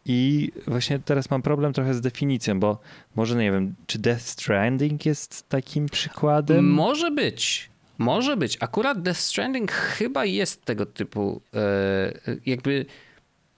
I 0.09 0.53
właśnie 0.67 0.99
teraz 0.99 1.31
mam 1.31 1.43
problem 1.43 1.73
trochę 1.73 1.95
z 1.95 2.01
definicją, 2.01 2.61
bo 2.61 2.79
może 3.17 3.37
nie 3.37 3.53
wiem, 3.53 3.75
czy 3.87 3.99
Death 3.99 4.23
Stranding 4.23 5.07
jest 5.07 5.49
takim 5.49 5.87
przykładem? 5.87 6.71
Może 6.71 7.11
być. 7.11 7.71
Może 7.99 8.37
być. 8.37 8.57
Akurat 8.61 9.03
Death 9.03 9.21
Stranding 9.21 9.73
chyba 9.73 10.25
jest 10.25 10.65
tego 10.65 10.87
typu 10.87 11.41
e, 11.55 12.39
jakby 12.47 12.87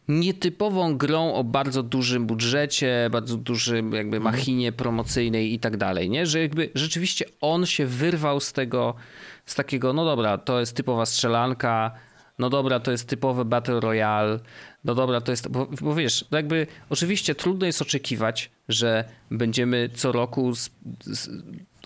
nietypową 0.09 0.97
grą 0.97 1.35
o 1.35 1.44
bardzo 1.44 1.83
dużym 1.83 2.27
budżecie, 2.27 3.09
bardzo 3.12 3.37
dużym 3.37 3.92
jakby 3.92 4.16
mhm. 4.16 4.23
machinie 4.35 4.73
promocyjnej 4.73 5.53
i 5.53 5.59
tak 5.59 5.77
dalej, 5.77 6.11
nie? 6.11 6.27
Że 6.27 6.40
jakby 6.40 6.71
rzeczywiście 6.75 7.25
on 7.40 7.66
się 7.66 7.87
wyrwał 7.87 8.40
z 8.40 8.53
tego, 8.53 8.94
z 9.44 9.55
takiego, 9.55 9.92
no 9.92 10.05
dobra, 10.05 10.38
to 10.38 10.61
jest 10.61 10.77
typowa 10.77 11.07
strzelanka, 11.07 11.90
no 12.38 12.51
dobra, 12.51 12.81
to 12.81 12.90
jest 12.90 13.09
typowy 13.09 13.44
Battle 13.44 13.81
Royale, 13.81 14.40
no 14.85 14.94
dobra, 14.94 15.21
to 15.21 15.33
jest, 15.33 15.49
bo, 15.49 15.66
bo 15.81 15.94
wiesz, 15.94 16.25
no 16.31 16.38
jakby 16.38 16.66
oczywiście 16.90 17.35
trudno 17.35 17.66
jest 17.66 17.83
oczekiwać, 17.83 18.51
że 18.68 19.05
będziemy 19.31 19.90
co 19.94 20.12
roku 20.12 20.55
z, 20.55 20.71
z, 21.01 21.29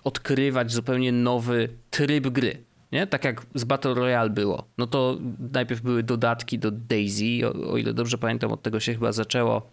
odkrywać 0.04 0.72
zupełnie 0.72 1.12
nowy 1.12 1.68
tryb 1.90 2.28
gry 2.28 2.64
nie? 2.92 3.06
Tak 3.06 3.24
jak 3.24 3.46
z 3.54 3.64
Battle 3.64 3.94
Royale 3.94 4.30
było. 4.30 4.64
No 4.78 4.86
to 4.86 5.18
najpierw 5.52 5.80
były 5.80 6.02
dodatki 6.02 6.58
do 6.58 6.70
Daisy, 6.70 7.24
o, 7.46 7.72
o 7.72 7.76
ile 7.76 7.94
dobrze 7.94 8.18
pamiętam, 8.18 8.52
od 8.52 8.62
tego 8.62 8.80
się 8.80 8.92
chyba 8.92 9.12
zaczęło. 9.12 9.70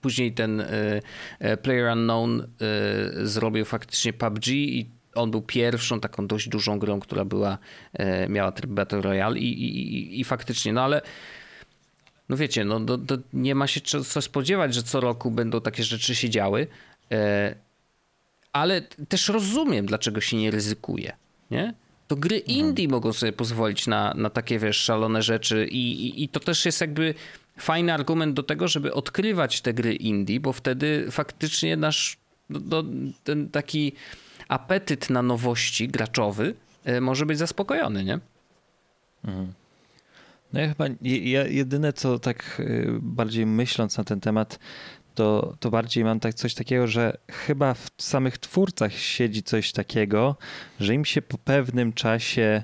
Później 0.00 0.32
ten 0.32 0.60
y, 0.60 0.66
Player 1.62 1.92
Unknown 1.92 2.40
y, 2.40 3.26
zrobił 3.26 3.64
faktycznie 3.64 4.12
PUBG 4.12 4.48
i 4.48 4.86
on 5.14 5.30
był 5.30 5.42
pierwszą 5.42 6.00
taką 6.00 6.26
dość 6.26 6.48
dużą 6.48 6.78
grą, 6.78 7.00
która 7.00 7.24
była, 7.24 7.58
y, 8.00 8.28
miała 8.28 8.52
tryb 8.52 8.70
Battle 8.70 9.00
Royale 9.00 9.38
i, 9.38 9.64
i, 9.64 10.20
i, 10.20 10.24
faktycznie, 10.24 10.72
no 10.72 10.82
ale 10.82 11.02
no 12.28 12.36
wiecie, 12.36 12.64
no 12.64 12.80
do, 12.80 12.98
do, 12.98 13.18
nie 13.32 13.54
ma 13.54 13.66
się 13.66 13.80
co, 13.80 14.04
co 14.04 14.22
spodziewać, 14.22 14.74
że 14.74 14.82
co 14.82 15.00
roku 15.00 15.30
będą 15.30 15.60
takie 15.60 15.84
rzeczy 15.84 16.14
się 16.14 16.30
działy, 16.30 16.66
ale 18.52 18.82
też 18.82 19.28
rozumiem, 19.28 19.86
dlaczego 19.86 20.20
się 20.20 20.36
nie 20.36 20.50
ryzykuje, 20.50 21.12
nie? 21.50 21.74
To 22.10 22.16
gry 22.16 22.36
mhm. 22.36 22.56
indie 22.56 22.88
mogą 22.88 23.12
sobie 23.12 23.32
pozwolić 23.32 23.86
na, 23.86 24.14
na 24.14 24.30
takie, 24.30 24.58
wiesz, 24.58 24.76
szalone 24.76 25.22
rzeczy 25.22 25.66
I, 25.66 26.06
i, 26.06 26.24
i 26.24 26.28
to 26.28 26.40
też 26.40 26.66
jest 26.66 26.80
jakby 26.80 27.14
fajny 27.58 27.94
argument 27.94 28.34
do 28.34 28.42
tego, 28.42 28.68
żeby 28.68 28.94
odkrywać 28.94 29.60
te 29.60 29.74
gry 29.74 29.94
indie, 29.94 30.40
bo 30.40 30.52
wtedy 30.52 31.06
faktycznie 31.10 31.76
nasz 31.76 32.16
no, 32.50 32.60
no, 32.64 32.82
ten 33.24 33.48
taki 33.48 33.92
apetyt 34.48 35.10
na 35.10 35.22
nowości 35.22 35.88
graczowy 35.88 36.54
e, 36.84 37.00
może 37.00 37.26
być 37.26 37.38
zaspokojony, 37.38 38.04
nie? 38.04 38.18
Mhm. 39.24 39.52
No 40.52 40.60
ja 40.60 40.68
chyba 40.68 40.84
ja 41.02 41.46
jedyne 41.46 41.92
co 41.92 42.18
tak 42.18 42.62
e, 42.66 42.84
bardziej 43.00 43.46
myśląc 43.46 43.98
na 43.98 44.04
ten 44.04 44.20
temat, 44.20 44.58
to, 45.14 45.56
to 45.60 45.70
bardziej 45.70 46.04
mam 46.04 46.20
tak 46.20 46.34
coś 46.34 46.54
takiego, 46.54 46.86
że 46.86 47.16
chyba 47.30 47.74
w 47.74 47.90
samych 47.98 48.38
twórcach 48.38 48.92
siedzi 48.92 49.42
coś 49.42 49.72
takiego, 49.72 50.36
że 50.80 50.94
im 50.94 51.04
się 51.04 51.22
po 51.22 51.38
pewnym 51.38 51.92
czasie 51.92 52.62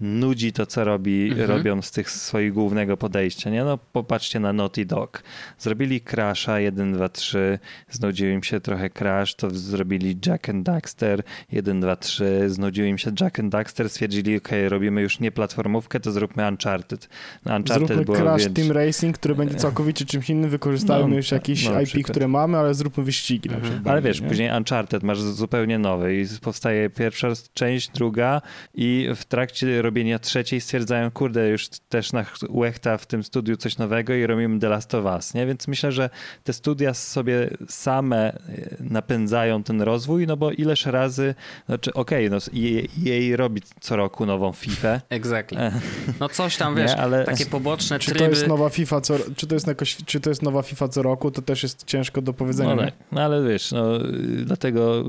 nudzi 0.00 0.52
to, 0.52 0.66
co 0.66 0.84
robi, 0.84 1.28
Mhm. 1.30 1.50
robią 1.50 1.82
z 1.82 1.90
tych 1.90 2.10
swoich 2.10 2.52
głównego 2.52 2.96
podejścia. 2.96 3.50
Nie? 3.50 3.64
No, 3.64 3.78
popatrzcie 3.78 4.40
na 4.40 4.52
Naughty 4.52 4.84
Dog. 4.86 5.22
Zrobili 5.58 6.00
Crasha 6.00 6.60
1, 6.60 6.92
2, 6.92 7.08
3, 7.08 7.58
znudził 7.90 8.30
im 8.30 8.42
się 8.42 8.60
trochę 8.60 8.90
Crash, 8.90 9.34
to 9.34 9.50
zrobili 9.50 10.16
Jack 10.26 10.48
and 10.48 10.66
Daxter 10.66 11.22
1, 11.52 11.80
2, 11.80 11.96
3, 11.96 12.44
znudził 12.46 12.84
im 12.86 12.98
się 12.98 13.10
Jack 13.20 13.40
and 13.40 13.52
Daxter, 13.52 13.90
stwierdzili, 13.90 14.36
ok, 14.36 14.48
robimy 14.68 15.02
już 15.02 15.20
nie 15.20 15.32
platformówkę, 15.32 16.00
to 16.00 16.12
zróbmy 16.12 16.48
Uncharted. 16.48 17.08
No, 17.44 17.56
Uncharted 17.56 17.86
Zróbmy 17.88 18.04
było 18.04 18.16
Crash 18.18 18.42
więc- 18.42 18.56
Team 18.56 18.70
Racing, 18.72 19.18
który 19.18 19.34
będzie 19.34 19.54
całkowicie 19.54 20.04
czymś 20.04 20.30
innym, 20.30 20.50
wykorzystajmy 20.50 21.10
No, 21.10 21.16
już 21.16 21.30
jakieś 21.30 21.68
no, 21.68 21.80
IP, 21.80 21.86
przykład. 21.88 22.10
które 22.10 22.28
mamy, 22.28 22.58
ale 22.58 22.74
zróbmy 22.74 23.04
wyścigi 23.04 23.48
Mhm. 23.48 23.62
przykład. 23.72 23.92
Ale 23.92 24.02
wiesz, 24.02 24.20
nie? 24.20 24.28
później 24.28 24.50
Uncharted 24.56 25.02
masz 25.02 25.20
zupełnie 25.20 25.78
nowy 25.78 26.20
i 26.20 26.24
powstaje 26.42 26.90
pierwsza 26.90 27.28
część, 27.54 27.88
druga 27.90 28.42
i 28.74 29.08
w 29.16 29.24
trakcie 29.24 29.82
robienia 29.84 30.18
trzeciej 30.18 30.60
stwierdzają, 30.60 31.10
kurde, 31.10 31.48
już 31.48 31.68
też 31.88 32.12
na 32.12 32.24
łechta 32.48 32.98
w 32.98 33.06
tym 33.06 33.24
studiu 33.24 33.56
coś 33.56 33.78
nowego 33.78 34.14
i 34.14 34.26
robimy 34.26 34.60
The 34.60 34.68
Last 34.68 34.94
of 34.94 35.04
Us, 35.04 35.34
nie? 35.34 35.46
Więc 35.46 35.68
myślę, 35.68 35.92
że 35.92 36.10
te 36.44 36.52
studia 36.52 36.94
sobie 36.94 37.50
same 37.68 38.32
e, 38.32 38.38
napędzają 38.80 39.62
ten 39.62 39.82
rozwój, 39.82 40.26
no 40.26 40.36
bo 40.36 40.50
ileż 40.50 40.86
razy, 40.86 41.34
znaczy 41.66 41.92
okej, 41.92 42.30
no 42.30 42.38
jej, 42.52 42.90
jej 42.96 43.36
robi 43.36 43.62
co 43.80 43.96
roku 43.96 44.26
nową 44.26 44.52
FIFA, 44.52 45.00
Exactly. 45.10 45.58
E. 45.58 45.80
No 46.20 46.28
coś 46.28 46.56
tam, 46.56 46.74
wiesz, 46.76 46.90
nie? 46.90 46.96
Ale 46.96 47.24
takie 47.24 47.46
poboczne 47.46 47.98
Czy 47.98 48.10
tryby. 48.10 48.24
to 48.24 48.30
jest 48.30 48.46
nowa 48.46 48.68
FIFA 48.68 49.00
co, 49.00 49.14
czy 49.36 49.46
to 49.46 49.54
jest 49.54 49.66
jakoś, 49.66 49.96
czy 50.06 50.20
to 50.20 50.30
jest 50.30 50.42
nowa 50.42 50.62
FIFA 50.62 50.88
co 50.88 51.02
roku, 51.02 51.30
to 51.30 51.42
też 51.42 51.62
jest 51.62 51.84
ciężko 51.84 52.22
do 52.22 52.32
powiedzenia. 52.32 52.74
No, 52.74 52.82
tak. 52.82 52.94
no 53.12 53.22
ale 53.22 53.48
wiesz, 53.48 53.72
no, 53.72 53.98
dlatego 54.44 55.04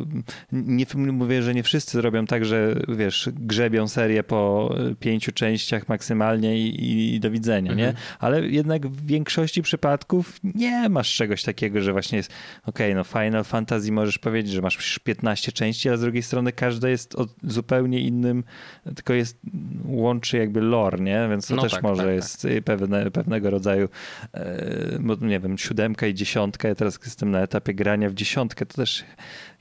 nie 0.51 0.85
mówię, 0.95 1.43
że 1.43 1.53
nie 1.53 1.63
wszyscy 1.63 2.01
robią 2.01 2.25
tak, 2.25 2.45
że 2.45 2.75
wiesz, 2.87 3.29
grzebią 3.33 3.87
serię 3.87 4.23
po 4.23 4.64
pięciu 4.99 5.31
częściach 5.31 5.89
maksymalnie 5.89 6.57
i, 6.57 7.15
i 7.15 7.19
do 7.19 7.31
widzenia, 7.31 7.73
nie? 7.73 7.87
Mhm. 7.87 8.05
Ale 8.19 8.47
jednak 8.47 8.87
w 8.87 9.05
większości 9.05 9.61
przypadków 9.61 10.39
nie 10.43 10.89
masz 10.89 11.15
czegoś 11.15 11.43
takiego, 11.43 11.81
że 11.81 11.91
właśnie 11.91 12.17
jest 12.17 12.33
okej, 12.65 12.95
no 12.95 13.03
Final 13.03 13.43
Fantasy 13.43 13.91
możesz 13.91 14.17
powiedzieć, 14.17 14.53
że 14.53 14.61
masz 14.61 14.77
przecież 14.77 14.99
15 14.99 15.51
części, 15.51 15.89
ale 15.89 15.97
z 15.97 16.01
drugiej 16.01 16.23
strony 16.23 16.51
każda 16.51 16.89
jest 16.89 17.15
o 17.15 17.27
zupełnie 17.43 17.99
innym, 17.99 18.43
tylko 18.95 19.13
jest, 19.13 19.39
łączy 19.85 20.37
jakby 20.37 20.61
lore, 20.61 20.99
nie? 20.99 21.27
Więc 21.29 21.47
to 21.47 21.55
No 21.55 21.61
też 21.61 21.71
tak, 21.71 21.83
może 21.83 22.01
tak, 22.01 22.05
tak. 22.07 22.15
jest 22.15 22.45
y, 22.45 22.61
pewne, 22.61 23.11
pewnego 23.11 23.49
rodzaju 23.49 23.89
e, 24.33 25.15
nie 25.21 25.39
wiem, 25.39 25.57
siódemka 25.57 26.07
i 26.07 26.13
dziesiątka, 26.13 26.67
ja 26.67 26.75
teraz 26.75 26.99
jestem 27.05 27.31
na 27.31 27.41
etapie 27.41 27.73
grania 27.73 28.09
w 28.09 28.13
dziesiątkę, 28.13 28.65
to 28.65 28.75
też 28.75 29.03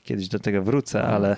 kiedyś 0.03 0.27
do 0.27 0.39
tego 0.39 0.61
wrócę, 0.61 0.99
No. 0.99 1.07
ale 1.07 1.37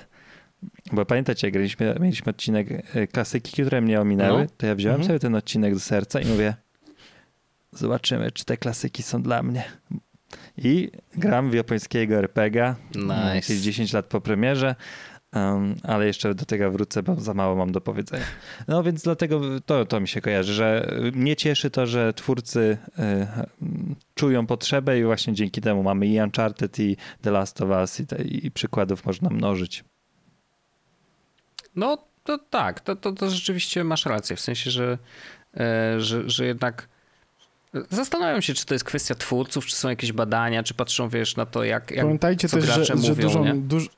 bo 0.91 1.05
pamiętacie, 1.05 1.51
graliśmy, 1.51 1.95
mieliśmy 1.99 2.29
odcinek 2.29 2.67
e, 2.95 3.07
klasyki, 3.07 3.51
które 3.51 3.81
mnie 3.81 4.01
ominęły, 4.01 4.41
No. 4.41 4.47
to 4.57 4.65
ja 4.67 4.75
wziąłem 4.75 4.95
Mhm. 4.95 5.07
sobie 5.07 5.19
ten 5.19 5.35
odcinek 5.35 5.73
do 5.73 5.79
serca 5.79 6.21
i 6.21 6.25
mówię 6.25 6.55
zobaczymy, 7.71 8.31
czy 8.31 8.45
te 8.45 8.57
klasyki 8.57 9.03
są 9.03 9.21
dla 9.21 9.43
mnie. 9.43 9.63
I 10.57 10.91
gram 11.15 11.49
w 11.49 11.53
japońskiego 11.53 12.15
RPGa, 12.15 12.75
Nice. 12.95 13.35
jakieś 13.35 13.57
10 13.59 13.93
lat 13.93 14.05
po 14.05 14.21
premierze, 14.21 14.75
um, 15.33 15.75
ale 15.83 16.07
jeszcze 16.07 16.35
do 16.35 16.45
tego 16.45 16.71
wrócę, 16.71 17.03
bo 17.03 17.15
za 17.15 17.33
mało 17.33 17.55
mam 17.55 17.71
do 17.71 17.81
powiedzenia. 17.81 18.23
No 18.67 18.83
więc 18.83 19.03
dlatego 19.03 19.41
to, 19.65 19.85
to 19.85 19.99
mi 19.99 20.07
się 20.07 20.21
kojarzy, 20.21 20.53
że 20.53 20.91
mnie 21.13 21.35
cieszy 21.35 21.69
to, 21.69 21.87
że 21.87 22.13
twórcy 22.13 22.77
y, 22.99 23.27
czują 24.15 24.47
potrzebę 24.47 24.99
i 24.99 25.03
właśnie 25.03 25.33
dzięki 25.33 25.61
temu 25.61 25.83
mamy 25.83 26.07
i 26.07 26.19
Uncharted 26.21 26.79
i 26.79 26.97
The 27.21 27.31
Last 27.31 27.61
of 27.61 27.69
Us 27.69 27.99
i, 27.99 28.07
te, 28.07 28.23
i 28.23 28.51
przykładów 28.51 29.05
można 29.05 29.29
mnożyć. 29.29 29.83
No 31.77 31.97
to 32.23 32.37
tak, 32.37 32.79
to, 32.79 32.95
to, 32.95 33.11
to 33.11 33.29
rzeczywiście 33.29 33.83
masz 33.83 34.05
rację, 34.05 34.35
w 34.35 34.39
sensie, 34.39 34.71
że, 34.71 34.97
e, 35.57 36.01
że, 36.01 36.29
że 36.29 36.45
jednak 36.45 36.87
zastanawiam 37.89 38.41
się, 38.41 38.53
czy 38.53 38.65
to 38.65 38.75
jest 38.75 38.85
kwestia 38.85 39.15
twórców, 39.15 39.65
czy 39.65 39.75
są 39.75 39.89
jakieś 39.89 40.11
badania, 40.11 40.63
czy 40.63 40.73
patrzą, 40.73 41.09
wiesz, 41.09 41.35
na 41.35 41.45
to, 41.45 41.63
jak, 41.63 41.91
jak 41.91 42.05
Pamiętajcie 42.05 42.49
co 42.49 42.57
też, 42.57 42.65
że, 42.65 42.73
gracze 42.73 42.97
że, 42.97 43.09
mówią, 43.09 43.27
dużą, 43.27 43.45
nie? 43.45 43.55
duż, 43.55 43.89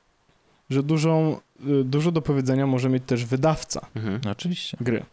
że 0.70 0.82
dużą, 0.82 1.40
y, 1.80 1.84
dużo 1.84 2.12
do 2.12 2.22
powiedzenia 2.22 2.66
może 2.66 2.88
mieć 2.88 3.02
też 3.06 3.24
wydawca 3.24 3.86
Mhm. 3.94 4.20
No, 4.24 4.30
oczywiście. 4.30 4.76
gry. 4.80 5.04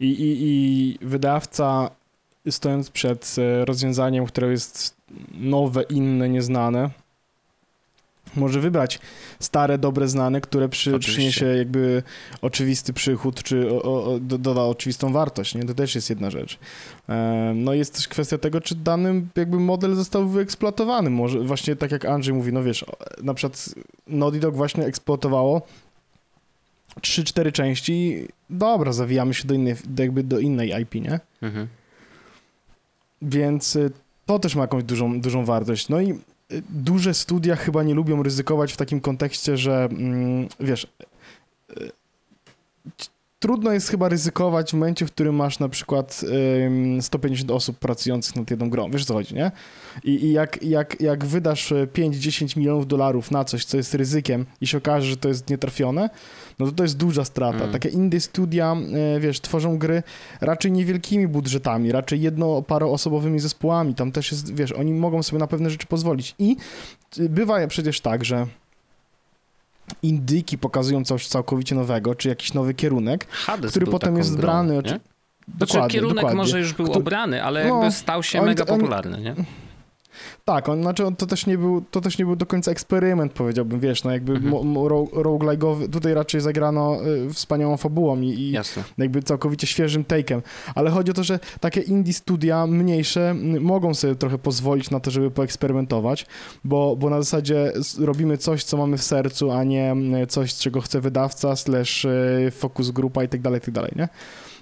I, 0.00 0.06
i, 0.06 0.36
I 0.40 0.98
wydawca 1.06 1.90
stojąc 2.50 2.90
przed 2.90 3.36
e, 3.38 3.64
rozwiązaniem, 3.64 4.26
które 4.26 4.50
jest 4.50 4.96
nowe, 5.34 5.82
inne, 5.82 6.28
nieznane, 6.28 6.90
może 8.36 8.60
wybrać 8.60 8.98
stare, 9.40 9.78
dobre, 9.78 10.08
znane, 10.08 10.40
które 10.40 10.68
przy, 10.68 10.98
przyniesie 10.98 11.46
jakby 11.46 12.02
oczywisty 12.42 12.92
przychód, 12.92 13.42
czy 13.42 13.70
o, 13.70 13.82
o, 13.82 14.14
o, 14.14 14.18
do- 14.20 14.38
doda 14.38 14.62
oczywistą 14.62 15.12
wartość, 15.12 15.54
nie? 15.54 15.64
To 15.64 15.74
też 15.74 15.94
jest 15.94 16.10
jedna 16.10 16.30
rzecz. 16.30 16.58
No 17.54 17.74
jest 17.74 17.94
też 17.94 18.08
kwestia 18.08 18.38
tego, 18.38 18.60
czy 18.60 18.74
dany 18.74 19.22
jakby 19.36 19.60
model 19.60 19.94
został 19.94 20.28
wyeksploatowany. 20.28 21.10
Może 21.10 21.40
właśnie 21.40 21.76
tak 21.76 21.90
jak 21.92 22.04
Andrzej 22.04 22.34
mówi, 22.34 22.52
no 22.52 22.62
wiesz, 22.62 22.84
na 23.22 23.34
przykład 23.34 23.74
Naughty 24.06 24.40
Dog 24.40 24.54
właśnie 24.56 24.84
eksploatowało 24.84 25.62
3-4 27.00 27.52
części, 27.52 28.28
dobra, 28.50 28.92
zawijamy 28.92 29.34
się 29.34 29.48
do 29.48 29.54
innej, 29.54 29.74
do 29.84 30.02
jakby 30.02 30.22
do 30.22 30.38
innej 30.38 30.82
IP, 30.82 30.94
nie? 30.94 31.20
Mhm. 31.42 31.66
Więc 33.22 33.76
y, 33.76 33.90
to 34.26 34.38
też 34.38 34.54
ma 34.54 34.62
jakąś 34.62 34.84
dużą, 34.84 35.20
dużą 35.20 35.44
wartość. 35.44 35.88
No 35.88 36.00
i 36.00 36.14
duże 36.70 37.14
studia 37.14 37.56
chyba 37.56 37.82
nie 37.82 37.94
lubią 37.94 38.22
ryzykować 38.22 38.72
w 38.72 38.76
takim 38.76 39.00
kontekście, 39.00 39.56
że 39.56 39.88
mm, 39.90 40.48
wiesz, 40.60 40.86
y, 41.70 41.90
trudno 43.44 43.72
jest 43.72 43.88
chyba 43.88 44.08
ryzykować 44.08 44.70
w 44.70 44.74
momencie, 44.74 45.06
w 45.06 45.12
którym 45.12 45.34
masz 45.34 45.58
na 45.58 45.68
przykład 45.68 46.20
ym, 46.66 47.02
150 47.02 47.50
osób 47.50 47.78
pracujących 47.78 48.36
nad 48.36 48.50
jedną 48.50 48.70
grą. 48.70 48.90
Wiesz 48.90 49.02
o 49.02 49.04
co 49.04 49.14
chodzi, 49.14 49.34
nie? 49.34 49.52
I, 50.04 50.24
i 50.24 50.32
jak, 50.32 50.62
jak, 50.62 51.00
jak 51.00 51.24
wydasz 51.24 51.72
y, 51.72 51.88
5-10 51.94 52.56
milionów 52.56 52.86
dolarów 52.86 53.30
na 53.30 53.44
coś, 53.44 53.64
co 53.64 53.76
jest 53.76 53.94
ryzykiem 53.94 54.46
i 54.60 54.66
się 54.66 54.78
okaże, 54.78 55.06
że 55.06 55.16
to 55.16 55.28
jest 55.28 55.50
nietrafione, 55.50 56.10
no 56.58 56.66
to 56.66 56.72
to 56.72 56.82
jest 56.82 56.96
duża 56.96 57.24
strata. 57.24 57.58
Mm. 57.58 57.72
Takie 57.72 57.88
indie 57.88 58.20
studia, 58.20 58.76
y, 59.16 59.20
wiesz, 59.20 59.40
tworzą 59.40 59.78
gry 59.78 60.02
raczej 60.40 60.72
niewielkimi 60.72 61.28
budżetami, 61.28 61.92
raczej 61.92 62.20
jedno 62.20 62.62
paroosobowymi 62.62 63.40
zespołami. 63.40 63.94
Tam 63.94 64.12
też 64.12 64.32
jest, 64.32 64.54
wiesz, 64.54 64.72
oni 64.72 64.92
mogą 64.92 65.22
sobie 65.22 65.38
na 65.38 65.46
pewne 65.46 65.70
rzeczy 65.70 65.86
pozwolić. 65.86 66.34
I 66.38 66.56
y, 67.18 67.28
bywa 67.28 67.66
przecież 67.66 68.00
tak, 68.00 68.24
że 68.24 68.46
indyki 70.02 70.58
pokazują 70.58 71.04
coś 71.04 71.26
całkowicie 71.26 71.74
nowego, 71.74 72.14
czy 72.14 72.28
jakiś 72.28 72.54
nowy 72.54 72.74
kierunek, 72.74 73.26
Hades 73.30 73.70
który 73.70 73.86
potem 73.86 74.16
jest 74.16 74.36
grą? 74.36 74.78
Oczy... 74.78 74.88
Znaczy, 74.88 75.00
Dokładnie, 75.48 75.88
kierunek 75.94 76.14
dokładnie. 76.16 76.36
może 76.36 76.58
już 76.58 76.72
był 76.72 76.86
Kto- 76.86 76.98
obrany, 76.98 77.44
ale 77.44 77.68
No, 77.68 77.74
jakby 77.74 77.92
stał 77.92 78.22
się 78.22 78.42
mega 78.42 78.64
popularny, 78.64 79.20
nie? 79.20 79.34
Tak, 80.44 80.68
on, 80.68 80.82
znaczy 80.82 81.06
on, 81.06 81.16
to, 81.16 81.26
też 81.26 81.46
nie 81.46 81.58
był, 81.58 81.80
to 81.90 82.00
też 82.00 82.18
nie 82.18 82.24
był 82.24 82.36
do 82.36 82.46
końca 82.46 82.70
eksperyment, 82.70 83.32
powiedziałbym, 83.32 83.80
wiesz, 83.80 84.04
no 84.04 84.10
jakby 84.10 84.32
Mhm. 84.32 84.52
roguelike'owy, 85.12 85.88
tutaj 85.90 86.14
raczej 86.14 86.40
zagrano 86.40 86.98
y, 87.06 87.32
wspaniałą 87.32 87.76
fabułą 87.76 88.20
i, 88.20 88.28
i 88.28 88.52
jakby 88.98 89.22
całkowicie 89.22 89.66
świeżym 89.66 90.04
take'em. 90.04 90.40
Ale 90.74 90.90
chodzi 90.90 91.10
o 91.10 91.14
to, 91.14 91.24
że 91.24 91.38
takie 91.60 91.80
indie 91.80 92.12
studia 92.12 92.66
mniejsze 92.66 93.34
mogą 93.60 93.94
sobie 93.94 94.14
trochę 94.14 94.38
pozwolić 94.38 94.90
na 94.90 95.00
to, 95.00 95.10
żeby 95.10 95.30
poeksperymentować, 95.30 96.26
bo, 96.64 96.96
bo 96.96 97.10
na 97.10 97.22
zasadzie 97.22 97.72
robimy 98.00 98.38
coś, 98.38 98.64
co 98.64 98.76
mamy 98.76 98.98
w 98.98 99.02
sercu, 99.02 99.50
a 99.50 99.64
nie 99.64 99.94
coś, 100.28 100.54
czego 100.54 100.80
chce 100.80 101.00
wydawca, 101.00 101.56
slash 101.56 102.04
y, 102.04 102.50
focus 102.50 102.90
grupa 102.90 103.24
i 103.24 103.28
tak 103.28 103.40
dalej, 103.40 103.58
i 103.58 103.62
tak 103.64 103.74
dalej, 103.74 103.92
nie? 103.96 104.08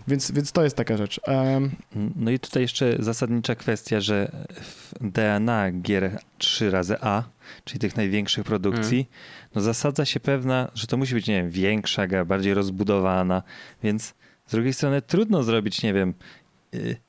Więc, 0.08 0.30
więc 0.30 0.52
to 0.52 0.64
jest 0.64 0.76
taka 0.76 0.96
rzecz. 0.96 1.20
Em, 1.24 1.70
No 2.16 2.30
i 2.30 2.38
tutaj 2.38 2.62
jeszcze 2.62 2.96
zasadnicza 2.98 3.54
kwestia, 3.54 4.00
że 4.00 4.32
w 4.60 4.92
DNA 5.00 5.72
gier 5.72 6.18
3 6.38 6.70
razy 6.70 6.96
A, 7.00 7.22
czyli 7.64 7.80
tych 7.80 7.96
największych 7.96 8.44
produkcji, 8.44 9.10
no 9.54 9.60
zasadza 9.60 10.04
się 10.04 10.20
pewna, 10.20 10.70
że 10.74 10.86
to 10.86 10.96
musi 10.96 11.14
być, 11.14 11.26
nie 11.28 11.34
wiem, 11.34 11.50
większa 11.50 12.06
gra, 12.06 12.24
bardziej 12.24 12.54
rozbudowana, 12.54 13.42
więc 13.82 14.14
z 14.46 14.52
drugiej 14.52 14.72
strony 14.72 15.02
trudno 15.02 15.42
zrobić, 15.42 15.82
nie 15.82 15.92
wiem, 15.94 16.14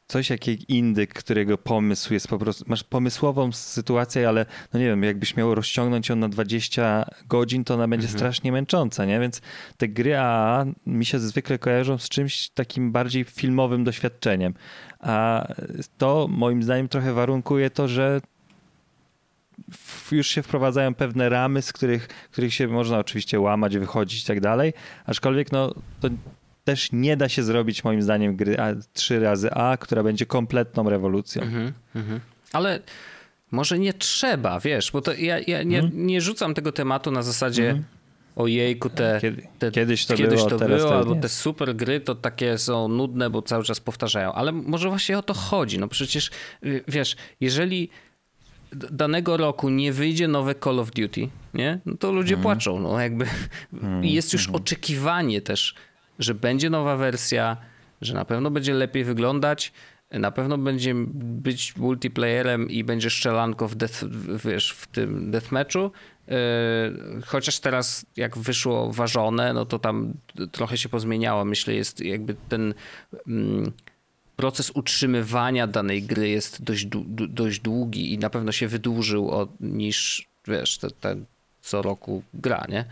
coś 0.08 0.30
jak 0.30 0.48
indyk, 0.48 1.14
którego 1.14 1.58
pomysł 1.58 2.14
jest 2.14 2.28
po 2.28 2.38
prostu, 2.38 2.66
masz 2.68 2.84
pomysłową 2.84 3.52
sytuację, 3.52 4.30
ale 4.30 4.46
no 4.74 4.80
nie 4.80 4.86
wiem, 4.86 5.04
jakbyś 5.04 5.36
miał 5.36 5.56
rozciągnąć 5.56 6.10
ją 6.10 6.16
na 6.16 6.30
20 6.30 7.06
godzin, 7.28 7.64
to 7.64 7.74
ona 7.74 7.88
będzie 7.88 8.06
Mhm. 8.08 8.20
strasznie 8.20 8.52
męcząca, 8.52 9.06
nie? 9.06 9.20
Więc 9.20 9.42
te 9.78 9.88
gry 9.88 10.18
AAA 10.18 10.66
mi 10.86 11.06
się 11.06 11.20
zwykle 11.20 11.60
kojarzą 11.60 11.98
z 11.98 12.10
czymś 12.10 12.50
takim 12.50 12.92
bardziej 12.92 13.24
filmowym 13.24 13.84
doświadczeniem. 13.84 14.54
A 15.00 15.48
to 15.98 16.28
moim 16.30 16.64
zdaniem 16.64 16.88
trochę 16.88 17.14
warunkuje 17.14 17.70
to, 17.70 17.88
że 17.88 18.22
już 20.12 20.28
się 20.28 20.44
wprowadzają 20.44 20.94
pewne 20.94 21.30
ramy, 21.30 21.62
z 21.62 21.74
których, 21.74 22.08
których 22.08 22.54
się 22.54 22.68
można 22.68 23.00
oczywiście 23.00 23.40
łamać, 23.40 23.78
wychodzić 23.78 24.24
i 24.24 24.28
tak 24.28 24.42
dalej, 24.42 24.74
aczkolwiek 25.06 25.52
no 25.52 25.74
to 26.02 26.10
też 26.64 26.90
nie 26.92 27.18
da 27.18 27.30
się 27.30 27.44
zrobić 27.44 27.84
moim 27.84 28.02
zdaniem 28.02 28.36
gry 28.36 28.60
A, 28.60 28.68
3 28.94 29.20
razy 29.20 29.52
A, 29.52 29.78
która 29.78 30.04
będzie 30.04 30.26
kompletną 30.26 30.90
rewolucją. 30.90 31.42
Mhm, 31.42 31.74
mhm. 31.96 32.20
Ale 32.54 32.80
może 33.52 33.80
nie 33.80 33.94
trzeba, 33.94 34.60
wiesz, 34.60 34.92
bo 34.92 35.02
to 35.02 35.14
ja, 35.14 35.40
ja 35.40 35.64
nie, 35.64 35.80
Mhm. 35.80 36.08
nie 36.08 36.22
rzucam 36.22 36.54
tego 36.54 36.72
tematu 36.72 37.12
na 37.12 37.24
zasadzie 37.24 37.66
Mhm. 37.70 37.84
ojejku, 38.36 38.90
te, 38.90 39.22
te 39.60 39.72
kiedyś 39.72 40.06
to 40.06 40.16
kiedyś 40.16 40.38
było, 40.38 40.50
to 40.50 40.58
teraz 40.58 40.82
było, 40.82 40.96
albo 40.96 41.16
te 41.16 41.30
super 41.30 41.76
gry 41.76 42.00
to 42.00 42.16
takie 42.16 42.58
są 42.58 42.88
nudne, 42.88 43.30
bo 43.30 43.42
cały 43.42 43.64
czas 43.64 43.80
powtarzają. 43.80 44.34
Ale 44.34 44.52
może 44.52 44.90
właśnie 44.90 45.18
o 45.18 45.24
to 45.24 45.34
chodzi. 45.34 45.80
No 45.80 45.88
przecież 45.88 46.32
wiesz, 46.88 47.16
jeżeli 47.42 47.90
danego 48.92 49.38
roku 49.38 49.70
nie 49.70 49.94
wyjdzie 49.94 50.28
nowe 50.28 50.56
Call 50.56 50.80
of 50.80 50.92
Duty, 50.92 51.30
nie? 51.54 51.80
No 51.86 51.98
to 51.98 52.12
ludzie 52.12 52.38
płaczą. 52.38 52.80
No 52.80 53.00
jakby 53.00 53.26
I 54.02 54.14
jest 54.18 54.34
już 54.34 54.50
oczekiwanie 54.50 55.42
też, 55.42 55.76
że 56.20 56.34
będzie 56.34 56.70
nowa 56.70 56.98
wersja, 56.98 57.58
że 58.02 58.14
na 58.14 58.26
pewno 58.26 58.52
będzie 58.52 58.74
lepiej 58.74 59.04
wyglądać. 59.04 59.74
Na 60.12 60.32
pewno 60.32 60.58
będzie 60.58 60.94
być 61.16 61.76
multiplayerem 61.76 62.70
i 62.70 62.84
będzie 62.84 63.10
strzelanko 63.10 63.68
w, 63.68 63.76
death, 63.76 64.06
wiesz, 64.46 64.72
w 64.72 64.88
tym 64.88 65.32
deathmatchu. 65.32 65.92
Yy, 66.28 66.36
Chociaż 67.26 67.60
teraz 67.60 68.06
jak 68.16 68.38
wyszło 68.38 68.94
ważone, 68.94 69.54
no 69.54 69.66
to 69.66 69.80
tam 69.80 70.14
trochę 70.52 70.78
się 70.78 70.90
pozmieniało. 70.90 71.46
Myślę, 71.46 71.74
jest 71.74 72.00
jakby 72.00 72.36
ten 72.50 72.74
mm, 73.28 73.72
proces 74.36 74.72
utrzymywania 74.72 75.68
danej 75.68 76.04
gry 76.04 76.30
jest 76.30 76.64
dość, 76.64 76.88
dość 77.30 77.60
długi 77.60 78.14
i 78.14 78.18
na 78.18 78.30
pewno 78.30 78.52
się 78.52 78.68
wydłużył 78.68 79.32
od, 79.32 79.50
niż 79.60 80.28
wiesz, 80.48 80.78
te, 80.78 80.92
te 80.92 81.16
co 81.62 81.82
roku 81.82 82.24
gra, 82.34 82.66
nie? 82.70 82.86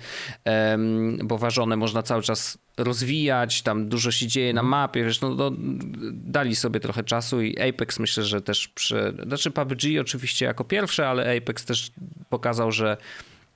Em, 0.43 1.17
bo 1.23 1.37
ważone 1.37 1.77
można 1.77 2.03
cały 2.03 2.21
czas 2.21 2.57
rozwijać, 2.77 3.61
tam 3.61 3.89
dużo 3.89 4.11
się 4.11 4.27
dzieje 4.27 4.53
na 4.53 4.63
mapie, 4.63 5.03
wiesz, 5.03 5.21
no, 5.21 5.29
no 5.35 5.51
dali 6.11 6.55
sobie 6.55 6.79
trochę 6.79 7.03
czasu 7.03 7.41
i 7.41 7.69
Apex 7.69 7.99
myślę, 7.99 8.23
że 8.23 8.41
też 8.41 8.67
przy, 8.67 9.13
znaczy 9.27 9.51
PUBG 9.51 9.81
oczywiście 10.01 10.45
jako 10.45 10.63
pierwsze, 10.63 11.07
ale 11.07 11.37
Apex 11.37 11.65
też 11.65 11.91
pokazał, 12.29 12.71
że 12.71 12.97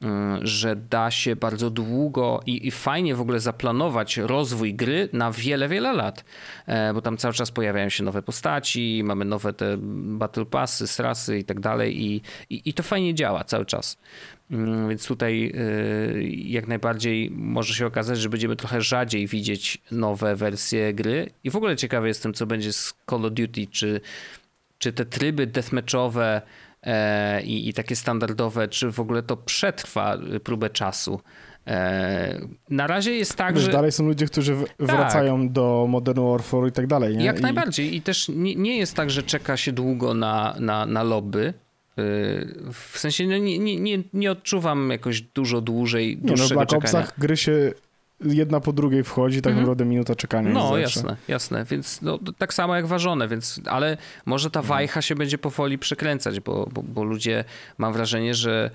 mm, 0.01 0.47
że 0.47 0.75
da 0.75 1.11
się 1.11 1.35
bardzo 1.35 1.69
długo 1.69 2.41
i, 2.45 2.67
i 2.67 2.71
fajnie 2.71 3.15
w 3.15 3.21
ogóle 3.21 3.39
zaplanować 3.39 4.17
rozwój 4.17 4.73
gry 4.73 5.09
na 5.13 5.31
wiele, 5.31 5.67
wiele 5.67 5.93
lat, 5.93 6.23
E, 6.65 6.93
bo 6.93 7.01
tam 7.01 7.17
cały 7.17 7.33
czas 7.33 7.51
pojawiają 7.51 7.89
się 7.89 8.03
nowe 8.03 8.21
postaci, 8.21 9.01
mamy 9.05 9.25
nowe 9.25 9.53
te 9.53 9.77
battle 10.17 10.45
passy, 10.45 10.87
srasy 10.87 11.39
i 11.39 11.43
tak 11.43 11.59
dalej 11.59 12.01
i, 12.03 12.21
i, 12.49 12.61
i 12.65 12.73
to 12.73 12.83
fajnie 12.83 13.13
działa 13.13 13.43
cały 13.43 13.65
czas. 13.65 13.97
Mm, 14.51 14.89
Więc 14.89 15.07
tutaj 15.07 15.51
y, 15.55 16.23
jak 16.29 16.67
najbardziej 16.67 17.31
może 17.31 17.73
się 17.73 17.85
okazać, 17.85 18.19
że 18.19 18.29
będziemy 18.29 18.55
trochę 18.55 18.81
rzadziej 18.81 19.27
widzieć 19.27 19.77
nowe 19.91 20.35
wersje 20.35 20.93
gry. 20.93 21.29
I 21.43 21.49
w 21.49 21.55
ogóle 21.55 21.75
ciekawy 21.75 22.07
jestem, 22.07 22.33
co 22.33 22.45
będzie 22.45 22.73
z 22.73 22.93
Call 23.09 23.25
of 23.25 23.31
Duty, 23.33 23.67
czy, 23.71 24.01
czy 24.77 24.93
te 24.93 25.05
tryby 25.05 25.47
deathmatchowe 25.47 26.41
e, 26.83 27.41
i, 27.43 27.69
i 27.69 27.73
takie 27.73 27.95
standardowe, 27.95 28.67
czy 28.67 28.91
w 28.91 28.99
ogóle 28.99 29.23
to 29.23 29.37
przetrwa 29.37 30.17
próbę 30.43 30.69
czasu. 30.69 31.21
E, 31.67 32.39
na 32.69 32.87
razie 32.87 33.11
jest 33.15 33.35
tak, 33.35 33.55
Wiesz, 33.55 33.63
że... 33.63 33.71
dalej 33.71 33.91
są 33.91 34.05
ludzie, 34.05 34.25
którzy 34.25 34.55
w- 34.55 34.65
wracają 34.79 35.49
do 35.49 35.85
Modern 35.89 36.21
Warfare 36.21 36.67
i 36.67 36.71
tak 36.71 36.87
dalej, 36.87 37.17
nie? 37.17 37.25
Jak 37.25 37.39
I, 37.39 37.41
najbardziej. 37.41 37.95
I 37.95 38.01
też 38.01 38.29
nie, 38.29 38.55
nie 38.55 38.77
jest 38.77 38.95
tak, 38.95 39.09
że 39.09 39.23
czeka 39.23 39.57
się 39.57 39.71
długo 39.71 40.13
na, 40.13 40.55
na, 40.59 40.85
na 40.85 41.03
lobby. 41.03 41.53
W 42.73 42.91
sensie 42.99 43.27
no, 43.27 43.37
nie, 43.37 43.59
nie, 43.79 44.03
nie, 44.13 44.31
odczuwam 44.31 44.89
jakoś 44.89 45.21
dużo 45.21 45.61
dłużej, 45.61 46.15
Nie 46.17 46.21
no, 46.21 46.27
dłuższego 46.27 46.55
Black 46.59 46.69
czekania. 46.69 46.99
Opsach 46.99 47.19
gry 47.19 47.37
się 47.37 47.73
jedna 48.21 48.59
po 48.59 48.73
drugiej 48.73 49.03
wchodzi, 49.03 49.41
tak 49.41 49.51
Mhm. 49.51 49.61
naprawdę 49.63 49.85
minuta 49.85 50.15
czekania 50.15 50.51
No 50.51 50.77
jasne, 50.77 51.15
jasne. 51.27 51.65
Więc 51.65 52.01
no, 52.01 52.19
tak 52.37 52.53
samo 52.53 52.75
jak 52.75 52.87
ważone, 52.87 53.27
więc, 53.27 53.61
ale 53.65 53.97
może 54.25 54.49
ta 54.51 54.61
wajcha 54.61 55.01
się 55.01 55.15
będzie 55.15 55.37
powoli 55.37 55.77
przekręcać, 55.77 56.39
bo, 56.39 56.67
bo, 56.73 56.83
bo 56.83 57.03
ludzie, 57.03 57.43
mam 57.77 57.93
wrażenie, 57.93 58.33
że, 58.33 58.71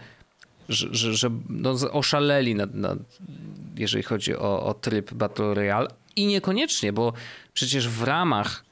że, 0.69 0.89
że, 0.95 1.15
że 1.15 1.31
no, 1.49 1.71
oszaleli, 1.93 2.55
nad, 2.55 2.75
nad, 2.75 2.99
jeżeli 3.77 4.03
chodzi 4.05 4.37
o, 4.37 4.67
o 4.67 4.75
tryb 4.75 5.15
Battle 5.15 5.55
Royale 5.55 5.89
i 6.17 6.27
niekoniecznie, 6.27 6.93
bo 6.93 7.13
przecież 7.55 7.89
w 7.89 8.03
ramach 8.03 8.65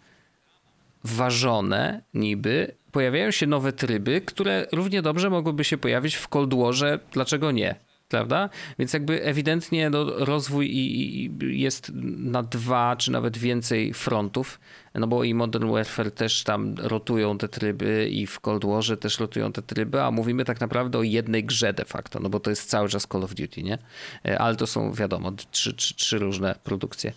ważone 1.04 2.02
niby 2.14 2.74
pojawiają 2.92 3.30
się 3.30 3.46
nowe 3.46 3.72
tryby, 3.72 4.20
które 4.20 4.66
równie 4.72 5.02
dobrze 5.02 5.30
mogłyby 5.30 5.64
się 5.64 5.78
pojawić 5.78 6.14
w 6.14 6.28
Cold 6.28 6.54
Warze, 6.54 6.98
dlaczego 7.12 7.50
nie? 7.50 7.74
Prawda? 8.08 8.48
Więc 8.78 8.92
jakby 8.92 9.24
ewidentnie 9.24 9.90
no, 9.90 10.04
rozwój 10.24 10.66
i, 10.66 11.24
i 11.24 11.60
jest 11.60 11.92
na 12.16 12.42
dwa 12.42 12.96
czy 12.96 13.12
nawet 13.12 13.38
więcej 13.38 13.94
frontów, 13.94 14.60
no 14.94 15.06
bo 15.06 15.24
i 15.24 15.34
Modern 15.34 15.70
Warfare 15.70 16.10
też 16.10 16.44
tam 16.44 16.74
rotują 16.78 17.38
te 17.38 17.48
tryby 17.48 18.08
i 18.12 18.26
w 18.26 18.40
Cold 18.40 18.64
Warze 18.64 18.96
też 18.96 19.18
rotują 19.18 19.52
te 19.52 19.62
tryby, 19.62 20.02
a 20.02 20.10
mówimy 20.10 20.44
tak 20.44 20.60
naprawdę 20.60 20.98
o 20.98 21.02
jednej 21.02 21.44
grze 21.44 21.72
de 21.72 21.84
facto, 21.84 22.20
no 22.20 22.28
bo 22.28 22.40
to 22.40 22.50
jest 22.50 22.70
cały 22.70 22.88
czas 22.88 23.06
Call 23.12 23.24
of 23.24 23.34
Duty, 23.34 23.62
nie? 23.62 23.78
E, 24.24 24.38
Ale 24.38 24.56
to 24.56 24.66
są 24.66 24.92
wiadomo, 24.92 25.32
trzy, 25.50 25.74
trzy, 25.74 25.94
trzy 25.94 26.18
różne 26.18 26.54
produkcje. 26.64 27.12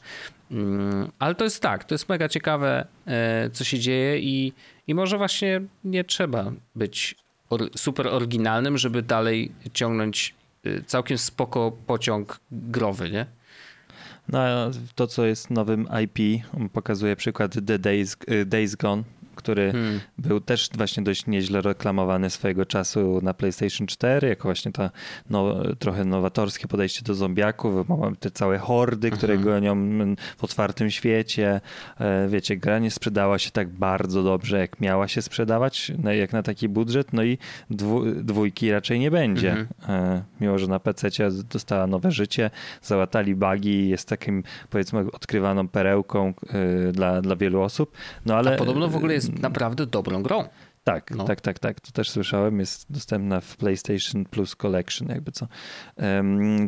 Mm, 0.51 1.11
Ale 1.19 1.35
to 1.35 1.43
jest 1.43 1.61
tak, 1.61 1.83
to 1.83 1.93
jest 1.93 2.09
mega 2.09 2.29
ciekawe, 2.29 2.87
e, 3.07 3.49
co 3.53 3.63
się 3.63 3.79
dzieje 3.79 4.19
i, 4.19 4.53
i 4.87 4.95
może 4.95 5.17
właśnie 5.17 5.61
nie 5.83 6.03
trzeba 6.03 6.51
być 6.75 7.15
super 7.75 8.07
oryginalnym, 8.07 8.77
żeby 8.77 9.01
dalej 9.01 9.51
ciągnąć 9.73 10.35
całkiem 10.85 11.17
spoko 11.17 11.71
pociąg 11.87 12.39
growy, 12.51 13.11
nie? 13.11 13.25
No, 14.27 14.39
to, 14.95 15.07
co 15.07 15.25
jest 15.25 15.49
nowym 15.49 15.87
IP, 16.03 16.43
pokazuje 16.73 17.15
przykład 17.15 17.53
The 17.65 17.79
Days, 17.79 18.17
y, 18.31 18.45
Days 18.45 18.75
Gone, 18.75 19.03
który 19.35 19.71
Hmm. 19.71 19.99
był 20.17 20.41
też 20.41 20.69
właśnie 20.77 21.03
dość 21.03 21.27
nieźle 21.27 21.61
reklamowany 21.61 22.29
swojego 22.29 22.65
czasu 22.65 23.19
na 23.23 23.33
PlayStation 23.33 23.87
4, 23.87 24.27
jako 24.27 24.43
właśnie 24.43 24.71
to 24.71 24.89
no, 25.29 25.55
trochę 25.79 26.05
nowatorskie 26.05 26.67
podejście 26.67 27.01
do 27.03 27.13
zombiaków. 27.13 27.89
Mamy 27.89 28.15
te 28.15 28.31
całe 28.31 28.57
hordy, 28.57 29.11
które 29.11 29.33
Mhm. 29.33 29.53
gonią 29.53 29.71
mm, 29.71 30.15
w 30.37 30.43
otwartym 30.43 30.91
świecie. 30.91 31.61
E, 31.99 32.27
Wiecie, 32.29 32.57
gra 32.57 32.79
nie 32.79 32.91
sprzedała 32.91 33.39
się 33.39 33.51
tak 33.51 33.69
bardzo 33.69 34.23
dobrze, 34.23 34.59
jak 34.59 34.81
miała 34.81 35.07
się 35.07 35.21
sprzedawać, 35.21 35.91
jak 36.19 36.33
na 36.33 36.43
taki 36.43 36.69
budżet, 36.69 37.13
no 37.13 37.23
i 37.23 37.37
dwójki 38.23 38.71
raczej 38.71 38.99
nie 38.99 39.11
będzie. 39.11 39.51
Mhm. 39.51 39.67
E, 39.89 40.23
Mimo, 40.41 40.57
że 40.59 40.67
na 40.67 40.79
PC 40.79 41.09
dostała 41.51 41.87
nowe 41.87 42.11
życie, 42.11 42.49
załatali 42.81 43.35
bugi, 43.35 43.89
jest 43.89 44.07
takim 44.09 44.43
powiedzmy 44.69 45.05
odkrywaną 45.11 45.67
perełką 45.67 46.33
e, 46.89 46.91
dla, 46.91 47.21
dla 47.21 47.35
wielu 47.35 47.61
osób. 47.61 47.91
No 48.25 48.35
ale 48.35 48.55
A 48.55 48.57
podobno 48.57 48.87
w 48.87 48.95
ogóle 48.95 49.13
jest 49.13 49.20
naprawdę 49.29 49.85
dobrą 49.85 50.23
grą. 50.23 50.43
Tak, 50.83 51.11
No. 51.11 51.23
tak, 51.23 51.41
tak, 51.41 51.59
tak. 51.59 51.79
To 51.79 51.91
też 51.91 52.09
słyszałem. 52.09 52.59
Jest 52.59 52.91
dostępna 52.91 53.41
w 53.41 53.57
PlayStation 53.57 54.25
Plus 54.25 54.55
Collection, 54.55 55.07
jakby 55.07 55.31
co. 55.31 55.47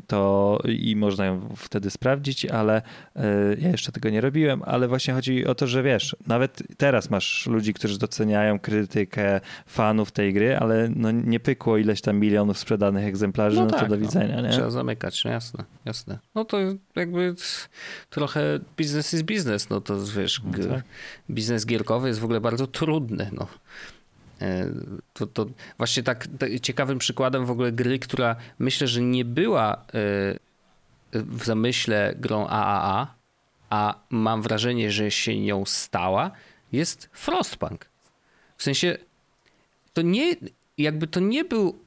To 0.08 0.60
i 0.70 0.96
można 0.96 1.26
ją 1.26 1.50
wtedy 1.58 1.90
sprawdzić, 1.90 2.46
ale 2.46 2.82
e, 3.16 3.22
ja 3.58 3.70
jeszcze 3.70 3.92
tego 3.92 4.10
nie 4.10 4.22
robiłem. 4.22 4.62
Ale 4.66 4.88
właśnie 4.88 5.14
chodzi 5.14 5.46
o 5.46 5.56
to, 5.56 5.68
że 5.68 5.84
wiesz, 5.84 6.16
nawet 6.28 6.64
teraz 6.78 7.10
masz 7.10 7.48
ludzi, 7.48 7.74
którzy 7.74 8.00
doceniają 8.00 8.60
krytykę 8.60 9.42
fanów 9.66 10.12
tej 10.12 10.34
gry, 10.34 10.58
ale 10.58 10.90
no 10.96 11.12
nie 11.12 11.40
pykło 11.40 11.78
ileś 11.78 12.02
tam 12.02 12.20
milionów 12.20 12.58
sprzedanych 12.58 13.06
egzemplarzy, 13.06 13.60
no, 13.60 13.68
to 13.68 13.88
do 13.88 13.98
widzenia, 13.98 14.42
nie? 14.42 14.50
Trzeba 14.50 14.70
zamykać, 14.70 15.26
no 15.26 15.32
jasne, 15.32 15.64
jasne. 15.86 16.20
No 16.36 16.46
to 16.46 16.58
jakby 16.96 17.36
trochę 18.10 18.60
biznes 18.78 19.14
jest 19.14 19.26
biznes, 19.26 19.70
no 19.70 19.82
to 19.82 20.06
wiesz, 20.06 20.42
No 20.46 20.68
tak. 20.68 20.84
biznes 21.30 21.66
gierkowy 21.66 22.08
jest 22.08 22.20
w 22.20 22.24
ogóle 22.24 22.42
bardzo 22.42 22.68
trudny, 22.68 23.30
no. 23.34 23.48
E, 24.42 24.70
To, 25.14 25.28
to 25.28 25.46
właśnie 25.78 26.04
tak, 26.04 26.28
tak 26.40 26.60
ciekawym 26.60 27.00
przykładem 27.00 27.46
w 27.46 27.52
ogóle 27.52 27.72
gry, 27.72 28.00
która 28.00 28.36
myślę, 28.60 28.88
że 28.88 29.02
nie 29.02 29.26
była 29.26 29.74
e, 29.74 29.80
w 31.14 31.46
zamyśle 31.46 32.14
grą 32.18 32.48
AAA, 32.48 33.16
a 33.70 33.96
mam 34.10 34.42
wrażenie, 34.42 34.92
że 34.92 35.12
się 35.12 35.40
nią 35.40 35.66
stała, 35.66 36.32
jest 36.72 37.10
Frostpunk. 37.14 37.86
W 38.58 38.64
sensie 38.64 38.98
to 39.94 40.02
nie, 40.02 40.36
jakby 40.78 41.08
to 41.08 41.20
nie 41.20 41.46
był 41.46 41.80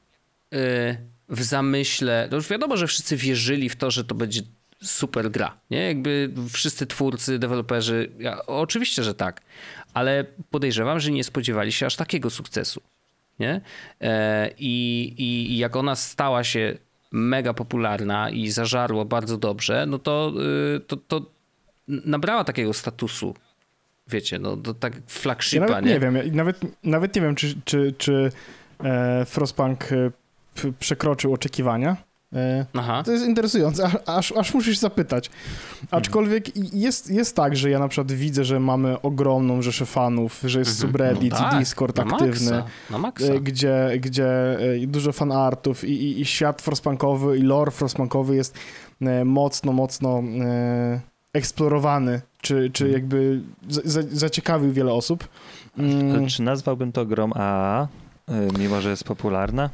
e, 0.53 0.97
w 1.29 1.43
zamyśle, 1.43 2.27
to 2.29 2.35
już 2.35 2.47
wiadomo, 2.49 2.77
że 2.77 2.87
wszyscy 2.87 3.17
wierzyli 3.17 3.69
w 3.69 3.75
to, 3.75 3.91
że 3.91 4.03
to 4.03 4.15
będzie 4.15 4.41
super 4.81 5.31
gra, 5.31 5.57
nie? 5.69 5.87
Jakby 5.87 6.33
wszyscy 6.51 6.87
twórcy, 6.87 7.39
deweloperzy, 7.39 8.11
ja, 8.19 8.45
oczywiście, 8.45 9.03
że 9.03 9.13
tak, 9.15 9.41
ale 9.97 10.25
podejrzewam, 10.49 10.99
że 10.99 11.11
nie 11.11 11.23
spodziewali 11.23 11.71
się 11.71 11.85
aż 11.85 11.95
takiego 11.95 12.29
sukcesu, 12.29 12.81
nie? 13.39 13.61
E, 14.01 14.49
i, 14.57 15.13
i, 15.17 15.57
jak 15.57 15.75
ona 15.75 15.95
stała 15.95 16.43
się 16.43 16.77
mega 17.11 17.53
popularna 17.53 18.29
i 18.29 18.49
zażarła 18.49 19.05
bardzo 19.05 19.37
dobrze, 19.37 19.85
no 19.85 19.99
to, 19.99 20.33
y, 20.75 20.79
to, 20.79 20.97
to 20.97 21.21
nabrała 21.87 22.43
takiego 22.43 22.73
statusu, 22.73 23.35
wiecie, 24.07 24.39
no 24.39 24.57
to 24.57 24.73
tak 24.73 24.95
Ja 24.95 25.01
flagshipa, 25.07 25.65
nawet 25.65 25.85
nie, 25.85 25.99
wiem, 25.99 26.15
ja 26.15 26.23
nawet, 26.31 26.59
nawet 26.83 27.15
nie 27.15 27.21
wiem, 27.21 27.35
czy, 27.35 27.55
czy, 27.65 27.93
czy 27.97 28.31
e, 28.83 29.25
Frostpunk 29.25 29.91
e, 29.91 30.11
przekroczył 30.79 31.33
oczekiwania. 31.33 32.06
E, 32.35 32.65
Aha. 32.73 33.03
To 33.03 33.11
jest 33.11 33.25
interesujące, 33.25 33.91
aż, 34.05 34.31
aż 34.31 34.53
musisz 34.53 34.77
zapytać. 34.77 35.29
Aczkolwiek 35.91 36.73
jest, 36.73 37.09
jest 37.11 37.35
tak, 37.35 37.55
że 37.55 37.69
ja 37.69 37.79
na 37.79 37.87
przykład 37.87 38.11
widzę, 38.11 38.43
że 38.43 38.59
mamy 38.59 39.01
ogromną 39.01 39.61
rzeszę 39.61 39.85
fanów, 39.85 40.41
że 40.45 40.59
jest 40.59 40.71
Mhm. 40.71 40.87
subreddit, 40.91 41.31
No 41.31 41.37
tak, 41.39 41.59
Discord 41.59 41.97
na 41.97 42.03
aktywny, 42.03 42.51
Maksa, 42.51 42.63
na 42.89 42.97
maksa. 42.97 43.25
e, 43.33 43.39
gdzie, 43.39 43.89
gdzie 43.99 44.59
e, 44.83 44.87
dużo 44.87 45.11
fanartów 45.11 45.83
i, 45.83 45.91
i, 45.91 46.21
i 46.21 46.25
świat 46.25 46.61
frostpunkowy 46.61 47.37
i 47.37 47.41
lore 47.41 47.71
frostpunkowy 47.71 48.35
jest 48.35 48.57
mocno, 49.25 49.73
mocno 49.73 50.23
eksplorowany, 51.33 52.21
czy, 52.41 52.69
czy 52.73 52.85
Mhm. 52.85 53.01
jakby 53.01 53.41
za- 53.69 53.81
za- 53.85 54.07
zaciekawił 54.11 54.71
wiele 54.73 54.93
osób. 54.93 55.27
Mm, 55.77 56.27
czy 56.27 56.41
nazwałbym 56.41 56.91
to 56.91 57.05
grą 57.05 57.33
AAA, 57.33 57.87
y, 58.29 58.59
mimo 58.59 58.81
że 58.81 58.89
jest 58.89 59.03
popularna? 59.03 59.69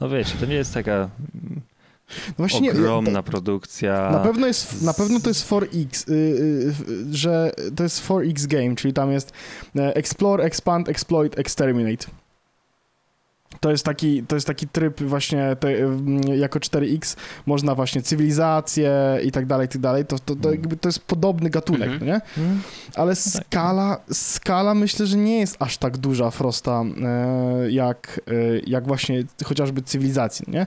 No 0.00 0.08
wiecie, 0.08 0.34
to 0.40 0.46
nie 0.46 0.54
jest 0.54 0.74
taka 0.74 0.92
mm, 0.92 1.60
no 2.28 2.34
właśnie 2.36 2.60
nie- 2.60 2.70
ogromna 2.72 3.22
produkcja. 3.22 4.10
Na 4.12 4.18
pewno, 4.18 4.46
jest, 4.46 4.82
na 4.82 4.94
pewno 4.94 5.20
to 5.20 5.30
jest 5.30 5.50
4X, 5.50 6.10
y, 6.10 6.12
y, 6.14 6.74
y, 6.88 7.16
że 7.16 7.52
to 7.76 7.82
jest 7.82 8.08
4X 8.08 8.46
game, 8.46 8.76
czyli 8.76 8.94
tam 8.94 9.12
jest 9.12 9.32
e, 9.76 9.94
Explore, 9.96 10.44
Expand, 10.44 10.88
Exploit, 10.88 11.38
Exterminate. 11.38 12.06
To 13.60 13.70
jest 13.70 13.84
taki, 13.84 14.22
to 14.22 14.34
jest 14.36 14.46
taki 14.46 14.68
tryb 14.68 15.00
właśnie 15.02 15.56
te, 15.60 15.68
mm, 15.68 16.20
jako 16.22 16.58
4X, 16.58 17.16
można 17.46 17.74
właśnie 17.74 18.02
cywilizację 18.02 18.92
i 19.24 19.30
tak 19.32 19.46
dalej, 19.46 19.66
i 19.66 19.68
tak 19.68 19.80
dalej, 19.80 20.06
to, 20.06 20.18
to, 20.18 20.36
to, 20.36 20.50
jakby 20.50 20.76
to 20.76 20.88
jest 20.88 20.98
podobny 20.98 21.50
gatunek, 21.50 21.90
Mhm. 21.90 22.00
no 22.00 22.06
nie? 22.06 22.44
Mm, 22.44 22.60
Ale 22.94 23.14
tak. 23.16 23.18
skala, 23.24 24.00
skala 24.12 24.74
myślę, 24.74 25.06
że 25.06 25.16
nie 25.16 25.38
jest 25.40 25.56
aż 25.58 25.78
tak 25.78 25.96
duża 25.98 26.30
Frosta, 26.30 26.82
e, 27.02 27.70
jak, 27.70 28.20
e, 28.28 28.32
jak 28.66 28.86
właśnie 28.86 29.24
chociażby 29.44 29.82
cywilizacji, 29.82 30.44
nie? 30.48 30.66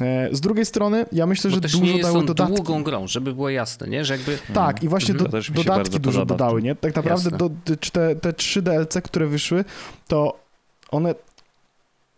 E, 0.00 0.28
Z 0.32 0.40
drugiej 0.40 0.64
strony, 0.66 1.06
ja 1.12 1.26
myślę, 1.26 1.50
Bo 1.50 1.54
że 1.54 1.60
też 1.60 1.72
dużo 1.72 1.84
nie 1.84 1.90
jest 1.92 2.02
dały 2.08 2.18
on 2.18 2.26
dodatki. 2.26 2.54
długą 2.54 2.82
grą, 2.82 3.06
żeby 3.06 3.34
było 3.34 3.50
jasne, 3.50 3.88
nie? 3.88 4.04
Że 4.04 4.14
jakby 4.16 4.38
Tak, 4.54 4.82
i 4.82 4.88
właśnie 4.88 5.14
Mhm. 5.14 5.30
do, 5.30 5.62
dodatki 5.62 6.00
dużo 6.00 6.20
podoba 6.20 6.34
dodały, 6.38 6.62
nie? 6.62 6.74
Tak 6.74 6.94
naprawdę 6.96 7.30
do, 7.30 7.50
te, 7.92 8.16
te 8.16 8.32
trzy 8.32 8.62
DLC, 8.62 8.94
które 9.04 9.26
wyszły, 9.26 9.64
to 10.08 10.38
one 10.90 11.14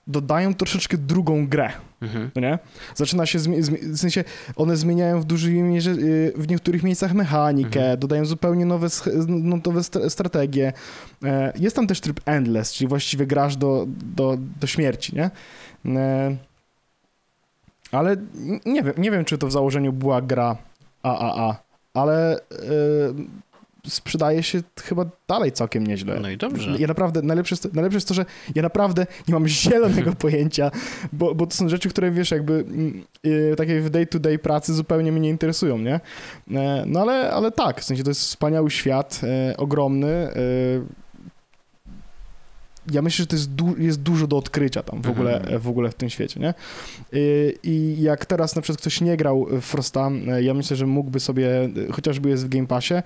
dodają 0.06 0.54
troszeczkę 0.54 0.96
drugą 0.98 1.46
grę, 1.46 1.70
mhm. 2.02 2.30
no 2.34 2.40
nie? 2.40 2.58
Zaczyna 2.94 3.26
się, 3.26 3.38
w 3.38 3.96
sensie 3.98 4.24
one 4.56 4.76
zmieniają 4.76 5.20
w 5.20 5.24
dużej 5.24 5.54
mierze, 5.54 5.90
y, 5.90 6.32
w 6.36 6.48
niektórych 6.48 6.82
miejscach 6.82 7.14
mechanikę, 7.14 7.80
Mhm. 7.80 7.98
dodają 7.98 8.24
zupełnie 8.24 8.66
nowe, 8.66 8.88
no, 9.28 9.56
nowe 9.66 9.80
stra- 9.80 10.10
strategie. 10.10 10.72
E, 11.24 11.52
Jest 11.58 11.76
tam 11.76 11.86
też 11.86 12.00
tryb 12.00 12.20
endless, 12.24 12.72
czyli 12.72 12.88
właściwie 12.88 13.26
grasz 13.26 13.56
do, 13.56 13.86
do, 13.88 14.36
do 14.60 14.66
śmierci, 14.66 15.16
nie? 15.16 15.30
E, 16.00 16.36
Ale 17.92 18.16
nie 18.66 18.82
wiem, 18.82 18.94
nie 18.98 19.10
wiem, 19.10 19.24
czy 19.24 19.38
to 19.38 19.46
w 19.46 19.52
założeniu 19.52 19.92
była 19.92 20.22
gra 20.22 20.56
AAA, 21.02 21.56
ale 21.94 22.36
e, 22.36 22.38
sprzedaje 23.88 24.42
się 24.42 24.62
chyba 24.82 25.06
dalej 25.28 25.52
całkiem 25.52 25.86
nieźle. 25.86 26.20
No 26.20 26.30
i 26.30 26.36
dobrze. 26.36 26.76
Ja 26.78 26.86
naprawdę, 26.86 27.22
najlepsze 27.22 27.52
jest, 27.52 27.62
to, 27.62 27.68
najlepsze 27.72 27.96
jest 27.96 28.08
to, 28.08 28.14
że 28.14 28.24
ja 28.54 28.62
naprawdę 28.62 29.06
nie 29.28 29.34
mam 29.34 29.48
zielonego 29.48 30.12
pojęcia, 30.26 30.70
bo, 31.12 31.34
bo 31.34 31.46
to 31.46 31.56
są 31.56 31.68
rzeczy, 31.68 31.88
które 31.88 32.10
wiesz, 32.10 32.30
jakby 32.30 32.52
mm, 32.52 33.04
y, 33.26 33.54
takie 33.56 33.80
w 33.80 33.90
day-to-day 33.90 34.38
pracy 34.38 34.74
zupełnie 34.74 35.12
mnie 35.12 35.20
nie 35.20 35.30
interesują, 35.30 35.78
nie? 35.78 36.00
E, 36.50 36.84
no 36.86 37.00
ale, 37.00 37.30
ale 37.30 37.52
tak, 37.52 37.80
w 37.80 37.84
sensie 37.84 38.02
to 38.02 38.10
jest 38.10 38.20
wspaniały 38.20 38.70
świat, 38.70 39.20
e, 39.22 39.56
ogromny. 39.56 40.30
E, 42.90 42.92
ja 42.92 43.02
myślę, 43.02 43.22
że 43.22 43.26
to 43.26 43.36
jest, 43.36 43.50
du- 43.54 43.76
jest 43.78 44.02
dużo 44.02 44.26
do 44.26 44.36
odkrycia 44.36 44.82
tam 44.82 45.02
w 45.02 45.10
ogóle, 45.10 45.40
Mhm. 45.40 45.60
w 45.60 45.68
ogóle 45.68 45.90
w 45.90 45.94
tym 45.94 46.10
świecie, 46.10 46.40
nie? 46.40 46.54
I 47.62 47.96
jak 48.00 48.26
teraz 48.26 48.56
na 48.56 48.62
przykład 48.62 48.80
ktoś 48.80 49.00
nie 49.00 49.16
grał 49.16 49.46
w 49.50 49.60
Frosta, 49.64 50.10
e, 50.28 50.42
ja 50.42 50.54
myślę, 50.54 50.76
że 50.76 50.86
mógłby 50.86 51.20
sobie, 51.20 51.64
e, 51.88 51.92
chociażby 51.92 52.28
jest 52.28 52.46
w 52.46 52.48
Game 52.48 52.66
Passie, 52.66 52.94
e, 52.94 53.02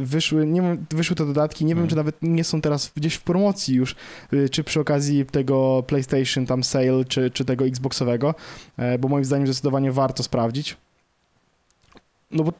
wyszły, 0.00 0.46
nie 0.46 0.62
wiem, 0.62 0.86
wyszły 0.90 1.16
te 1.16 1.26
dodatki, 1.26 1.64
nie 1.64 1.74
wiem, 1.74 1.78
Mhm. 1.84 1.90
czy 1.90 1.96
nawet 1.96 2.16
nie 2.22 2.44
są 2.44 2.60
teraz 2.60 2.92
gdzieś 2.96 3.14
w 3.14 3.22
promocji 3.22 3.74
już, 3.74 3.96
czy 4.50 4.64
przy 4.64 4.80
okazji 4.80 5.26
tego 5.26 5.84
PlayStation 5.86 6.46
tam 6.46 6.64
sale, 6.64 7.04
czy, 7.08 7.30
czy 7.30 7.44
tego 7.44 7.64
Xboxowego, 7.66 8.34
e, 8.76 8.98
bo 8.98 9.08
moim 9.08 9.24
zdaniem 9.24 9.46
zdecydowanie 9.46 9.92
warto 9.92 10.22
sprawdzić. 10.22 10.76
No 12.30 12.44
bo 12.44 12.52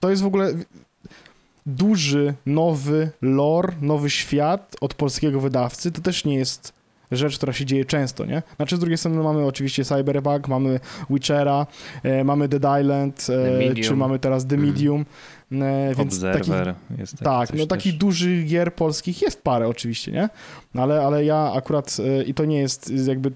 to 0.00 0.10
jest 0.10 0.22
w 0.22 0.26
ogóle 0.26 0.52
duży, 1.66 2.34
nowy 2.46 3.10
lore, 3.22 3.72
nowy 3.80 4.10
świat 4.10 4.76
od 4.80 4.94
polskiego 4.94 5.40
wydawcy, 5.40 5.92
to 5.92 6.00
też 6.02 6.24
nie 6.24 6.34
jest 6.34 6.72
rzecz, 7.12 7.36
która 7.36 7.52
się 7.52 7.64
dzieje 7.64 7.84
często, 7.84 8.24
nie? 8.24 8.42
Znaczy 8.56 8.76
z 8.76 8.78
drugiej 8.78 8.98
strony 8.98 9.22
mamy 9.22 9.44
oczywiście 9.46 9.84
Cyberpunk, 9.84 10.48
mamy 10.48 10.80
Witchera, 11.10 11.66
e, 12.02 12.24
mamy 12.24 12.48
Dead 12.48 12.80
Island, 12.82 13.26
e, 13.70 13.74
czy 13.74 13.96
mamy 13.96 14.18
teraz 14.18 14.46
The 14.46 14.54
Mhm. 14.54 14.72
Medium, 14.72 15.04
e, 15.52 15.94
więc 15.94 16.20
takich, 16.20 16.40
Observer 16.40 16.74
jest 16.98 17.12
taki 17.12 17.24
tak, 17.24 17.54
no 17.54 17.66
takich 17.66 17.92
też. 17.92 17.98
dużych 17.98 18.46
gier 18.46 18.74
polskich 18.74 19.22
jest 19.22 19.42
parę 19.42 19.68
oczywiście, 19.68 20.12
nie? 20.12 20.28
Ale, 20.74 21.02
ale 21.02 21.24
ja 21.24 21.52
akurat, 21.54 21.96
e, 22.20 22.22
i 22.22 22.34
to 22.34 22.44
nie 22.44 22.58
jest 22.58 22.92
jakby, 23.06 23.32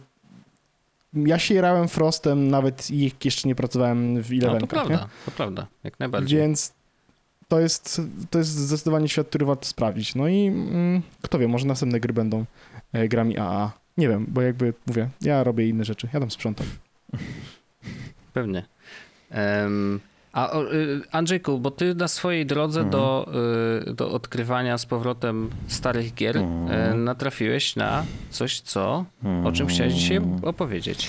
ja 1.14 1.38
się 1.38 1.54
jarałem 1.54 1.88
Frostem, 1.88 2.48
nawet 2.48 2.90
ich 2.90 3.24
jeszcze 3.24 3.48
nie 3.48 3.54
pracowałem 3.54 4.22
w 4.22 4.30
No, 4.32 4.40
to 4.40 4.46
Elevenkach, 4.46 4.68
prawda, 4.70 4.94
nie? 4.94 5.08
to 5.24 5.30
prawda, 5.30 5.66
jak 5.84 6.00
najbardziej. 6.00 6.38
Więc 6.38 6.72
to 7.50 7.60
jest, 7.60 8.00
to 8.30 8.38
jest 8.38 8.50
zdecydowanie 8.50 9.08
świat, 9.08 9.26
który 9.28 9.46
warto 9.46 9.64
sprawdzić. 9.64 10.14
No 10.14 10.28
i 10.28 10.46
mm, 10.46 11.02
kto 11.22 11.38
wie, 11.38 11.48
może 11.48 11.66
następne 11.66 12.00
gry 12.00 12.12
będą 12.12 12.44
e, 12.92 13.08
grami 13.08 13.38
AA. 13.38 13.72
Nie 13.98 14.08
wiem, 14.08 14.26
bo 14.28 14.42
jakby 14.42 14.74
mówię, 14.86 15.08
ja 15.20 15.44
robię 15.44 15.68
inne 15.68 15.84
rzeczy, 15.84 16.08
ja 16.12 16.20
tam 16.20 16.30
sprzątam. 16.30 16.66
Pewnie. 18.34 18.62
Em, 19.30 20.00
a 20.32 20.58
y, 20.58 21.00
Andrzejku, 21.12 21.58
bo 21.58 21.70
ty 21.70 21.94
na 21.94 22.08
swojej 22.08 22.46
drodze 22.46 22.80
Mhm. 22.80 22.90
do, 22.92 23.32
y, 23.88 23.94
do 23.94 24.10
odkrywania 24.12 24.78
z 24.78 24.86
powrotem 24.86 25.50
starych 25.68 26.14
gier 26.14 26.36
Mhm. 26.36 26.92
y, 26.92 27.04
natrafiłeś 27.04 27.76
na 27.76 28.04
coś, 28.30 28.60
co, 28.60 29.04
o 29.44 29.52
czym 29.52 29.66
chciałeś 29.66 29.94
dzisiaj 29.94 30.16
Mm. 30.16 30.44
opowiedzieć. 30.44 31.08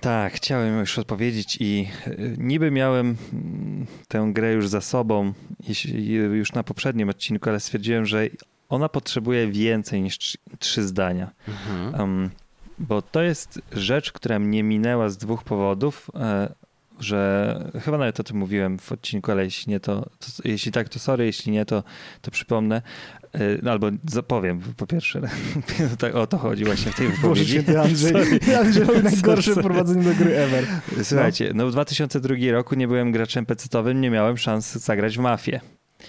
Tak, 0.00 0.32
chciałem 0.32 0.78
już 0.78 0.98
odpowiedzieć 0.98 1.56
i 1.60 1.88
y, 2.06 2.34
niby 2.38 2.70
miałem 2.70 3.16
mm, 3.32 3.86
tę 4.08 4.30
grę 4.32 4.52
już 4.52 4.68
za 4.68 4.80
sobą 4.80 5.32
jeśli- 5.68 6.12
już 6.14 6.52
na 6.52 6.62
poprzednim 6.62 7.08
odcinku, 7.08 7.48
ale 7.50 7.60
stwierdziłem, 7.60 8.06
że 8.06 8.26
ona 8.68 8.88
potrzebuje 8.88 9.48
więcej 9.50 10.02
niż 10.02 10.18
trzy, 10.18 10.38
trzy 10.58 10.82
zdania. 10.86 11.30
Mhm. 11.48 11.94
Um, 12.00 12.30
bo 12.78 13.02
to 13.02 13.22
jest 13.22 13.60
rzecz, 13.72 14.12
która 14.12 14.38
mnie 14.38 14.62
minęła 14.62 15.08
z 15.08 15.16
dwóch 15.16 15.44
powodów, 15.44 16.10
e, 16.14 16.54
że 17.02 17.70
chyba 17.84 17.98
nawet 17.98 18.20
o 18.20 18.24
tym 18.24 18.36
mówiłem 18.36 18.78
w 18.78 18.92
odcinku, 18.92 19.32
ale 19.32 19.44
jeśli 19.44 19.70
nie, 19.70 19.80
to, 19.80 20.00
to 20.00 20.26
jeśli 20.44 20.72
tak, 20.72 20.88
to 20.88 20.98
sorry, 20.98 21.26
jeśli 21.26 21.52
nie, 21.52 21.64
to, 21.64 21.82
to 22.20 22.30
przypomnę. 22.30 22.82
E, 23.32 23.38
no, 23.62 23.70
albo 23.70 23.90
zapowiem 24.08 24.60
po 24.76 24.86
pierwsze. 24.86 25.20
tak, 25.98 26.14
o 26.14 26.26
to 26.26 26.38
chodzi 26.38 26.64
właśnie 26.64 26.92
w 26.92 26.96
tej 26.96 27.06
Boże 27.06 27.20
wypowiedzi. 27.20 27.50
święty 27.50 27.80
Andrzej, 27.80 28.14
Andrzej 28.60 29.02
najgorsze 29.02 29.54
prowadzenie 29.54 30.04
do 30.04 30.14
gry 30.14 30.36
ever. 30.36 30.66
Słuchajcie, 31.02 31.52
no 31.54 31.66
w 31.66 31.72
2002 31.72 32.34
roku 32.52 32.74
nie 32.74 32.88
byłem 32.88 33.12
graczem 33.12 33.46
pecetowym, 33.46 34.00
nie 34.00 34.10
miałem 34.10 34.38
szans 34.38 34.72
zagrać 34.72 35.18
w 35.18 35.20
mafię. 35.20 35.60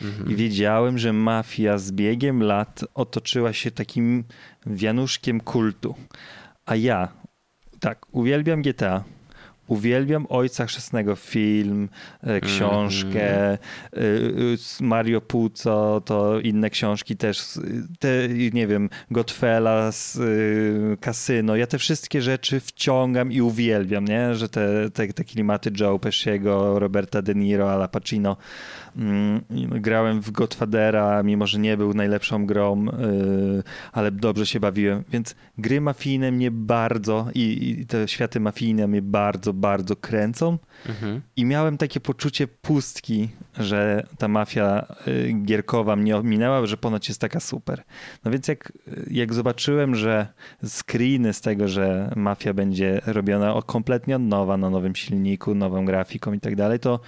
Mhm. 0.01 0.31
I 0.31 0.35
wiedziałem, 0.35 0.97
że 0.97 1.13
mafia 1.13 1.77
z 1.77 1.91
biegiem 1.91 2.43
lat 2.43 2.83
otoczyła 2.93 3.53
się 3.53 3.71
takim 3.71 4.23
wianuszkiem 4.65 5.41
kultu. 5.41 5.95
A 6.65 6.75
ja, 6.75 7.07
tak, 7.79 8.05
uwielbiam 8.11 8.61
GTA. 8.61 9.03
Uwielbiam 9.71 10.25
Ojca 10.29 10.65
Chrzestnego 10.65 11.15
film, 11.15 11.89
e, 12.21 12.41
książkę, 12.41 13.51
e, 13.51 13.53
e, 13.53 13.57
z 14.57 14.81
Mario 14.81 15.21
Puzo, 15.21 16.01
to 16.05 16.39
inne 16.39 16.69
książki 16.69 17.17
też, 17.17 17.59
te, 17.99 18.09
nie 18.53 18.67
wiem, 18.67 18.89
e, 20.19 20.97
Kasyno. 20.97 21.55
Ja 21.55 21.67
te 21.67 21.77
wszystkie 21.77 22.21
rzeczy 22.21 22.59
wciągam 22.59 23.31
i 23.31 23.41
uwielbiam, 23.41 24.05
nie? 24.05 24.35
Że 24.35 24.49
te, 24.49 24.89
te, 24.89 25.07
te 25.07 25.23
klimaty 25.23 25.71
Joe 25.79 25.99
Pesciego, 25.99 26.79
Roberta 26.79 27.21
De 27.21 27.35
Niro, 27.35 27.71
Al 27.71 27.89
Pacino. 27.89 28.37
Mm, 28.97 29.41
Grałem 29.81 30.21
w 30.21 30.31
Godfathera, 30.31 31.23
mimo 31.23 31.47
że 31.47 31.59
nie 31.59 31.77
był 31.77 31.93
najlepszą 31.93 32.45
grą, 32.45 32.85
yy, 32.85 33.63
ale 33.91 34.11
dobrze 34.11 34.45
się 34.45 34.59
bawiłem. 34.59 35.03
Więc 35.09 35.35
gry 35.57 35.81
mafijne 35.81 36.31
mnie 36.31 36.51
bardzo 36.51 37.27
i, 37.35 37.75
i 37.79 37.85
te 37.85 38.07
światy 38.07 38.39
mafijne 38.39 38.87
mnie 38.87 39.01
bardzo, 39.01 39.53
bardzo 39.53 39.95
kręcą 39.95 40.57
Mhm. 40.89 41.21
i 41.35 41.45
miałem 41.45 41.77
takie 41.77 41.99
poczucie 41.99 42.47
pustki, 42.47 43.29
że 43.57 44.07
ta 44.17 44.27
mafia 44.27 44.85
y, 45.07 45.33
gierkowa 45.45 45.95
mnie 45.95 46.17
ominęła, 46.17 46.65
że 46.65 46.77
ponoć 46.77 47.07
jest 47.07 47.21
taka 47.21 47.39
super. 47.39 47.83
No 48.25 48.31
więc 48.31 48.47
jak, 48.47 48.73
jak 49.11 49.33
zobaczyłem, 49.33 49.95
że 49.95 50.27
screeny 50.67 51.33
z 51.33 51.41
tego, 51.41 51.67
że 51.67 52.11
mafia 52.15 52.53
będzie 52.53 53.01
robiona 53.05 53.53
kompletnie 53.65 54.15
od 54.15 54.21
nowa, 54.21 54.57
na 54.57 54.69
nowym 54.69 54.95
silniku, 54.95 55.55
nową 55.55 55.85
grafiką 55.85 56.33
i 56.33 56.39
tak 56.39 56.55
dalej, 56.55 56.79
to, 56.79 56.99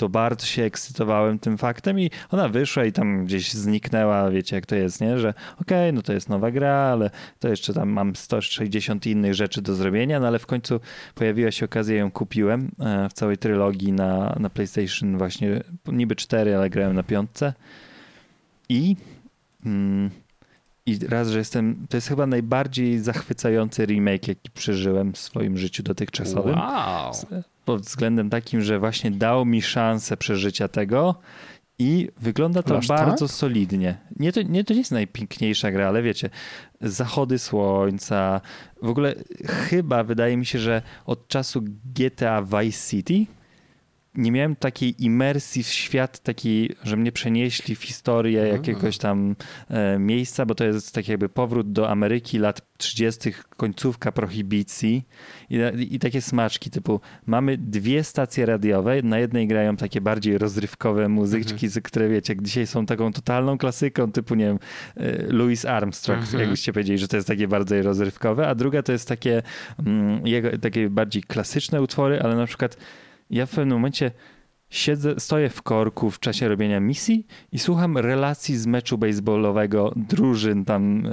to 0.00 0.08
bardzo 0.08 0.46
się 0.46 0.62
ekscytowałem 0.62 1.38
tym 1.38 1.58
faktem 1.58 2.00
i 2.00 2.10
ona 2.30 2.48
wyszła 2.48 2.84
i 2.84 2.92
tam 2.92 3.24
gdzieś 3.24 3.52
zniknęła, 3.52 4.30
wiecie 4.30 4.56
jak 4.56 4.66
to 4.66 4.74
jest, 4.74 5.00
nie? 5.00 5.18
Że 5.18 5.34
okej, 5.60 5.92
no 5.92 6.02
to 6.02 6.12
jest 6.12 6.28
nowa 6.28 6.50
gra, 6.50 6.74
ale 6.74 7.10
to 7.38 7.48
jeszcze 7.48 7.74
tam 7.74 7.88
mam 7.88 8.16
160 8.16 9.06
innych 9.06 9.34
rzeczy 9.34 9.62
do 9.62 9.74
zrobienia, 9.74 10.20
no 10.20 10.26
ale 10.26 10.38
w 10.38 10.46
końcu 10.46 10.80
pojawiła 11.14 11.50
się 11.50 11.64
okazja, 11.64 11.96
ją 11.96 12.10
kupiłem 12.10 12.70
e, 12.80 13.08
w 13.08 13.12
całej 13.12 13.38
trylogii 13.38 13.92
na, 13.92 14.36
na 14.40 14.50
PlayStation 14.50 15.18
właśnie, 15.18 15.62
niby 15.86 16.16
4, 16.16 16.56
ale 16.56 16.70
grałem 16.70 16.96
na 16.96 17.02
piątce 17.02 17.54
i 18.68 18.96
mm, 19.66 20.10
i 20.90 20.98
raz, 21.08 21.28
że 21.28 21.38
jestem, 21.38 21.86
to 21.88 21.96
jest 21.96 22.08
chyba 22.08 22.26
najbardziej 22.26 22.98
zachwycający 22.98 23.86
remake, 23.86 24.28
jaki 24.28 24.50
przeżyłem 24.50 25.12
w 25.12 25.18
swoim 25.18 25.58
życiu 25.58 25.82
dotychczasowym 25.82 26.54
Wow. 26.58 27.12
pod 27.64 27.82
względem 27.82 28.30
takim, 28.30 28.60
że 28.60 28.78
właśnie 28.78 29.10
dał 29.10 29.44
mi 29.44 29.62
szansę 29.62 30.16
przeżycia 30.16 30.68
tego 30.68 31.14
i 31.78 32.08
wygląda 32.20 32.62
to 32.62 32.78
Aż 32.78 32.86
bardzo 32.88 33.26
tak? 33.26 33.36
solidnie. 33.36 33.98
Nie 34.16 34.32
to, 34.32 34.42
nie, 34.42 34.64
to 34.64 34.72
nie 34.74 34.78
jest 34.78 34.92
najpiękniejsza 34.92 35.70
gra, 35.72 35.88
ale 35.88 36.02
wiecie, 36.02 36.30
zachody 36.80 37.38
słońca, 37.38 38.40
w 38.82 38.88
ogóle 38.88 39.14
chyba 39.46 40.04
wydaje 40.04 40.36
mi 40.36 40.46
się, 40.46 40.58
że 40.58 40.82
od 41.06 41.28
czasu 41.28 41.62
GTA 41.84 42.42
Vice 42.42 42.88
City 42.90 43.26
nie 44.20 44.32
miałem 44.32 44.56
takiej 44.56 45.04
imersji 45.04 45.62
w 45.62 45.66
świat, 45.68 46.18
takiej, 46.20 46.76
że 46.84 46.96
mnie 46.96 47.12
przenieśli 47.12 47.74
w 47.76 47.82
historię 47.82 48.40
Mm. 48.42 48.52
jakiegoś 48.52 48.98
tam 48.98 49.36
e, 49.68 49.98
miejsca, 49.98 50.46
bo 50.46 50.54
to 50.54 50.64
jest 50.64 50.94
tak 50.94 51.08
jakby 51.08 51.28
powrót 51.28 51.72
do 51.72 51.90
Ameryki 51.90 52.38
lat 52.38 52.62
30., 52.78 53.32
końcówka 53.56 54.12
prohibicji 54.12 55.06
i, 55.50 55.58
i 55.90 55.98
takie 55.98 56.20
smaczki 56.22 56.70
typu 56.70 57.00
mamy 57.26 57.58
dwie 57.58 58.04
stacje 58.04 58.46
radiowe, 58.46 59.02
na 59.02 59.18
jednej 59.18 59.46
grają 59.48 59.76
takie 59.76 60.00
bardziej 60.00 60.38
rozrywkowe 60.38 61.08
muzyczki, 61.08 61.66
Mhm. 61.66 61.82
które 61.82 62.08
wiecie, 62.08 62.34
dzisiaj 62.42 62.66
są 62.66 62.86
taką 62.86 63.12
totalną 63.12 63.58
klasyką 63.58 64.12
typu, 64.12 64.34
nie 64.34 64.44
wiem, 64.44 64.58
e, 64.96 65.22
Louis 65.32 65.64
Armstrong, 65.64 66.20
Mhm. 66.20 66.40
jakbyście 66.40 66.72
powiedzieli, 66.72 66.98
że 66.98 67.08
to 67.08 67.16
jest 67.16 67.28
takie 67.28 67.48
bardziej 67.48 67.82
rozrywkowe, 67.82 68.48
a 68.48 68.54
druga 68.54 68.82
to 68.82 68.92
jest 68.92 69.08
takie, 69.08 69.42
mm, 69.86 70.26
jego, 70.26 70.58
takie 70.58 70.90
bardziej 70.90 71.22
klasyczne 71.22 71.82
utwory, 71.82 72.20
ale 72.22 72.36
na 72.36 72.46
przykład 72.46 72.76
ja 73.30 73.46
w 73.46 73.50
pewnym 73.50 73.78
momencie 73.78 74.10
siedzę, 74.70 75.14
stoję 75.20 75.48
w 75.48 75.62
korku 75.62 76.10
w 76.10 76.20
czasie 76.20 76.48
robienia 76.48 76.80
misji 76.80 77.26
i 77.52 77.58
słucham 77.58 77.98
relacji 77.98 78.56
z 78.56 78.66
meczu 78.66 78.98
baseballowego 78.98 79.92
drużyn 79.96 80.64
tam, 80.64 81.06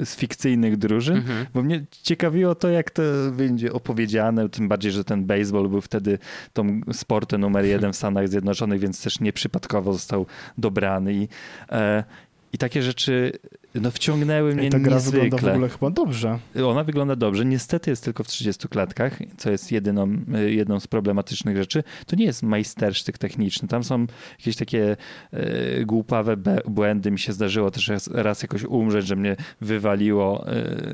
e, 0.00 0.06
z 0.06 0.16
fikcyjnych 0.16 0.76
drużyn, 0.76 1.16
Mhm. 1.16 1.46
bo 1.54 1.62
mnie 1.62 1.84
ciekawiło 2.02 2.54
to, 2.54 2.68
jak 2.68 2.90
to 2.90 3.02
będzie 3.32 3.72
opowiedziane, 3.72 4.48
tym 4.48 4.68
bardziej, 4.68 4.92
że 4.92 5.04
ten 5.04 5.24
baseball 5.26 5.68
był 5.68 5.80
wtedy 5.80 6.18
tą 6.52 6.80
sportem 6.92 7.40
numer 7.40 7.64
jeden 7.64 7.92
w 7.92 7.96
Stanach 7.96 8.28
Zjednoczonych, 8.28 8.80
więc 8.80 9.02
też 9.02 9.20
nieprzypadkowo 9.20 9.92
został 9.92 10.26
dobrany 10.58 11.14
i, 11.14 11.28
e, 11.72 12.04
i 12.52 12.58
takie 12.58 12.82
rzeczy 12.82 13.32
no, 13.74 13.90
wciągnęły 13.90 14.54
mnie 14.54 14.66
I 14.66 14.70
ta 14.70 14.78
gra 14.78 14.98
wygląda 14.98 15.10
w 15.10 15.24
niezwykle. 15.24 15.52
ogóle 15.52 15.68
chyba 15.68 15.90
dobrze. 15.90 16.38
Ona 16.66 16.84
wygląda 16.84 17.16
dobrze. 17.16 17.44
Niestety 17.44 17.90
jest 17.90 18.04
tylko 18.04 18.24
w 18.24 18.28
30 18.28 18.68
klatkach, 18.68 19.18
co 19.36 19.50
jest 19.50 19.72
jedyną, 19.72 20.16
y, 20.46 20.52
jedną 20.52 20.80
z 20.80 20.86
problematycznych 20.86 21.56
rzeczy. 21.56 21.84
To 22.06 22.16
nie 22.16 22.24
jest 22.24 22.42
majstersztyk 22.42 23.18
techniczny. 23.18 23.68
Tam 23.68 23.84
są 23.84 24.06
jakieś 24.38 24.56
takie 24.56 24.96
e, 25.32 25.84
głupawe 25.84 26.36
błędy. 26.66 27.10
Mi 27.10 27.18
się 27.18 27.32
zdarzyło 27.32 27.70
też 27.70 27.88
raz, 27.88 28.08
raz 28.08 28.42
jakoś 28.42 28.64
umrzeć, 28.64 29.06
że 29.06 29.16
mnie 29.16 29.36
wywaliło 29.60 30.46
e, 30.46 30.52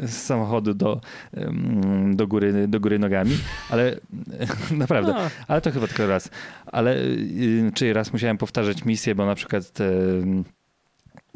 z 0.08 0.22
samochodu 0.22 0.74
do, 0.74 1.00
do, 2.14 2.26
góry, 2.26 2.68
do 2.68 2.80
góry 2.80 2.98
nogami, 2.98 3.36
ale 3.70 3.96
naprawdę. 4.70 5.12
No, 5.12 5.30
Ale 5.48 5.60
to 5.60 5.70
chyba 5.70 5.86
tylko 5.86 6.06
raz. 6.06 6.30
Ale 6.66 6.96
y, 6.96 7.70
czyli 7.74 7.92
raz 7.92 8.12
musiałem 8.12 8.38
powtarzać 8.38 8.84
misję, 8.84 9.14
bo 9.14 9.26
na 9.26 9.34
przykład 9.34 9.70
te, 9.72 9.90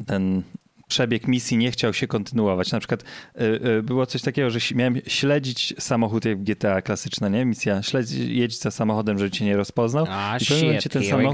ten 0.07 0.43
przebieg 0.87 1.27
misji 1.27 1.57
nie 1.57 1.71
chciał 1.71 1.93
się 1.93 2.07
kontynuować. 2.07 2.71
Na 2.71 2.79
przykład 2.79 3.03
y, 3.03 3.43
y, 3.77 3.83
było 3.83 4.05
coś 4.05 4.21
takiego, 4.21 4.49
że 4.49 4.59
miałem 4.75 4.97
śledzić 5.07 5.73
samochód 5.79 6.25
jak 6.25 6.43
GTA 6.43 6.81
klasyczna, 6.81 7.29
nie? 7.29 7.45
Misja 7.45 7.83
śledź, 7.83 8.11
jedź 8.11 8.59
za 8.59 8.71
samochodem, 8.71 9.17
żeby 9.17 9.31
cię 9.31 9.45
nie 9.45 9.57
rozpoznał. 9.57 10.05
A 10.09 10.37
I 10.37 10.45
w 10.45 10.47
pewnym 10.47 10.65
momencie 10.67 10.89
ten 10.89 11.01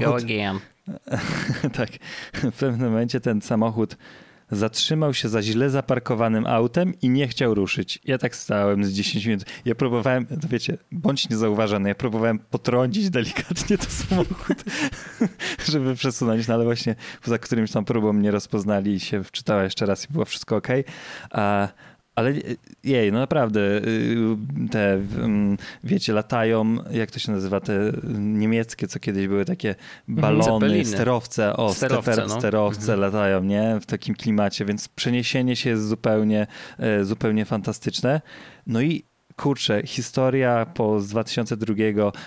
tak. 1.78 1.88
W 2.32 2.58
pewnym 2.58 2.90
momencie 2.90 3.20
ten 3.20 3.40
samochód 3.42 3.96
zatrzymał 4.50 5.14
się 5.14 5.28
za 5.28 5.42
źle 5.42 5.70
zaparkowanym 5.70 6.46
autem 6.46 6.94
i 7.02 7.08
nie 7.08 7.28
chciał 7.28 7.54
ruszyć. 7.54 7.98
Ja 8.04 8.18
tak 8.18 8.36
stałem 8.36 8.84
z 8.84 8.92
10 8.92 9.26
minut. 9.26 9.44
Ja 9.64 9.74
próbowałem, 9.74 10.26
to 10.26 10.48
wiecie, 10.48 10.78
bądź 10.92 11.28
niezauważony, 11.28 11.88
ja 11.88 11.94
próbowałem 11.94 12.38
potrącić 12.38 13.10
delikatnie 13.10 13.78
to 13.78 13.90
samochód, 13.90 14.64
żeby 15.72 15.94
przesunąć, 15.94 16.48
no 16.48 16.54
ale 16.54 16.64
właśnie 16.64 16.94
poza 17.22 17.38
którymś 17.38 17.72
tam 17.72 17.84
próbą 17.84 18.12
mnie 18.12 18.30
rozpoznali 18.30 18.92
i 18.92 19.00
się 19.00 19.24
wczytała 19.24 19.64
jeszcze 19.64 19.86
raz 19.86 20.10
i 20.10 20.12
było 20.12 20.24
wszystko 20.24 20.56
ok. 20.56 20.68
Ale 22.20 22.32
jej, 22.84 23.12
no 23.12 23.18
naprawdę, 23.18 23.60
y, 23.60 24.16
te, 24.70 24.92
mm, 24.94 25.56
wiecie, 25.84 26.12
latają, 26.12 26.76
jak 26.90 27.10
to 27.10 27.18
się 27.18 27.32
nazywa, 27.32 27.60
te 27.60 27.92
niemieckie, 28.18 28.88
co 28.88 29.00
kiedyś 29.00 29.28
były 29.28 29.44
takie 29.44 29.74
balony, 30.08 30.44
Zeppeliny. 30.44 30.84
sterowce, 30.84 31.56
o, 31.56 31.74
Sterowce, 31.74 32.24
no. 32.28 32.38
sterowce 32.38 32.96
latają, 32.96 33.44
nie? 33.44 33.78
W 33.80 33.86
takim 33.86 34.14
klimacie, 34.14 34.64
więc 34.64 34.88
przeniesienie 34.88 35.56
się 35.56 35.70
jest 35.70 35.88
zupełnie, 35.88 36.46
zupełnie 37.02 37.44
fantastyczne. 37.44 38.20
No 38.66 38.80
i 38.80 39.09
kurczę, 39.44 39.82
historia 39.86 40.66
po 40.74 41.00
z 41.00 41.08
2002, 41.08 41.74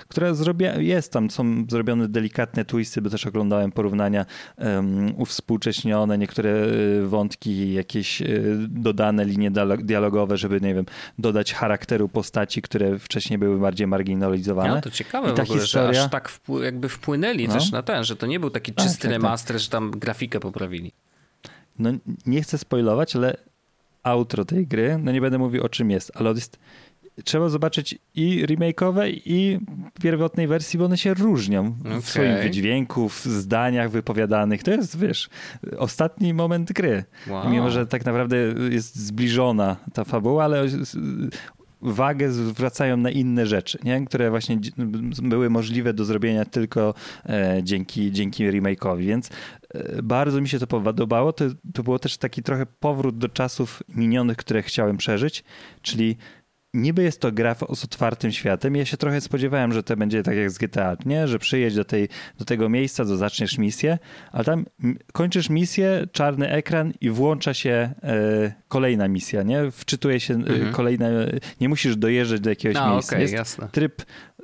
która 0.07 0.34
zrobia, 0.34 0.76
jest 0.82 1.11
tam, 1.14 1.30
są 1.30 1.66
zrobione 1.70 2.07
delikatne 2.07 2.66
twisty, 2.66 3.01
bo 3.01 3.09
też 3.09 3.26
oglądałem 3.28 3.72
porównania 3.72 4.26
um, 4.57 5.14
uwspółcześnione, 5.18 6.18
niektóre 6.18 6.49
y, 6.49 7.07
wątki, 7.07 7.74
jakieś 7.74 8.22
y, 8.22 8.55
dodane 8.70 9.26
linie 9.26 9.51
dialo- 9.51 9.84
dialogowe, 9.84 10.38
żeby, 10.38 10.61
nie 10.61 10.76
wiem, 10.76 10.86
dodać 11.20 11.53
charakteru 11.53 12.09
postaci, 12.09 12.61
które 12.61 12.99
wcześniej 12.99 13.39
były 13.39 13.59
bardziej 13.59 13.88
marginalizowane. 13.88 14.76
No 14.76 14.82
to 14.82 14.89
ciekawe 14.91 15.32
I 15.32 15.34
ta 15.34 15.43
ogóle, 15.43 15.59
historia- 15.59 15.93
że 15.93 16.03
aż 16.03 16.11
tak 16.11 16.30
wpł- 16.30 16.61
jakby 16.64 16.89
wpłynęli 16.89 17.47
No. 17.47 17.53
też 17.53 17.72
na 17.72 17.84
ten, 17.84 18.03
że 18.03 18.16
to 18.16 18.28
nie 18.28 18.39
był 18.39 18.49
taki 18.49 18.74
Tak, 18.74 18.86
czysty 18.86 19.01
tak, 19.01 19.11
tak. 19.11 19.22
remaster, 19.22 19.59
że 19.59 19.70
tam 19.70 19.91
grafikę 19.91 20.39
poprawili. 20.39 20.91
no 21.80 21.89
nie 22.26 22.41
chcę 22.41 22.57
spoilować, 22.57 23.16
ale 23.16 23.38
outro 24.03 24.45
tej 24.45 24.68
gry, 24.68 24.99
no 25.03 25.11
nie 25.11 25.22
będę 25.22 25.38
mówił 25.38 25.64
o 25.64 25.70
czym 25.70 25.91
jest, 25.91 26.11
ale 26.16 26.30
jest, 26.30 26.59
trzeba 27.24 27.49
zobaczyć 27.49 27.99
i 28.16 28.45
remake'owe 28.45 29.22
i 29.26 29.59
pierwotnej 30.01 30.47
wersji, 30.47 30.80
bo 30.80 30.86
one 30.86 30.97
się 30.97 31.14
różnią 31.14 31.76
Okej. 31.86 32.01
w 32.01 32.09
swoim 32.09 32.38
wydźwięku, 32.38 33.09
w 33.09 33.26
zdaniach 33.26 33.91
wypowiadanych. 33.91 34.64
To 34.64 34.72
jest, 34.72 34.99
wiesz, 34.99 35.30
ostatni 35.78 36.34
moment 36.34 36.74
gry. 36.74 37.03
Wow. 37.28 37.49
Mimo, 37.49 37.72
że 37.72 37.88
tak 37.88 38.05
naprawdę 38.05 38.38
jest 38.70 38.95
zbliżona 38.95 39.76
ta 39.93 40.03
fabuła, 40.03 40.43
ale 40.43 40.68
wagę 41.84 42.32
zwracają 42.32 42.97
na 42.97 43.09
inne 43.09 43.45
rzeczy, 43.45 43.80
nie? 43.84 44.05
które 44.05 44.30
właśnie 44.30 44.59
były 45.24 45.49
możliwe 45.49 45.93
do 45.93 46.05
zrobienia 46.05 46.45
tylko 46.45 46.93
e, 47.26 47.59
dzięki, 47.64 48.11
dzięki 48.11 48.45
remake'owi, 48.49 49.05
więc 49.05 49.30
e, 49.74 50.01
bardzo 50.03 50.41
mi 50.41 50.49
się 50.49 50.59
to 50.59 50.68
podobało. 50.68 51.34
To, 51.34 51.45
to 51.74 51.84
było 51.84 51.99
też 51.99 52.18
taki 52.18 52.43
trochę 52.43 52.66
powrót 52.66 53.18
do 53.18 53.30
czasów 53.30 53.84
minionych, 53.89 54.38
które 54.38 54.61
chciałem 54.61 54.97
przeżyć, 54.97 55.43
czyli 55.82 56.18
niby 56.74 57.03
jest 57.03 57.21
to 57.21 57.32
gra 57.32 57.55
z 57.76 57.84
otwartym 57.84 58.32
światem. 58.32 58.76
Ja 58.76 58.86
się 58.86 58.97
trochę 58.97 59.21
spodziewałem, 59.21 59.74
że 59.74 59.84
to 59.84 59.97
będzie 59.97 60.24
tak 60.24 60.36
jak 60.38 60.51
z 60.51 60.57
GTA, 60.57 60.97
nie? 61.05 61.28
że 61.28 61.39
przyjedź 61.39 61.76
do, 61.76 61.86
tej, 61.86 62.09
do 62.39 62.45
tego 62.45 62.69
miejsca, 62.69 63.05
to 63.05 63.17
zaczniesz 63.17 63.57
misję, 63.57 63.97
ale 64.32 64.43
tam 64.43 64.65
kończysz 65.13 65.49
misję, 65.49 66.07
czarny 66.11 66.49
ekran 66.49 66.93
i 67.01 67.09
włącza 67.09 67.53
się 67.53 67.93
e, 68.03 68.53
kolejna 68.67 69.07
misja, 69.07 69.43
nie? 69.43 69.71
Wczytuje 69.71 70.19
się 70.19 70.34
e, 70.34 70.38
Mhm. 70.38 70.74
kolejne, 70.74 71.32
nie 71.61 71.69
musisz 71.69 71.95
dojeżdżać 71.97 72.39
do 72.41 72.49
jakiegoś 72.49 72.78
A, 72.78 72.89
miejsca. 72.89 73.15
okej, 73.15 73.21
Jest 73.21 73.34
jasne. 73.34 73.69
tryb 73.71 74.01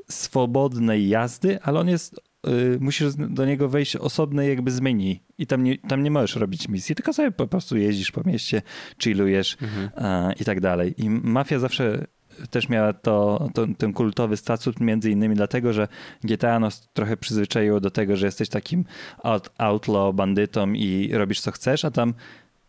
swobodnej 0.09 1.09
jazdy, 1.09 1.59
ale 1.61 1.79
on 1.79 1.87
jest, 1.87 2.19
y, 2.47 2.77
musisz 2.79 3.13
do 3.15 3.45
niego 3.45 3.69
wejść 3.69 3.95
osobne 3.95 4.47
jakby 4.49 4.71
z 4.71 4.81
menu 4.81 5.23
i 5.37 5.47
tam 5.47 5.63
nie, 5.63 5.77
tam 5.77 6.03
nie 6.03 6.11
możesz 6.11 6.35
robić 6.35 6.67
misji, 6.69 6.95
tylko 6.95 7.13
sobie 7.13 7.31
po 7.31 7.47
prostu 7.47 7.77
jeździsz 7.77 8.11
po 8.11 8.21
mieście, 8.25 8.61
chillujesz 9.03 9.57
Mhm. 9.61 10.33
i 10.39 10.45
tak 10.45 10.59
dalej. 10.61 10.93
I 10.97 11.09
Mafia 11.09 11.59
zawsze 11.59 12.05
też 12.49 12.69
miała 12.69 12.93
to, 12.93 13.47
to, 13.53 13.67
ten 13.77 13.93
kultowy 13.93 14.37
statut 14.37 14.79
między 14.79 15.11
innymi 15.11 15.35
dlatego, 15.35 15.73
że 15.73 15.87
GTA 16.23 16.59
nas 16.59 16.89
trochę 16.93 17.17
przyzwyczaiło 17.17 17.79
do 17.79 17.91
tego, 17.91 18.15
że 18.15 18.25
jesteś 18.25 18.49
takim 18.49 18.85
out, 19.23 19.49
outlaw, 19.57 20.15
bandytą 20.15 20.73
i 20.73 21.09
robisz 21.13 21.41
co 21.41 21.51
chcesz, 21.51 21.85
a 21.85 21.91
tam 21.91 22.13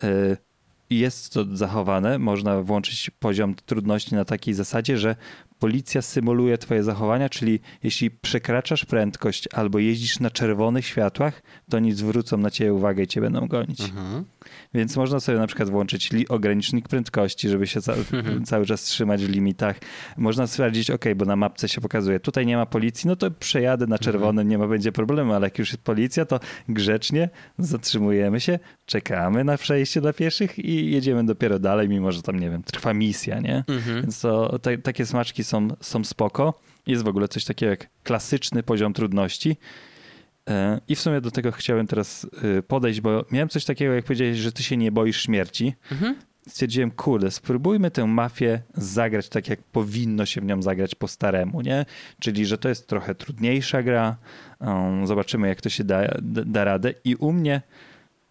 y, 0.05 0.37
jest 0.91 1.33
to 1.33 1.45
zachowane. 1.53 2.19
Można 2.19 2.63
włączyć 2.63 3.11
poziom 3.11 3.55
trudności 3.55 4.15
na 4.15 4.25
takiej 4.25 4.55
zasadzie, 4.55 4.99
że 4.99 5.17
policja 5.61 6.03
symuluje 6.03 6.59
twoje 6.59 6.83
zachowania, 6.83 7.29
czyli 7.29 7.61
jeśli 7.83 8.11
przekraczasz 8.11 8.85
prędkość 8.85 9.49
albo 9.53 9.79
jeździsz 9.79 10.21
na 10.21 10.31
czerwonych 10.31 10.87
światłach, 10.87 11.43
to 11.71 11.77
oni 11.77 11.93
zwrócą 11.93 12.37
na 12.39 12.51
ciebie 12.51 12.75
uwagę 12.75 13.03
i 13.03 13.07
cię 13.07 13.21
będą 13.21 13.47
gonić. 13.49 13.81
Mhm. 13.81 14.25
Więc 14.75 14.97
można 14.97 15.21
sobie 15.21 15.39
na 15.39 15.47
przykład 15.47 15.71
włączyć 15.71 16.11
li- 16.13 16.29
ogranicznik 16.29 16.89
prędkości, 16.89 17.49
żeby 17.49 17.67
się 17.67 17.81
ca- 17.81 17.95
Mhm. 18.13 18.45
cały 18.51 18.67
czas 18.67 18.83
trzymać 18.83 19.25
w 19.25 19.29
limitach. 19.31 19.77
Można 20.17 20.47
stwierdzić, 20.47 20.91
ok, 20.91 21.05
bo 21.17 21.25
na 21.25 21.37
mapce 21.37 21.69
się 21.69 21.81
pokazuje, 21.81 22.21
tutaj 22.21 22.47
nie 22.47 22.57
ma 22.57 22.67
policji, 22.67 23.09
no 23.09 23.17
to 23.17 23.31
przejadę 23.31 23.87
na 23.87 23.99
czerwonym, 23.99 24.49
nie 24.49 24.59
ma 24.59 24.67
będzie 24.67 24.93
problemu, 24.93 25.33
ale 25.33 25.47
jak 25.47 25.59
już 25.59 25.71
jest 25.71 25.83
policja, 25.83 26.25
to 26.25 26.41
grzecznie 26.69 27.29
zatrzymujemy 27.59 28.41
się, 28.41 28.59
czekamy 28.87 29.45
na 29.45 29.57
przejście 29.59 30.01
dla 30.01 30.13
pieszych 30.13 30.59
i 30.59 30.91
jedziemy 30.91 31.25
dopiero 31.27 31.59
dalej, 31.59 31.89
mimo 31.89 32.13
że 32.13 32.23
tam, 32.23 32.41
nie 32.41 32.51
wiem, 32.51 32.63
trwa 32.63 32.95
misja, 32.95 33.41
nie? 33.41 33.65
Mhm. 33.69 34.03
Więc 34.03 34.21
to, 34.21 34.59
te, 34.59 34.79
takie 34.79 35.07
smaczki 35.07 35.45
są, 35.45 35.50
są 35.81 36.05
spoko. 36.05 36.61
Jest 36.87 37.05
w 37.05 37.09
ogóle 37.09 37.29
coś 37.29 37.45
takiego 37.45 37.71
jak 37.71 37.89
klasyczny 38.03 38.63
poziom 38.63 38.93
trudności. 38.93 39.57
E, 40.49 40.81
I 40.89 40.97
w 40.97 41.01
sumie 41.01 41.21
do 41.21 41.31
tego 41.31 41.53
chciałem 41.53 41.87
teraz 41.87 42.27
y, 42.59 42.63
podejść, 42.63 43.01
bo 43.01 43.25
miałem 43.31 43.49
coś 43.49 43.65
takiego, 43.65 43.93
jak 43.93 44.05
powiedziałeś, 44.05 44.39
że 44.39 44.53
ty 44.53 44.63
się 44.63 44.77
nie 44.77 44.93
boisz 44.93 45.23
śmierci. 45.23 45.75
Mhm. 45.93 46.17
Stwierdziłem, 46.49 46.91
kurde, 46.91 47.31
spróbujmy 47.31 47.91
tę 47.91 48.07
mafię 48.07 48.63
zagrać 48.75 49.29
tak, 49.29 49.49
jak 49.49 49.63
powinno 49.63 50.27
się 50.27 50.41
w 50.41 50.45
nią 50.45 50.63
zagrać 50.63 50.95
po 50.95 51.09
staremu, 51.09 51.61
nie? 51.61 51.87
Czyli, 52.19 52.47
że 52.47 52.59
to 52.59 52.69
jest 52.69 52.87
trochę 52.87 53.15
trudniejsza 53.15 53.83
gra. 53.83 54.17
Um, 54.61 55.07
zobaczymy, 55.07 55.49
jak 55.49 55.61
to 55.61 55.69
się 55.69 55.85
da, 55.85 56.03
da, 56.23 56.45
da 56.45 56.65
radę. 56.65 56.95
I 57.05 57.15
u 57.17 57.33
mnie 57.33 57.63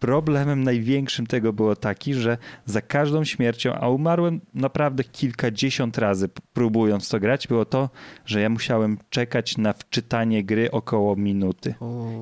problemem 0.00 0.64
największym 0.64 1.26
tego 1.26 1.52
było 1.52 1.76
taki, 1.76 2.14
że 2.14 2.38
za 2.64 2.80
każdą 2.80 3.24
śmiercią, 3.24 3.74
a 3.74 3.88
umarłem 3.88 4.40
naprawdę 4.54 5.04
kilkadziesiąt 5.04 5.98
razy 5.98 6.28
próbując 6.52 7.08
to 7.08 7.20
grać, 7.20 7.48
było 7.48 7.64
to, 7.64 7.90
że 8.26 8.40
ja 8.40 8.48
musiałem 8.48 8.98
czekać 9.10 9.58
na 9.58 9.72
wczytanie 9.72 10.44
gry 10.44 10.70
około 10.70 11.16
minuty. 11.16 11.74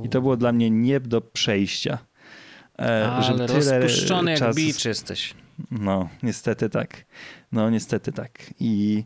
I 0.05 0.09
to 0.09 0.21
było 0.21 0.37
dla 0.37 0.53
mnie 0.53 0.71
nie 0.71 1.01
do 1.01 1.21
przejścia. 1.21 1.99
E, 2.79 3.11
Ale 3.13 3.47
tyle 3.47 3.79
rozpuszczony 3.79 4.31
jak 4.31 4.41
czasu 4.41 4.57
bicz 4.57 4.85
jesteś. 4.85 5.35
no, 5.71 6.09
niestety 6.23 6.71
tak. 6.71 7.05
No, 7.53 7.71
niestety 7.71 8.13
tak. 8.13 8.31
I, 8.61 9.05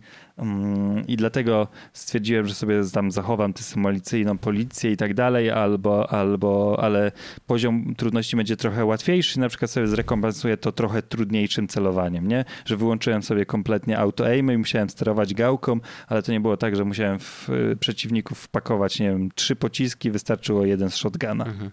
I 1.08 1.16
dlatego 1.16 1.68
stwierdziłem, 1.92 2.46
że 2.46 2.54
sobie 2.54 2.80
tam 2.92 3.10
zachowam 3.10 3.52
tę 3.52 3.62
symulacyjną 3.62 4.38
policję 4.38 4.92
i 4.92 4.96
tak 4.96 5.14
dalej, 5.14 5.50
albo, 5.50 6.12
albo, 6.12 6.78
ale 6.82 7.12
poziom 7.46 7.94
trudności 7.94 8.36
będzie 8.36 8.56
trochę 8.56 8.84
łatwiejszy. 8.84 9.40
Na 9.40 9.48
przykład 9.48 9.70
sobie 9.70 9.86
zrekompensuję 9.86 10.56
to 10.56 10.72
trochę 10.72 11.02
trudniejszym 11.02 11.68
celowaniem, 11.68 12.28
nie? 12.28 12.44
Że 12.64 12.76
wyłączyłem 12.76 13.22
sobie 13.22 13.46
kompletnie 13.46 13.98
auto-aimy 13.98 14.54
i 14.54 14.58
musiałem 14.58 14.90
sterować 14.90 15.34
gałką, 15.34 15.80
ale 16.08 16.22
to 16.22 16.32
nie 16.32 16.40
było 16.40 16.56
tak, 16.56 16.76
że 16.76 16.84
musiałem 16.84 17.18
w 17.18 17.48
y, 17.48 17.76
przeciwników 17.76 18.38
wpakować, 18.38 19.00
nie 19.00 19.10
wiem, 19.10 19.28
trzy 19.34 19.56
pociski, 19.56 20.10
wystarczyło 20.10 20.64
jeden 20.64 20.90
z 20.90 20.96
shotguna. 20.96 21.44
Mhm. 21.44 21.70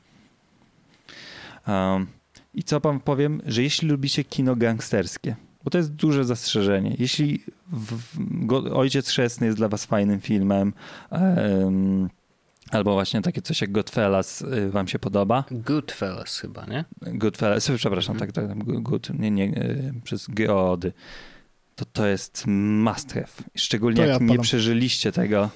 Um, 1.68 2.08
I 2.54 2.64
co 2.64 2.80
wam 2.80 3.00
powiem, 3.00 3.42
że 3.46 3.64
jeśli 3.64 3.90
lubicie 3.90 4.24
kino 4.24 4.56
gangsterskie, 4.56 5.36
bo 5.64 5.70
to 5.72 5.78
jest 5.78 5.92
duże 5.94 6.26
zastrzeżenie, 6.26 6.96
jeśli 7.00 7.44
w, 7.72 7.94
w, 7.98 8.46
go, 8.46 8.58
Ojciec 8.78 9.10
Chrzestny 9.10 9.48
jest 9.48 9.58
dla 9.58 9.68
was 9.68 9.86
fajnym 9.86 10.22
filmem, 10.22 10.74
em, 11.12 12.10
albo 12.72 12.94
właśnie 12.94 13.22
takie 13.22 13.42
coś 13.42 13.62
jak 13.62 13.72
Godfellas 13.72 14.42
y, 14.42 14.70
wam 14.70 14.88
się 14.88 15.00
podoba, 15.00 15.44
Goodfellas 15.52 16.40
chyba, 16.40 16.66
nie? 16.66 16.86
Goodfellas, 17.02 17.72
przepraszam, 17.76 18.18
tak, 18.18 18.32
tak, 18.32 18.48
tak, 18.48 18.64
good, 18.64 19.10
nie, 19.20 19.32
nie, 19.32 19.46
y, 19.64 19.94
przez 20.04 20.28
geody, 20.28 20.94
to 21.76 21.86
to 21.86 22.08
jest 22.08 22.44
must 22.48 23.14
have. 23.14 23.28
Szczególnie 23.56 23.98
To 23.98 24.06
jak 24.06 24.22
ja 24.22 24.28
nie 24.28 24.40
przeżyliście 24.40 25.12
tego. 25.12 25.50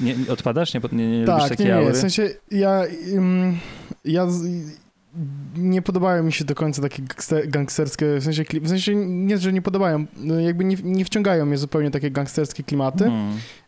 Nie, 0.00 0.16
nie- 0.16 0.32
odpadasz? 0.32 0.74
Nie, 0.74 0.80
nie, 0.92 1.10
nie 1.10 1.26
lubisz 1.26 1.26
Tak, 1.26 1.42
nie, 1.42 1.48
takiej 1.48 1.66
nie, 1.66 1.76
aury? 1.76 1.92
w 1.92 1.96
sensie 1.96 2.30
ja, 2.50 2.82
ja 4.04 4.30
z, 4.30 4.42
nie 5.56 5.82
podobają 5.82 6.22
mi 6.22 6.32
się 6.32 6.44
do 6.44 6.54
końca 6.54 6.82
takie 6.82 7.02
gangster- 7.02 7.48
gangsterskie, 7.48 8.06
w 8.20 8.24
sensie, 8.24 8.44
w 8.62 8.68
sensie 8.68 8.94
nie, 8.96 9.38
że 9.38 9.52
nie 9.52 9.62
podobają, 9.62 10.04
no 10.16 10.40
jakby 10.40 10.64
nie, 10.64 10.76
nie 10.84 11.04
wciągają 11.04 11.46
mnie 11.46 11.58
zupełnie 11.58 11.90
takie 11.90 12.10
gangsterskie 12.10 12.62
klimaty. 12.62 13.10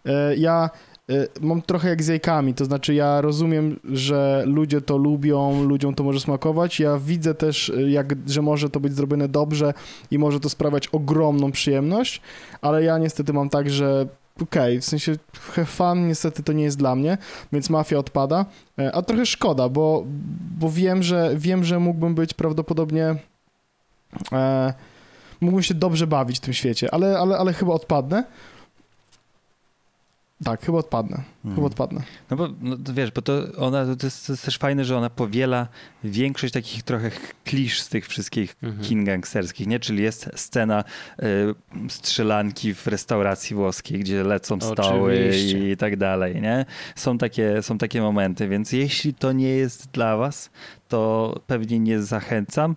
E, 0.06 0.36
Ja 0.36 0.70
e, 1.10 1.26
mam 1.40 1.62
trochę 1.62 1.88
jak 1.88 2.02
z 2.02 2.06
jajkami, 2.08 2.54
to 2.54 2.64
znaczy 2.64 2.94
ja 2.94 3.20
rozumiem, 3.20 3.80
że 3.84 4.42
ludzie 4.46 4.80
to 4.80 4.96
lubią, 4.96 5.62
ludziom 5.64 5.94
to 5.94 6.04
może 6.04 6.20
smakować. 6.20 6.80
Ja 6.80 6.98
widzę 6.98 7.34
też, 7.34 7.70
e, 7.70 7.90
jak, 7.90 8.14
że 8.26 8.42
może 8.42 8.70
to 8.70 8.80
być 8.80 8.92
zrobione 8.94 9.28
dobrze 9.28 9.74
i 10.10 10.18
może 10.18 10.40
to 10.40 10.48
sprawiać 10.48 10.88
ogromną 10.88 11.52
przyjemność, 11.52 12.20
ale 12.60 12.84
ja 12.84 12.98
niestety 12.98 13.32
mam 13.32 13.48
tak, 13.48 13.70
że 13.70 14.06
okej, 14.42 14.80
w 14.80 14.84
sensie 14.84 15.16
have 15.32 15.66
fun 15.66 16.08
niestety 16.08 16.42
to 16.42 16.52
nie 16.52 16.64
jest 16.64 16.78
dla 16.78 16.94
mnie, 16.94 17.18
więc 17.52 17.70
mafia 17.70 17.98
odpada, 17.98 18.46
E, 18.78 18.92
a 18.94 19.02
trochę 19.02 19.26
szkoda, 19.26 19.68
bo, 19.68 20.04
bo 20.58 20.70
wiem, 20.70 21.02
że 21.02 21.32
wiem, 21.36 21.64
że 21.64 21.78
mógłbym 21.78 22.14
być 22.14 22.34
prawdopodobnie 22.34 23.14
e, 24.32 24.72
mógłbym 25.40 25.62
się 25.62 25.74
dobrze 25.74 26.06
bawić 26.06 26.36
w 26.36 26.40
tym 26.40 26.54
świecie, 26.54 26.94
ale, 26.94 27.18
ale, 27.18 27.38
ale 27.38 27.52
chyba 27.52 27.72
odpadnę. 27.72 28.24
Tak, 30.44 30.64
chyba 30.66 30.78
odpadnę. 30.78 31.16
Hmm. 31.42 31.54
Chyba 31.56 31.66
odpadnę. 31.66 32.02
No 32.30 32.36
bo 32.36 32.48
no, 32.60 32.76
to 32.76 32.94
wiesz, 32.94 33.10
bo 33.10 33.22
to 33.22 33.32
ona 33.58 33.96
to 33.96 34.06
jest, 34.06 34.26
to 34.26 34.32
jest 34.32 34.44
też 34.44 34.58
fajne, 34.58 34.84
że 34.84 34.96
ona 34.96 35.10
powiela 35.10 35.68
większość 36.04 36.52
takich 36.54 36.82
trochę 36.82 37.10
klisz 37.44 37.80
z 37.80 37.88
tych 37.88 38.06
wszystkich 38.06 38.56
Mhm. 38.62 38.84
kin 38.84 39.04
gangsterskich, 39.04 39.66
nie? 39.66 39.80
Czyli 39.80 40.02
jest 40.02 40.30
scena 40.36 40.84
y, 41.22 41.24
strzelanki 41.88 42.74
w 42.74 42.86
restauracji 42.86 43.56
włoskiej, 43.56 44.00
gdzie 44.00 44.24
lecą 44.24 44.60
stoły 44.60 45.12
Oczywiście. 45.12 45.70
i 45.70 45.76
tak 45.76 45.96
dalej, 45.96 46.40
nie? 46.40 46.64
Są 46.96 47.18
takie, 47.18 47.62
są 47.62 47.78
takie 47.78 48.00
momenty, 48.02 48.48
więc 48.48 48.72
jeśli 48.72 49.14
to 49.14 49.32
nie 49.32 49.48
jest 49.48 49.90
dla 49.90 50.16
was, 50.16 50.50
to 50.92 51.40
pewnie 51.46 51.78
nie 51.78 52.02
zachęcam. 52.02 52.76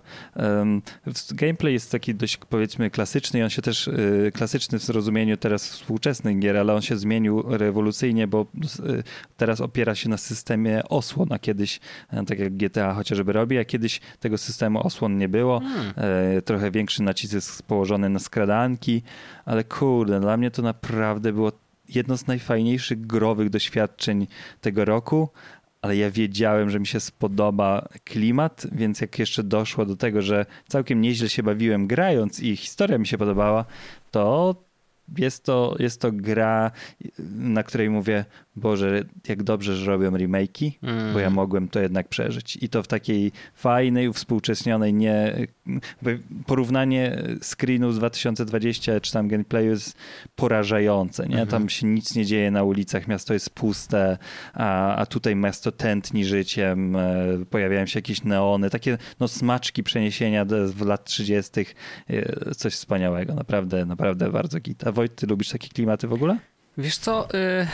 Gameplay 1.32 1.74
jest 1.74 1.92
taki 1.92 2.16
dość 2.16 2.38
powiedzmy 2.38 2.90
klasyczny 2.90 3.40
i 3.40 3.44
on 3.44 3.50
się 3.50 3.62
też 3.62 3.88
y, 3.88 4.32
klasyczny 4.34 4.80
w 4.80 4.84
zrozumieniu 4.84 5.38
teraz 5.38 5.70
współczesnych 5.70 6.40
gier, 6.40 6.58
ale 6.58 6.74
on 6.74 6.82
się 6.82 6.98
zmienił 6.98 7.44
rewolucyjnie, 7.48 8.28
bo 8.28 8.46
y, 8.80 9.04
teraz 9.38 9.62
opiera 9.62 9.96
się 9.96 10.10
na 10.10 10.18
systemie 10.18 10.84
osłon, 10.90 11.34
a 11.34 11.40
kiedyś, 11.40 11.80
e, 12.10 12.26
tak 12.26 12.40
jak 12.40 12.54
GTA 12.54 12.94
chociażby 12.94 13.34
robi, 13.34 13.58
a 13.58 13.66
kiedyś 13.66 14.02
tego 14.20 14.38
systemu 14.38 14.88
osłon 14.88 15.18
nie 15.18 15.30
było. 15.30 15.60
Hmm. 15.60 15.94
E, 16.38 16.42
trochę 16.42 16.72
większy 16.72 17.04
nacisk 17.04 17.34
jest 17.34 17.64
położony 17.64 18.10
na 18.10 18.20
skradanki, 18.20 19.04
ale 19.46 19.64
kurde, 19.64 20.20
dla 20.20 20.38
mnie 20.38 20.52
to 20.52 20.62
naprawdę 20.62 21.34
było 21.34 21.52
jedno 21.90 22.18
z 22.18 22.28
najfajniejszych 22.28 23.08
growych 23.08 23.50
doświadczeń 23.50 24.28
tego 24.62 24.86
roku, 24.86 25.30
ale 25.86 25.96
ja 25.96 26.12
wiedziałem, 26.12 26.70
że 26.70 26.80
mi 26.80 26.88
się 26.88 27.00
spodoba 27.00 27.88
klimat, 28.04 28.68
więc 28.72 29.02
jak 29.02 29.20
jeszcze 29.20 29.44
doszło 29.44 29.86
do 29.86 29.96
tego, 29.96 30.22
że 30.22 30.46
całkiem 30.68 31.02
nieźle 31.02 31.30
się 31.30 31.44
bawiłem 31.44 31.88
grając 31.88 32.40
i 32.40 32.56
historia 32.56 32.98
mi 32.98 33.08
się 33.08 33.18
podobała, 33.18 33.66
to 34.12 34.56
jest 35.18 35.44
to, 35.44 35.76
jest 35.80 36.02
to 36.02 36.12
gra, 36.12 36.72
na 37.30 37.64
której 37.64 37.90
mówię, 37.90 38.26
Boże, 38.56 39.04
jak 39.28 39.44
dobrze, 39.44 39.76
że 39.76 39.92
robią 39.92 40.12
remake'i, 40.12 40.72
bo 41.14 41.20
ja 41.20 41.26
Mm. 41.28 41.34
mogłem 41.34 41.68
to 41.68 41.80
jednak 41.80 42.08
przeżyć. 42.08 42.58
I 42.62 42.70
to 42.70 42.84
w 42.84 42.88
takiej 42.88 43.32
fajnej, 43.54 44.08
uwspółcześnionej, 44.10 44.94
nie... 44.94 45.48
Porównanie 46.46 47.24
screenu 47.42 47.92
z 47.92 47.98
2020 47.98 49.00
czy 49.00 49.12
tam 49.12 49.28
gameplayu 49.28 49.70
jest 49.70 49.98
porażające, 50.36 51.24
nie? 51.24 51.30
Mhm. 51.42 51.48
Tam 51.48 51.70
się 51.70 51.88
nic 51.88 52.16
nie 52.16 52.26
dzieje 52.26 52.52
na 52.52 52.64
ulicach, 52.64 53.08
miasto 53.08 53.34
jest 53.34 53.50
puste, 53.50 54.18
a, 54.54 54.96
a 54.96 55.06
tutaj 55.06 55.36
miasto 55.36 55.72
tętni 55.72 56.26
życiem, 56.26 56.96
e, 56.96 57.26
pojawiają 57.50 57.86
się 57.86 57.98
jakieś 58.00 58.24
neony, 58.24 58.70
takie 58.70 58.98
no 59.20 59.28
smaczki 59.28 59.84
przeniesienia 59.84 60.46
w 60.68 60.82
lat 60.86 61.04
30. 61.06 61.52
e, 62.10 62.56
Coś 62.56 62.74
wspaniałego, 62.74 63.34
naprawdę, 63.34 63.86
naprawdę 63.86 64.32
bardzo 64.32 64.60
git. 64.60 64.88
A 64.88 64.92
Wojt, 64.92 65.16
ty 65.16 65.28
lubisz 65.28 65.50
takie 65.50 65.68
klimaty 65.68 66.08
w 66.08 66.14
ogóle? 66.14 66.38
Wiesz 66.78 66.98
co, 66.98 67.28
y, 67.34 67.68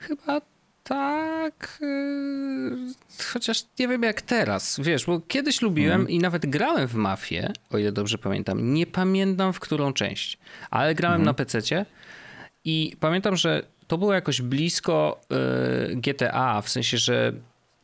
chyba 0.00 0.40
tak, 0.84 1.78
y, 1.82 3.24
chociaż 3.32 3.64
nie 3.78 3.88
wiem 3.88 4.02
jak 4.02 4.22
teraz, 4.22 4.80
wiesz, 4.82 5.06
bo 5.06 5.20
kiedyś 5.20 5.62
lubiłem 5.62 6.00
Mhm. 6.00 6.08
i 6.10 6.18
nawet 6.18 6.46
grałem 6.46 6.88
w 6.88 6.94
Mafię, 6.94 7.52
o 7.70 7.78
ile 7.78 7.92
dobrze 7.92 8.18
pamiętam, 8.18 8.74
nie 8.74 8.86
pamiętam 8.86 9.52
w 9.52 9.60
którą 9.60 9.92
część, 9.92 10.38
ale 10.70 10.94
grałem 10.94 11.20
Mhm. 11.20 11.26
na 11.26 11.34
PC-cie 11.34 11.86
i 12.64 12.96
pamiętam, 13.00 13.36
że 13.36 13.62
to 13.86 13.98
było 13.98 14.14
jakoś 14.14 14.42
blisko 14.42 15.20
y, 15.92 15.96
GTA, 15.96 16.62
w 16.62 16.68
sensie, 16.68 16.98
że 16.98 17.32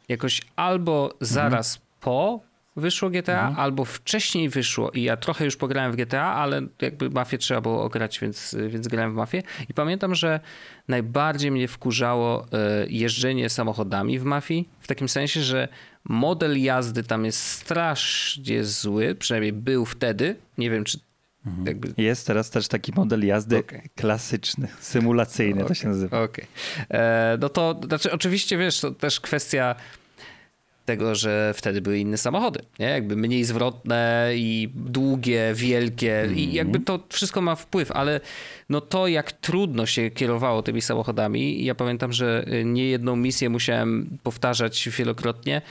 jakoś 0.08 0.42
albo 0.56 1.14
zaraz 1.20 1.80
po 2.00 2.40
wyszło 2.76 3.10
GTA, 3.10 3.54
albo 3.56 3.84
wcześniej 3.84 4.48
wyszło 4.48 4.90
i 4.90 5.02
ja 5.02 5.16
trochę 5.16 5.44
już 5.44 5.56
pograłem 5.56 5.92
w 5.92 5.96
GTA, 5.96 6.34
ale 6.34 6.62
jakby 6.80 7.10
Mafię 7.10 7.38
trzeba 7.38 7.60
było 7.60 7.84
ograć, 7.84 8.20
więc, 8.20 8.56
więc 8.68 8.88
grałem 8.88 9.12
w 9.12 9.14
Mafię 9.14 9.42
i 9.68 9.74
pamiętam, 9.74 10.14
że 10.14 10.40
najbardziej 10.88 11.50
mnie 11.50 11.68
wkurzało 11.68 12.44
y, 12.44 12.48
jeżdżenie 12.88 13.48
samochodami 13.48 14.18
w 14.18 14.24
Mafii, 14.24 14.68
w 14.80 14.86
takim 14.86 15.08
sensie, 15.08 15.42
że 15.42 15.68
model 16.04 16.62
jazdy 16.62 17.02
tam 17.02 17.24
jest 17.24 17.42
strasznie 17.42 18.64
zły, 18.64 19.14
przynajmniej 19.14 19.52
był 19.52 19.84
wtedy, 19.84 20.36
nie 20.58 20.70
wiem 20.70 20.84
czy 20.84 20.98
Mhm. 21.46 21.66
Jakby... 21.66 22.02
Jest 22.02 22.26
teraz 22.26 22.50
też 22.50 22.68
taki 22.68 22.92
model 22.96 23.26
jazdy 23.26 23.56
Okay. 23.56 23.82
klasyczny, 23.94 24.68
symulacyjny 24.80 25.54
okay. 25.54 25.68
to 25.68 25.74
się 25.74 25.88
nazywa. 25.88 26.22
Okej. 26.22 26.44
Okay. 26.86 26.98
E, 27.00 27.38
no 27.40 27.48
to 27.48 27.80
znaczy 27.86 28.12
oczywiście 28.12 28.58
wiesz, 28.58 28.80
to 28.80 28.90
też 28.90 29.20
kwestia 29.20 29.74
tego, 30.86 31.14
że 31.14 31.52
wtedy 31.56 31.80
były 31.80 31.98
inne 31.98 32.16
samochody, 32.16 32.60
nie? 32.78 32.86
Jakby 32.86 33.16
mniej 33.16 33.44
zwrotne 33.44 34.30
i 34.34 34.68
długie, 34.74 35.52
wielkie 35.54 36.20
mm. 36.20 36.36
i 36.36 36.42
Mhm. 36.42 36.56
jakby 36.56 36.80
to 36.80 37.00
wszystko 37.08 37.40
ma 37.40 37.54
wpływ, 37.54 37.92
ale 37.92 38.20
no 38.68 38.80
to 38.80 39.08
jak 39.08 39.32
trudno 39.32 39.86
się 39.86 40.10
kierowało 40.10 40.62
tymi 40.62 40.82
samochodami, 40.82 41.64
ja 41.64 41.74
pamiętam, 41.74 42.12
że 42.12 42.44
nie 42.64 42.84
jedną 42.88 43.16
misję 43.16 43.50
musiałem 43.50 44.18
powtarzać 44.22 44.88
wielokrotnie 44.98 45.62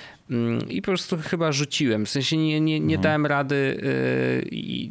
i 0.69 0.81
po 0.81 0.85
prostu 0.85 1.17
chyba 1.17 1.51
rzuciłem, 1.51 2.05
w 2.05 2.09
sensie 2.09 2.37
nie, 2.37 2.61
nie, 2.61 2.79
nie 2.79 2.95
mm. 2.95 3.01
dałem 3.01 3.25
rady 3.25 3.81
yy, 4.43 4.49
i 4.51 4.89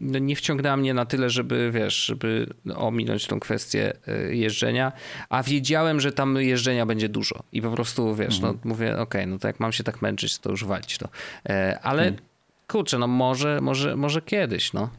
no 0.00 0.18
nie 0.18 0.36
wciągnęła 0.36 0.76
mnie 0.76 0.94
na 0.94 1.04
tyle, 1.06 1.30
żeby 1.30 1.70
wiesz, 1.74 2.04
żeby 2.04 2.46
ominąć 2.76 3.26
tą 3.26 3.40
kwestię 3.40 3.92
yy, 4.06 4.36
jeżdżenia, 4.36 4.92
a 5.28 5.42
wiedziałem, 5.42 6.00
że 6.00 6.12
tam 6.12 6.36
jeżdżenia 6.36 6.86
będzie 6.86 7.08
dużo 7.08 7.42
i 7.52 7.62
po 7.62 7.70
prostu 7.70 8.14
wiesz, 8.14 8.38
mm. 8.38 8.52
no 8.52 8.70
mówię, 8.70 8.92
okej, 8.92 9.02
okay, 9.02 9.26
no 9.26 9.38
to 9.38 9.46
jak 9.46 9.60
mam 9.60 9.72
się 9.72 9.84
tak 9.84 10.02
męczyć, 10.02 10.38
to 10.38 10.50
już 10.50 10.64
walić 10.64 10.98
to, 10.98 11.08
yy, 11.48 11.78
ale 11.78 12.02
mm. 12.02 12.20
kurczę, 12.68 12.98
no 12.98 13.06
może, 13.06 13.60
może, 13.60 13.96
może 13.96 14.22
kiedyś, 14.22 14.72
no. 14.72 14.90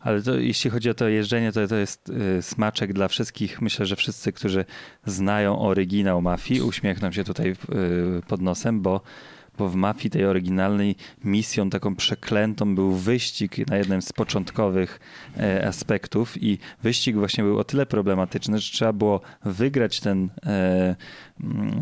Ale 0.00 0.22
to, 0.22 0.38
jeśli 0.38 0.70
chodzi 0.70 0.90
o 0.90 0.94
to 0.94 1.08
jeżdżenie, 1.08 1.52
to, 1.52 1.68
to 1.68 1.76
jest 1.76 2.08
y, 2.08 2.42
smaczek 2.42 2.92
dla 2.92 3.08
wszystkich. 3.08 3.62
Myślę, 3.62 3.86
że 3.86 3.96
wszyscy, 3.96 4.32
którzy 4.32 4.64
znają 5.06 5.58
oryginał 5.58 6.22
mafii, 6.22 6.62
uśmiechną 6.62 7.12
się 7.12 7.24
tutaj 7.24 7.50
y, 7.50 7.56
pod 8.28 8.42
nosem, 8.42 8.80
bo, 8.80 9.00
bo 9.58 9.68
w 9.68 9.74
mafii 9.74 10.10
tej 10.10 10.24
oryginalnej 10.24 10.96
misją 11.24 11.70
taką 11.70 11.96
przeklętą 11.96 12.74
był 12.74 12.92
wyścig 12.92 13.68
na 13.68 13.76
jednym 13.76 14.02
z 14.02 14.12
początkowych 14.12 15.00
e, 15.36 15.66
aspektów 15.66 16.42
i 16.42 16.58
wyścig 16.82 17.16
właśnie 17.16 17.44
był 17.44 17.58
o 17.58 17.64
tyle 17.64 17.86
problematyczny, 17.86 18.58
że 18.58 18.72
trzeba 18.72 18.92
było 18.92 19.20
wygrać 19.44 20.00
ten, 20.00 20.28
e, 20.46 20.96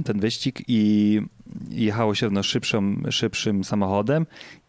ten 0.05 0.21
wyścig 0.21 0.62
i 0.69 1.21
jechało 1.71 2.14
się 2.14 2.31
no, 2.31 2.43
szybszym 3.11 3.64
samochodem 3.64 4.27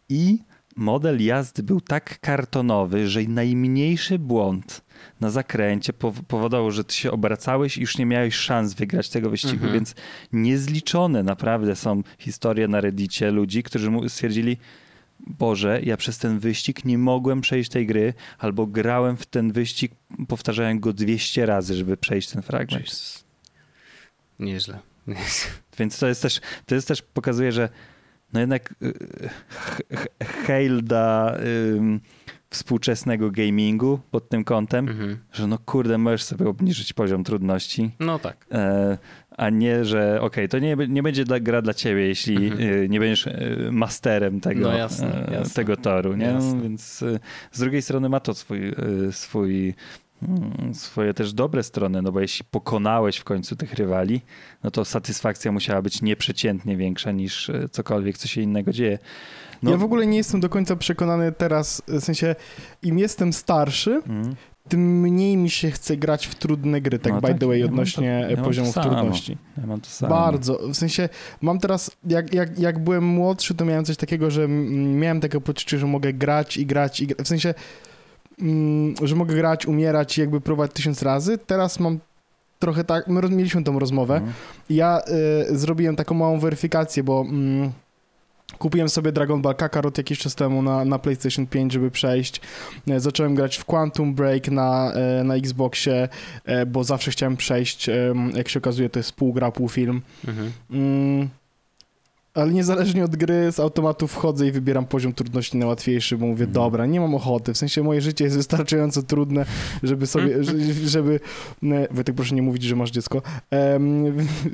i 0.10 0.40
model 0.78 1.26
jazdy 1.26 1.64
był 1.64 1.82
tak 1.82 2.20
kartonowy, 2.20 3.08
że 3.08 3.22
najmniejszy 3.24 4.20
błąd 4.20 4.82
na 5.20 5.30
zakręcie 5.30 5.94
powodował, 6.28 6.72
że 6.72 6.84
ty 6.84 6.94
się 6.94 7.12
obracałeś 7.12 7.78
i 7.78 7.82
już 7.82 7.98
nie 7.98 8.06
miałeś 8.06 8.36
szans 8.36 8.74
wygrać 8.74 9.10
tego 9.10 9.30
wyścigu, 9.30 9.54
mhm. 9.54 9.74
więc 9.74 9.96
niezliczone 10.34 11.24
naprawdę 11.24 11.76
są 11.76 12.04
historie 12.20 12.68
na 12.68 12.82
reddicie 12.82 13.32
ludzi, 13.32 13.64
którzy 13.64 13.92
stwierdzili, 14.08 14.58
Boże, 15.20 15.80
ja 15.84 15.98
przez 15.98 16.18
ten 16.18 16.40
wyścig 16.40 16.86
nie 16.86 16.98
mogłem 16.98 17.42
przejść 17.42 17.70
tej 17.70 17.88
gry, 17.88 18.14
albo 18.40 18.68
grałem 18.68 19.18
w 19.18 19.26
ten 19.26 19.52
wyścig, 19.52 19.92
powtarzałem 20.28 20.80
go 20.80 20.94
200 20.94 21.46
razy, 21.46 21.76
żeby 21.76 21.98
przejść 21.98 22.30
ten 22.30 22.42
fragment. 22.42 22.86
Jesus. 22.86 23.24
Nieźle. 24.40 24.80
Więc 25.80 26.00
to 26.00 26.08
jest 26.08 26.22
też, 26.22 26.42
to 26.66 26.76
jest 26.76 26.88
też 26.88 27.02
pokazuje, 27.02 27.52
że 27.52 27.70
no 28.34 28.40
jednak 28.40 28.76
hail 30.46 30.84
da 30.84 31.38
współczesnego 32.50 33.32
gamingu 33.32 34.00
pod 34.12 34.30
tym 34.30 34.44
kątem, 34.44 34.90
mhm. 34.90 35.18
że 35.32 35.48
no 35.48 35.58
kurde, 35.58 35.98
możesz 35.98 36.24
sobie 36.24 36.48
obniżyć 36.48 36.94
poziom 36.94 37.24
trudności. 37.24 37.92
No 38.00 38.20
tak. 38.20 38.46
E, 38.52 38.98
a 39.38 39.50
nie, 39.50 39.86
że 39.86 40.22
okej, 40.22 40.46
okay, 40.46 40.48
to 40.48 40.60
nie, 40.60 40.76
nie 40.90 41.04
będzie 41.04 41.26
dla, 41.26 41.40
gra 41.40 41.62
dla 41.62 41.74
ciebie, 41.74 42.08
jeśli 42.08 42.48
mhm. 42.48 42.70
y, 42.70 42.90
nie 42.90 43.00
będziesz 43.00 43.28
y, 43.28 43.70
masterem 43.72 44.42
tego, 44.42 44.62
no 44.62 44.78
jasne, 44.78 45.28
e, 45.28 45.34
jasne. 45.34 45.54
tego 45.54 45.78
toru, 45.78 46.16
nie? 46.16 46.26
Jasne. 46.26 46.62
Więc 46.62 47.02
y, 47.02 47.20
z 47.52 47.60
drugiej 47.60 47.82
strony 47.82 48.10
ma 48.10 48.20
to 48.20 48.34
swój, 48.34 48.74
swój 49.12 49.74
mm, 50.22 50.74
swoje 50.76 51.14
też 51.14 51.34
dobre 51.34 51.64
strony, 51.64 52.02
no 52.02 52.12
bo 52.12 52.20
jeśli 52.20 52.46
pokonałeś 52.52 53.18
w 53.18 53.24
końcu 53.24 53.56
tych 53.56 53.74
rywali, 53.74 54.22
no 54.64 54.72
to 54.72 54.86
satysfakcja 54.86 55.52
musiała 55.52 55.82
być 55.82 56.02
nieprzeciętnie 56.02 56.78
większa 56.78 57.12
niż 57.12 57.52
cokolwiek, 57.72 58.18
co 58.18 58.28
się 58.28 58.42
innego 58.42 58.74
dzieje. 58.74 59.00
No. 59.64 59.72
Ja 59.72 59.78
w 59.78 59.84
ogóle 59.84 60.08
nie 60.08 60.18
jestem 60.18 60.40
do 60.40 60.50
końca 60.50 60.76
przekonany 60.76 61.32
teraz, 61.32 61.82
w 61.88 62.00
sensie 62.00 62.36
im 62.84 63.00
jestem 63.00 63.34
starszy, 63.34 64.02
mm. 64.08 64.36
tym 64.70 65.00
mniej 65.02 65.38
mi 65.38 65.50
się 65.50 65.72
chce 65.72 65.98
grać 65.98 66.28
w 66.28 66.36
trudne 66.36 66.82
gry, 66.82 67.00
tak 67.00 67.14
no 67.14 67.22
by 67.22 67.28
tak, 67.28 67.40
the 67.40 67.48
way, 67.48 67.64
odnośnie 67.64 68.28
to, 68.36 68.44
poziomów 68.44 68.76
ja 68.76 68.82
trudności. 68.82 69.38
Ja 69.58 69.68
mam 69.68 69.82
to 69.82 69.90
samo. 69.90 70.16
Bardzo. 70.16 70.60
W 70.68 70.76
sensie 70.76 71.10
mam 71.42 71.60
teraz, 71.60 71.92
jak, 72.08 72.34
jak, 72.34 72.60
jak 72.60 72.80
byłem 72.80 73.04
młodszy, 73.04 73.56
to 73.56 73.66
miałem 73.66 73.86
coś 73.86 73.98
takiego, 73.98 74.32
że 74.32 74.48
miałem 74.48 75.20
takie 75.20 75.42
poczucie, 75.42 75.78
że 75.78 75.88
mogę 75.88 76.14
grać 76.14 76.58
i 76.58 76.66
grać 76.66 77.02
i 77.02 77.08
grać. 77.08 77.26
W 77.26 77.28
sensie, 77.28 77.54
mm, 78.42 78.96
że 79.04 79.16
mogę 79.16 79.36
grać, 79.36 79.66
umierać 79.66 80.18
i 80.18 80.22
jakby 80.22 80.42
próbować 80.42 80.72
tysiąc 80.74 81.02
razy. 81.02 81.38
Teraz 81.38 81.80
mam 81.80 82.00
trochę 82.60 82.84
tak, 82.84 83.08
my 83.08 83.22
mieliśmy 83.30 83.64
tą 83.64 83.80
rozmowę 83.80 84.22
i 84.70 84.76
ja 84.76 85.02
y, 85.52 85.58
zrobiłem 85.58 85.96
taką 85.96 86.16
małą 86.16 86.40
weryfikację, 86.40 87.04
bo... 87.04 87.22
Mm, 87.22 87.72
Kupiłem 88.60 88.90
sobie 88.90 89.12
Dragon 89.12 89.42
Ball 89.42 89.56
Kakarot 89.56 89.98
jakiś 89.98 90.20
czas 90.20 90.36
temu 90.36 90.62
na, 90.62 90.86
na 90.86 91.00
PlayStation 91.00 91.48
5, 91.48 91.74
żeby 91.74 91.92
przejść. 91.92 92.42
E, 92.88 93.00
zacząłem 93.00 93.36
grać 93.36 93.58
w 93.58 93.66
Quantum 93.66 94.14
Break 94.14 94.48
na, 94.48 94.94
e, 94.94 95.24
na 95.24 95.36
Xboxie, 95.36 96.10
e, 96.46 96.66
bo 96.66 96.84
zawsze 96.84 97.12
chciałem 97.12 97.38
przejść. 97.38 97.90
Jak 98.34 98.50
się 98.50 98.60
okazuje, 98.60 98.90
to 98.90 99.00
jest 99.00 99.12
pół 99.12 99.34
gra, 99.34 99.52
pół 99.52 99.70
film. 99.70 100.02
Mhm. 100.28 100.52
Mm, 100.72 101.30
ale 102.38 102.52
niezależnie 102.52 103.06
od 103.06 103.16
gry, 103.16 103.52
z 103.52 103.60
automatu 103.60 104.08
wchodzę 104.08 104.48
i 104.48 104.52
wybieram 104.52 104.86
poziom 104.86 105.14
trudności 105.14 105.58
na 105.58 105.66
łatwiejszy, 105.66 106.18
bo 106.18 106.26
mówię, 106.26 106.46
mhm. 106.46 106.52
dobra, 106.52 106.86
nie 106.86 107.00
mam 107.00 107.16
ochoty. 107.16 107.54
W 107.54 107.58
sensie 107.58 107.84
moje 107.84 108.02
życie 108.02 108.24
jest 108.24 108.38
wystarczająco 108.38 109.04
trudne, 109.04 109.46
żeby 109.84 110.08
sobie, 110.08 110.36
mhm. 110.36 110.74
żeby... 110.86 111.20
Wojtek, 111.92 112.16
proszę 112.16 112.36
nie 112.36 112.42
mówić, 112.42 112.64
że 112.64 112.76
masz 112.76 112.92
dziecko. 112.92 113.22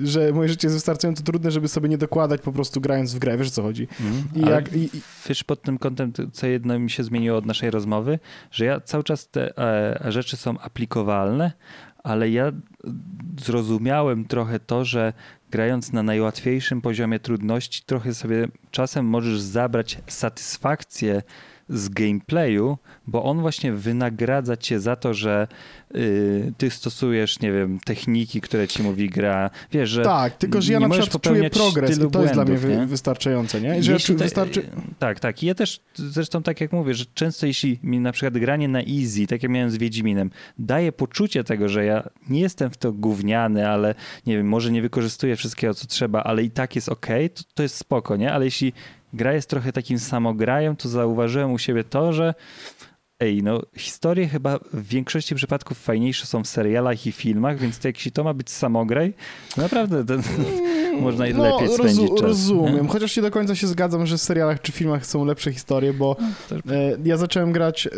Że 0.03 0.31
moje 0.33 0.49
życie 0.49 0.67
jest 0.67 0.75
wystarczająco 0.75 1.23
trudne, 1.23 1.51
żeby 1.51 1.67
sobie 1.67 1.89
nie 1.89 1.97
dokładać 1.97 2.41
po 2.41 2.51
prostu 2.51 2.81
grając 2.81 3.13
w 3.13 3.19
grę. 3.19 3.37
Wiesz, 3.37 3.47
o 3.47 3.51
co 3.51 3.61
chodzi? 3.61 3.87
Mhm. 4.01 4.23
I 4.35 4.49
jak, 4.49 4.75
i, 4.75 4.89
wiesz, 5.29 5.43
pod 5.43 5.61
tym 5.61 5.77
kątem, 5.77 6.13
co 6.33 6.47
jedno 6.47 6.79
mi 6.79 6.89
się 6.89 7.03
zmieniło 7.03 7.37
od 7.37 7.45
naszej 7.45 7.71
rozmowy, 7.71 8.19
że 8.51 8.65
ja 8.65 8.79
cały 8.79 9.03
czas 9.03 9.29
te 9.29 9.57
e, 9.57 10.11
rzeczy 10.11 10.37
są 10.37 10.59
aplikowalne, 10.59 11.51
ale 12.03 12.29
ja 12.29 12.51
zrozumiałem 13.45 14.25
trochę 14.25 14.59
to, 14.59 14.85
że 14.85 15.13
grając 15.53 15.93
na 15.93 16.03
najłatwiejszym 16.03 16.81
poziomie 16.81 17.19
trudności, 17.19 17.83
trochę 17.85 18.13
sobie 18.13 18.47
czasem 18.71 19.05
możesz 19.05 19.41
zabrać 19.41 19.97
satysfakcję 20.07 21.21
z 21.69 21.89
gameplayu, 21.89 22.77
bo 23.07 23.23
on 23.23 23.41
właśnie 23.41 23.73
wynagradza 23.73 24.57
cię 24.57 24.79
za 24.79 24.95
to, 24.95 25.13
że 25.13 25.47
yy, 25.93 26.53
ty 26.57 26.69
stosujesz, 26.69 27.39
nie 27.39 27.51
wiem, 27.51 27.79
techniki, 27.85 28.41
które 28.41 28.67
ci 28.67 28.83
mówi 28.83 29.09
gra. 29.09 29.49
Wiesz, 29.71 29.89
że 29.89 30.03
Tak, 30.03 30.37
tylko 30.37 30.61
że 30.61 30.73
ja 30.73 30.79
na 30.79 30.89
przykład 30.89 31.21
czuję 31.21 31.49
progres 31.49 31.97
i 31.97 32.11
to 32.11 32.21
jest 32.21 32.33
dla 32.33 32.45
mnie 32.45 32.57
wy, 32.57 32.85
wystarczające, 32.85 33.61
nie? 33.61 33.83
Że 33.83 33.99
te, 33.99 34.13
wystarczy... 34.13 34.69
Tak, 34.99 35.19
tak. 35.19 35.43
I 35.43 35.45
ja 35.45 35.55
też 35.55 35.79
zresztą 35.95 36.43
tak 36.43 36.61
jak 36.61 36.71
mówię, 36.71 36.93
że 36.93 37.05
często 37.13 37.45
jeśli 37.45 37.79
mi 37.83 37.99
na 37.99 38.11
przykład 38.11 38.37
granie 38.37 38.67
na 38.67 38.79
easy, 38.79 39.27
tak 39.27 39.43
jak 39.43 39.51
miałem 39.51 39.71
z 39.71 39.77
Wiedźminem, 39.77 40.29
daje 40.59 40.91
poczucie 40.91 41.43
tego, 41.43 41.69
że 41.69 41.85
ja 41.85 42.09
nie 42.29 42.41
jestem 42.41 42.69
w 42.69 42.77
to 42.77 42.91
gówniany, 42.91 43.69
ale 43.69 43.95
nie 44.27 44.37
wiem, 44.37 44.47
może 44.47 44.71
nie 44.71 44.81
wykorzystuję 44.81 45.35
wszystkiego, 45.35 45.73
co 45.73 45.87
trzeba, 45.87 46.23
ale 46.23 46.43
i 46.43 46.51
tak 46.51 46.75
jest 46.75 46.89
ok, 46.89 47.07
to, 47.33 47.43
to 47.53 47.63
jest 47.63 47.75
spoko, 47.75 48.15
nie? 48.15 48.33
Ale 48.33 48.45
jeśli 48.45 48.73
gra 49.13 49.33
jest 49.33 49.49
trochę 49.49 49.71
takim 49.71 49.99
samograjem, 49.99 50.75
to 50.75 50.89
zauważyłem 50.89 51.51
u 51.51 51.57
siebie 51.57 51.83
to, 51.83 52.13
że 52.13 52.33
ej, 53.19 53.43
no 53.43 53.61
historie 53.77 54.27
chyba 54.27 54.59
w 54.73 54.87
większości 54.87 55.35
przypadków 55.35 55.77
fajniejsze 55.77 56.25
są 56.25 56.43
w 56.43 56.47
serialach 56.47 57.07
i 57.07 57.11
filmach, 57.11 57.59
więc 57.59 57.79
to 57.79 57.87
jeśli 57.87 58.11
to 58.11 58.23
ma 58.23 58.33
być 58.33 58.49
samograj, 58.49 59.13
naprawdę 59.57 60.05
ten, 60.05 60.21
można 61.01 61.25
no, 61.33 61.43
lepiej 61.43 61.75
spędzić 61.75 61.99
rozu, 61.99 62.15
czas. 62.15 62.21
Rozumiem, 62.21 62.83
nie? 62.83 62.89
chociaż 62.89 63.17
nie 63.17 63.23
do 63.23 63.31
końca 63.31 63.55
się 63.55 63.67
zgadzam, 63.67 64.05
że 64.05 64.17
w 64.17 64.21
serialach 64.21 64.61
czy 64.61 64.71
filmach 64.71 65.05
są 65.05 65.25
lepsze 65.25 65.53
historie, 65.53 65.93
bo 65.93 66.15
no, 66.65 66.75
e, 66.75 66.97
ja 67.05 67.17
zacząłem 67.17 67.51
grać, 67.51 67.87
e, 67.87 67.89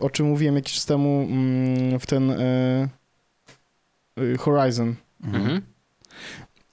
o 0.00 0.10
czym 0.10 0.26
mówiłem 0.26 0.54
jakiś 0.54 0.74
czas 0.74 0.86
temu, 0.86 1.28
mm, 1.30 1.98
w 1.98 2.06
ten 2.06 2.30
e, 2.30 2.88
e 4.16 4.36
Horizon. 4.38 4.94
Mhm. 5.24 5.60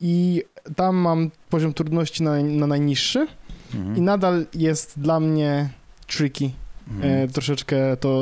I 0.02 0.44
tam 0.76 0.96
mam 0.96 1.32
poziom 1.50 1.74
trudności 1.74 2.24
na, 2.24 2.44
na 2.44 2.68
najniższy 2.68 3.28
mhm. 3.76 3.98
i 3.98 4.02
nadal 4.02 4.46
jest 4.54 5.00
dla 5.00 5.20
mnie 5.20 5.70
tricky 6.08 6.52
mhm. 6.88 7.24
e, 7.24 7.28
troszeczkę 7.28 7.98
to, 7.98 8.22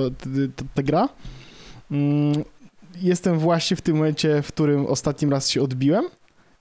ta 0.73 0.83
gra. 0.83 1.09
Mm, 1.91 2.43
jestem 3.01 3.39
właśnie 3.39 3.77
w 3.77 3.81
tym 3.81 3.95
momencie, 3.95 4.41
w 4.41 4.47
którym 4.47 4.85
ostatnim 4.85 5.31
raz 5.31 5.49
się 5.49 5.61
odbiłem. 5.61 6.05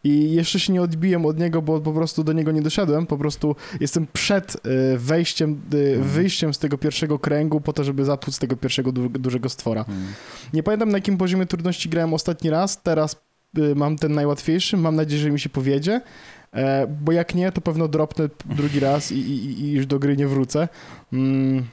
I 0.04 0.32
jeszcze 0.32 0.60
się 0.60 0.72
nie 0.72 0.82
odbiłem 0.82 1.26
od 1.26 1.38
niego, 1.38 1.62
bo 1.62 1.80
po 1.80 1.92
prostu 1.92 2.24
do 2.24 2.32
niego 2.32 2.52
nie 2.52 2.62
doszedłem. 2.62 3.06
Po 3.06 3.18
prostu 3.18 3.56
jestem 3.80 4.06
przed 4.12 4.56
e, 4.56 4.58
wejściem, 4.98 5.60
e, 5.72 5.76
mhm. 5.76 6.02
wyjściem 6.02 6.54
z 6.54 6.58
tego 6.58 6.78
pierwszego 6.78 7.18
kręgu 7.18 7.60
po 7.60 7.72
to, 7.72 7.84
żeby 7.84 8.04
zatłuc 8.04 8.38
tego 8.38 8.56
pierwszego 8.56 8.92
du 8.92 9.08
dużego 9.08 9.48
stwora. 9.48 9.80
Mhm. 9.80 10.06
Nie 10.52 10.62
pamiętam 10.62 10.88
na 10.88 10.98
jakim 10.98 11.18
poziomie 11.18 11.46
trudności 11.46 11.88
grałem 11.88 12.14
ostatni 12.14 12.50
raz. 12.50 12.82
Teraz 12.82 13.16
e, 13.58 13.74
mam 13.74 13.96
ten 13.96 14.12
najłatwiejszy. 14.12 14.76
Mam 14.76 14.96
nadzieję, 14.96 15.22
że 15.22 15.30
mi 15.30 15.40
się 15.40 15.48
powiedzie. 15.48 16.00
E, 16.52 16.86
bo 16.86 17.12
jak 17.12 17.34
nie, 17.34 17.52
to 17.52 17.60
pewno 17.60 17.88
dropnę 17.88 18.28
drugi 18.44 18.80
raz 18.80 19.12
i, 19.12 19.18
i, 19.18 19.60
i 19.60 19.72
już 19.72 19.86
do 19.86 19.98
gry 19.98 20.16
nie 20.16 20.26
wrócę. 20.26 20.68
Mm. 21.12 21.64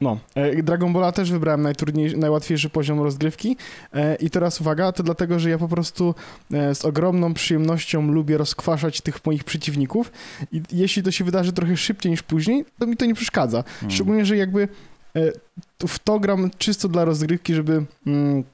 No, 0.00 0.18
e, 0.34 0.62
Dragon 0.62 0.92
Balla 0.92 1.12
też 1.12 1.32
wybrałem 1.32 1.62
najtrudniejszy, 1.62 2.16
najłatwiejszy 2.16 2.70
poziom 2.70 3.00
rozgrywki 3.00 3.56
e, 3.92 4.14
i 4.14 4.30
teraz 4.30 4.60
uwaga, 4.60 4.92
to 4.92 5.02
dlatego, 5.02 5.38
że 5.38 5.50
ja 5.50 5.58
po 5.58 5.68
prostu 5.68 6.14
z 6.50 6.84
ogromną 6.84 7.34
przyjemnością 7.34 8.12
lubię 8.12 8.38
rozkwaszać 8.38 9.00
tych 9.00 9.26
moich 9.26 9.44
przeciwników 9.44 10.12
i 10.52 10.62
jeśli 10.72 11.02
to 11.02 11.10
się 11.10 11.24
wydarzy 11.24 11.52
trochę 11.52 11.76
szybciej 11.76 12.10
niż 12.10 12.22
później, 12.22 12.64
to 12.78 12.86
mi 12.86 12.96
to 12.96 13.06
nie 13.06 13.14
przeszkadza. 13.14 13.64
Mm. 13.82 13.90
Szczególnie, 13.90 14.26
że 14.26 14.36
jakby 14.36 14.68
w 15.88 15.98
to 15.98 16.20
gram 16.20 16.50
czysto 16.58 16.88
dla 16.88 17.04
rozgrywki, 17.04 17.54
żeby 17.54 17.84
mm, 18.06 18.44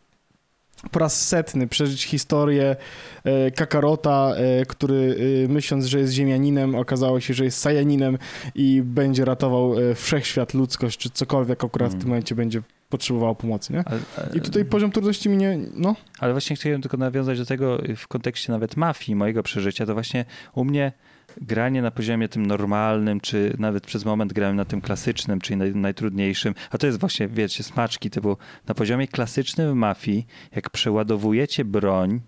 po 0.90 0.98
raz 0.98 1.28
setny 1.28 1.66
przeżyć 1.68 2.04
historię 2.04 2.76
e, 3.24 3.50
Kakarota, 3.50 4.32
e, 4.36 4.66
który 4.66 5.16
e, 5.44 5.48
myśląc, 5.48 5.84
że 5.86 5.98
jest 5.98 6.12
ziemianinem, 6.12 6.74
okazało 6.74 7.20
się, 7.20 7.34
że 7.34 7.44
jest 7.44 7.58
sajaninem 7.58 8.18
i 8.54 8.82
będzie 8.84 9.24
ratował 9.24 9.74
wszechświat, 9.94 10.54
ludzkość, 10.54 10.98
czy 10.98 11.10
cokolwiek 11.10 11.64
akurat 11.64 11.88
w 11.90 11.92
Mm. 11.92 12.00
tym 12.00 12.08
momencie 12.08 12.34
będzie 12.34 12.62
potrzebowało 12.88 13.34
pomocy, 13.34 13.72
nie? 13.72 13.82
Ale- 13.86 14.00
ale- 14.16 14.36
I 14.36 14.40
tutaj 14.40 14.64
poziom 14.64 14.90
trudności 14.92 15.28
mi 15.28 15.36
nie, 15.36 15.58
no, 15.74 15.96
Ale 16.18 16.32
właśnie 16.32 16.56
chciałem 16.56 16.82
tylko 16.82 16.96
nawiązać 16.96 17.38
do 17.38 17.46
tego 17.46 17.78
w 17.96 18.08
kontekście 18.08 18.52
nawet 18.52 18.76
mafii, 18.76 19.16
mojego 19.16 19.42
przeżycia, 19.42 19.86
to 19.86 19.94
właśnie 19.94 20.24
u 20.54 20.64
mnie 20.64 20.92
granie 21.40 21.82
na 21.82 21.90
poziomie 21.90 22.28
tym 22.28 22.46
normalnym, 22.46 23.20
czy 23.20 23.56
nawet 23.58 23.86
przez 23.86 24.04
moment 24.04 24.32
grałem 24.32 24.56
na 24.56 24.64
tym 24.64 24.80
klasycznym, 24.80 25.40
czyli 25.40 25.56
naj, 25.56 25.74
najtrudniejszym, 25.74 26.54
a 26.70 26.78
to 26.78 26.86
jest 26.86 27.00
właśnie, 27.00 27.28
wiecie, 27.28 27.62
smaczki 27.62 28.10
typu 28.10 28.36
na 28.66 28.74
poziomie 28.74 29.08
klasycznym 29.08 29.70
w 29.70 29.74
mafii, 29.74 30.26
jak 30.54 30.70
przeładowujecie 30.70 31.64
broń 31.64 32.20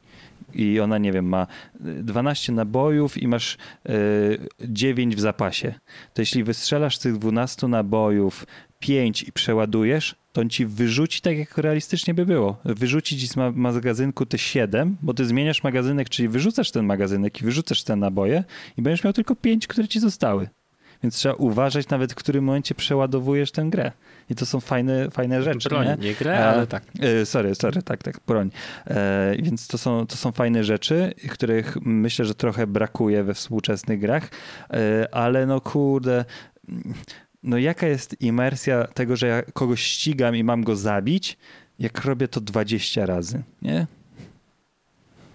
i 0.55 0.80
ona, 0.80 0.98
nie 0.98 1.12
wiem, 1.12 1.28
ma 1.28 1.46
y, 1.86 2.03
12 2.03 2.53
nabojów 2.53 3.22
i 3.22 3.28
masz 3.28 3.59
y, 3.88 4.48
9 4.61 5.16
w 5.16 5.20
zapasie, 5.20 5.74
to 6.14 6.22
jeśli 6.22 6.44
wystrzelasz 6.44 6.96
z 6.96 7.00
tych 7.00 7.18
12 7.18 7.68
nabojów 7.68 8.46
5 8.78 9.22
i 9.22 9.32
przeładujesz, 9.32 10.21
to 10.33 10.41
on 10.41 10.51
ci 10.51 10.66
wyrzuci 10.66 11.20
tak, 11.20 11.39
jak 11.39 11.59
realistycznie 11.59 12.14
by 12.14 12.26
było. 12.26 12.57
Wyrzuci 12.64 13.18
ci 13.18 13.28
z 13.28 13.37
ma- 13.37 13.51
magazynku 13.51 14.26
te 14.26 14.39
7, 14.39 14.97
bo 15.03 15.14
ty 15.14 15.26
zmieniasz 15.26 15.62
magazynek, 15.62 16.09
czyli 16.09 16.28
wyrzucasz 16.28 16.70
ten 16.70 16.87
magazynek 16.87 17.41
i 17.41 17.45
wyrzucasz 17.45 17.83
te 17.83 17.97
naboje 17.97 18.45
i 18.76 18.83
będziesz 18.83 19.05
miał 19.05 19.12
tylko 19.12 19.37
5, 19.37 19.66
które 19.66 19.89
ci 19.89 20.01
zostały. 20.01 20.49
Więc 21.03 21.16
trzeba 21.16 21.35
uważać 21.35 21.89
nawet, 21.89 22.12
w 22.12 22.14
którym 22.14 22.45
momencie 22.45 22.74
przeładowujesz 22.74 23.53
tę 23.53 23.64
grę. 23.64 23.93
I 24.30 24.35
to 24.35 24.47
są 24.47 24.61
fajne, 24.61 25.11
fajne 25.11 25.43
rzeczy. 25.43 25.68
Broń, 25.68 25.87
nie? 25.87 25.97
nie, 26.09 26.14
grę, 26.14 26.39
E, 26.39 26.49
ale 26.49 26.66
tak. 26.66 26.83
E, 27.01 27.26
sorry, 27.26 27.55
sorry, 27.55 27.83
tak, 27.83 28.03
tak, 28.03 28.20
broń. 28.26 28.51
E, 28.87 29.37
więc 29.43 29.66
to 29.66 29.78
są, 29.78 30.07
to 30.07 30.16
są 30.16 30.33
fajne 30.33 30.64
rzeczy, 30.64 31.14
których 31.30 31.76
myślę, 31.80 32.24
że 32.24 32.35
trochę 32.35 32.66
brakuje 32.66 33.24
we 33.24 33.35
współczesnych 33.35 34.01
grach, 34.01 34.30
e, 34.70 35.14
ale 35.14 35.47
no 35.47 35.61
kurde, 35.61 36.24
no 37.43 37.59
jaka 37.59 37.86
jest 37.86 38.20
imersja 38.20 38.84
tego, 38.86 39.16
że 39.16 39.26
ja 39.26 39.43
kogoś 39.43 39.82
ścigam 39.82 40.36
i 40.36 40.45
mam 40.45 40.64
go 40.64 40.76
zabić, 40.76 41.38
jak 41.78 42.05
robię 42.05 42.28
to 42.28 42.40
20 42.40 43.07
razy, 43.07 43.43
nie? 43.62 43.86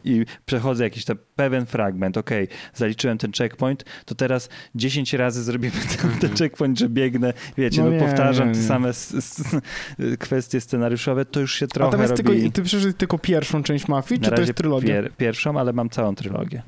I 0.03 0.25
przechodzę 0.45 0.83
jakiś 0.83 1.05
tam 1.05 1.17
pewien 1.35 1.65
fragment, 1.65 2.17
okej, 2.17 2.47
zaliczyłem 2.73 3.17
ten 3.17 3.31
checkpoint, 3.31 3.85
to 4.05 4.15
teraz 4.15 4.49
10 4.75 5.13
razy 5.13 5.43
zrobimy 5.43 5.73
ten, 6.01 6.11
ten 6.11 6.35
checkpoint, 6.37 6.79
że 6.79 6.89
biegnę, 6.89 7.33
wiecie, 7.57 7.81
No 7.81 7.89
no, 7.89 7.93
nie, 7.93 7.99
powtarzam 7.99 8.47
nie, 8.47 8.53
te 8.53 8.59
nie. 8.59 8.65
same 8.67 8.89
s, 8.89 9.13
s, 9.13 9.43
kwestie 10.19 10.61
scenariuszowe, 10.61 11.25
to 11.25 11.39
już 11.39 11.55
się 11.55 11.67
trochę 11.67 11.91
Natomiast 11.91 12.23
robi... 12.23 12.39
tylko, 12.39 12.55
ty 12.55 12.63
przeszedłeś 12.63 12.95
tylko 12.95 13.19
pierwszą 13.19 13.63
część 13.63 13.87
mafii, 13.87 14.21
czy 14.21 14.31
to 14.31 14.41
jest 14.41 14.53
trylogia? 14.53 14.87
Pier, 14.87 15.11
pierwszą, 15.17 15.59
ale 15.59 15.73
mam 15.73 15.89
całą 15.89 16.15
trylogię. 16.15 16.63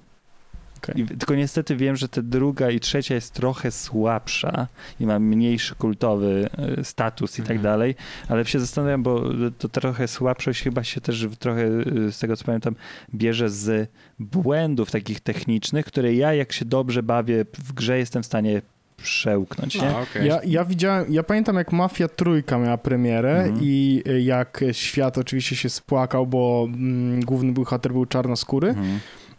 Okej. 0.84 1.02
I, 1.02 1.08
tylko 1.08 1.36
niestety 1.36 1.76
wiem, 1.76 1.96
że 1.96 2.10
ta 2.10 2.22
druga 2.22 2.70
i 2.70 2.80
trzecia 2.80 3.16
jest 3.16 3.34
trochę 3.34 3.72
słabsza 3.72 4.68
i 5.00 5.06
ma 5.06 5.20
mniejszy 5.20 5.76
kultowy 5.76 6.50
e, 6.78 6.84
status 6.84 7.34
i 7.40 7.42
tak 7.42 7.52
Mhm. 7.52 7.62
dalej, 7.64 7.96
ale 8.30 8.46
się 8.46 8.60
zastanawiam, 8.60 9.04
bo 9.04 9.22
to 9.58 9.70
trochę 9.70 10.08
słabszość 10.08 10.62
chyba 10.64 10.84
się 10.84 11.02
też 11.02 11.28
trochę, 11.40 11.62
e, 12.08 12.12
z 12.12 12.20
tego 12.20 12.38
co 12.38 12.46
pamiętam, 12.46 12.76
bierze 13.16 13.50
z 13.50 13.90
błędów 14.20 14.92
takich 14.92 15.20
technicznych, 15.20 15.86
które 15.86 16.14
ja 16.14 16.34
jak 16.34 16.54
się 16.54 16.66
dobrze 16.66 17.04
bawię 17.04 17.46
w 17.54 17.74
grze 17.74 17.98
jestem 17.98 18.24
w 18.24 18.26
stanie 18.26 18.62
przełknąć, 18.98 19.76
nie? 19.82 19.90
No, 19.90 20.00
okej. 20.02 20.28
Ja, 20.28 20.40
ja 20.46 20.66
widziałem, 20.66 21.06
ja 21.14 21.24
pamiętam 21.24 21.56
jak 21.56 21.72
Mafia 21.72 22.08
Trójka 22.08 22.58
miała 22.58 22.78
premierę 22.78 23.40
Mhm. 23.40 23.60
i 23.62 24.04
y, 24.08 24.22
jak 24.22 24.64
świat 24.72 25.18
oczywiście 25.18 25.56
się 25.56 25.70
spłakał, 25.70 26.28
bo 26.28 26.68
mm, 26.74 27.20
główny 27.22 27.52
bohater 27.52 27.92
był 27.92 28.06
czarnoskóry. 28.06 28.76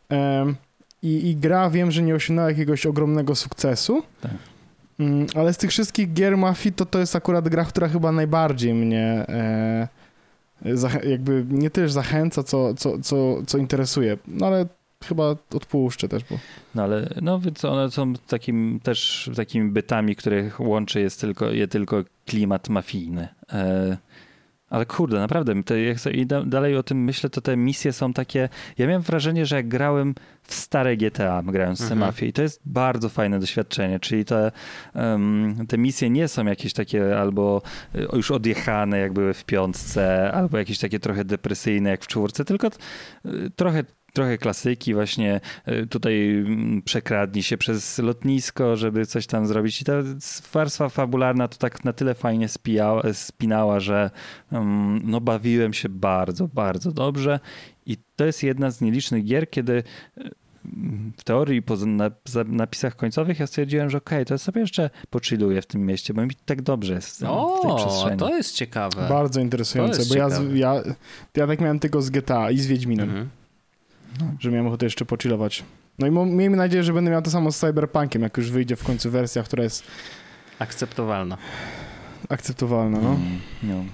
Em, 0.09 0.57
i, 1.03 1.31
I 1.31 1.37
gra 1.37 1.71
wiem, 1.71 1.91
że 1.91 2.03
nie 2.03 2.15
osiągnęła 2.15 2.49
jakiegoś 2.49 2.87
ogromnego 2.87 3.35
sukcesu. 3.35 4.03
Tak. 4.21 4.31
Mm, 4.99 5.27
ale 5.35 5.53
z 5.53 5.57
tych 5.57 5.71
wszystkich 5.71 6.13
gier 6.13 6.37
Mafii 6.37 6.73
to 6.73 6.87
to 6.87 6.99
jest 6.99 7.17
akurat 7.17 7.49
gra, 7.49 7.65
która 7.65 7.89
chyba 7.89 8.13
najbardziej 8.13 8.75
mnie 8.75 9.25
e, 9.29 9.89
jakby 11.05 11.45
nie 11.49 11.71
tyle 11.71 11.89
zachęca, 11.89 12.43
co, 12.43 12.75
co, 12.75 12.99
co, 12.99 13.43
co 13.47 13.59
interesuje. 13.59 14.17
No 14.27 14.47
ale 14.47 14.67
chyba 15.05 15.37
odpuszczę 15.55 16.09
też, 16.09 16.25
bo 16.31 16.39
No 16.75 16.83
ale 16.83 17.09
no 17.23 17.41
więc 17.41 17.65
one 17.65 17.91
są 17.91 18.13
takim 18.15 18.81
też 18.83 19.31
takimi 19.37 19.71
bytami, 19.71 20.17
których 20.17 20.61
łączy 20.61 21.01
jest 21.01 21.21
tylko, 21.21 21.51
je 21.51 21.69
tylko 21.69 22.05
klimat 22.27 22.69
mafijny. 22.69 23.29
E, 23.53 23.97
ale 24.71 24.87
kurde, 24.87 25.19
naprawdę, 25.19 25.63
to 25.63 25.77
jak 25.77 26.01
sobie 26.01 26.27
dalej 26.47 26.77
o 26.77 26.83
tym 26.83 27.05
myślę, 27.05 27.31
to 27.31 27.41
te 27.41 27.57
misje 27.57 27.93
są 27.93 28.13
takie. 28.13 28.49
Ja 28.79 28.87
miałem 28.87 29.03
wrażenie, 29.03 29.47
że 29.47 29.57
jak 29.57 29.69
grałem 29.69 30.15
w 30.43 30.55
stare 30.55 30.97
GTA, 30.97 31.43
grając 31.43 31.79
w 31.79 31.83
Mhm. 31.83 32.01
Mafię, 32.01 32.27
i 32.27 32.33
to 32.33 32.43
jest 32.43 32.61
bardzo 32.65 33.09
fajne 33.09 33.41
doświadczenie. 33.41 34.01
Czyli 34.01 34.25
te, 34.25 34.53
em, 34.95 35.67
te 35.69 35.79
misje 35.79 36.11
nie 36.11 36.29
są 36.29 36.47
jakieś 36.47 36.73
takie 36.73 37.19
albo 37.19 37.63
e, 37.95 38.17
już 38.17 38.31
odjechane, 38.31 38.99
jak 38.99 39.13
były 39.13 39.35
w 39.35 39.45
piątce, 39.45 40.33
albo 40.33 40.59
jakieś 40.59 40.79
takie 40.79 41.01
trochę 41.01 41.25
depresyjne, 41.25 41.91
jak 41.91 42.05
w 42.05 42.07
czwórce, 42.07 42.45
tylko 42.45 42.67
e, 42.67 42.71
trochę 43.57 43.85
trochę 44.13 44.39
klasyki, 44.39 44.95
właśnie 44.95 45.41
y, 45.69 45.87
tutaj 45.87 46.31
mm, 46.31 46.83
przekradnij 46.83 47.43
się 47.43 47.57
przez 47.59 47.99
lotnisko, 47.99 48.77
żeby 48.77 49.07
coś 49.07 49.27
tam 49.27 49.47
zrobić. 49.47 49.83
I 49.83 49.85
ta 49.85 49.93
warstwa 50.53 50.89
fabularna 50.89 51.49
to 51.49 51.57
tak 51.57 51.85
na 51.85 51.93
tyle 51.93 52.15
fajnie 52.15 52.49
spijała, 52.49 53.03
spinała, 53.13 53.81
że 53.81 54.11
mm, 54.53 55.01
no 55.05 55.21
bawiłem 55.21 55.73
się 55.73 55.89
bardzo, 55.89 56.49
bardzo 56.49 56.93
dobrze. 56.93 57.41
I 57.87 57.97
to 58.17 58.25
jest 58.25 58.43
jedna 58.43 58.71
z 58.71 58.81
nielicznych 58.81 59.25
gier, 59.25 59.51
kiedy 59.51 59.73
y, 60.19 60.31
w 61.17 61.25
teorii 61.25 61.63
po 61.63 61.77
napisach 62.47 62.97
końcowych 62.97 63.39
ja 63.41 63.47
stwierdziłem, 63.47 63.91
że 63.91 63.99
okej, 63.99 64.25
to 64.25 64.39
sobie 64.39 64.61
jeszcze 64.61 64.91
pochilluję 65.11 65.63
w 65.63 65.67
tym 65.67 65.87
mieście, 65.87 66.15
bo 66.15 66.23
mi 66.23 66.31
tak 66.45 66.63
dobrze 66.63 66.95
jest 66.95 67.17
w 67.17 67.19
tej 67.19 67.29
O, 67.29 67.77
przestrzeni. 67.77 68.17
to 68.19 68.37
jest 68.37 68.55
ciekawe. 68.55 69.07
bardzo 69.09 69.41
interesujące, 69.41 70.03
bo 70.09 70.15
ja, 70.15 70.29
ja, 70.55 70.83
ja 71.37 71.47
tak 71.47 71.61
miałem 71.61 71.79
tylko 71.79 72.03
z 72.03 72.11
GTA 72.11 72.51
i 72.51 72.59
z 72.59 72.67
Wiedźminem, 72.67 73.09
Mhm. 73.09 73.29
Że 74.41 74.51
miałem 74.51 74.67
ochotę 74.67 74.87
jeszcze 74.87 75.05
pochillować. 75.05 75.65
No 75.99 76.07
i 76.07 76.11
miejmy 76.11 76.57
nadzieję, 76.57 76.85
że 76.85 76.93
będę 76.93 77.11
miał 77.11 77.23
to 77.23 77.31
samo 77.31 77.53
z 77.53 77.59
Cyberpunkiem, 77.59 78.23
jak 78.23 78.37
już 78.37 78.51
wyjdzie 78.51 78.77
w 78.77 78.85
końcu 78.85 79.11
wersja, 79.11 79.43
która 79.43 79.63
jest 79.65 79.85
Akceptowalna. 80.59 81.39
akceptowalna, 82.29 82.99
no. 83.01 83.09
Mm, 83.11 83.41
no. 83.63 83.85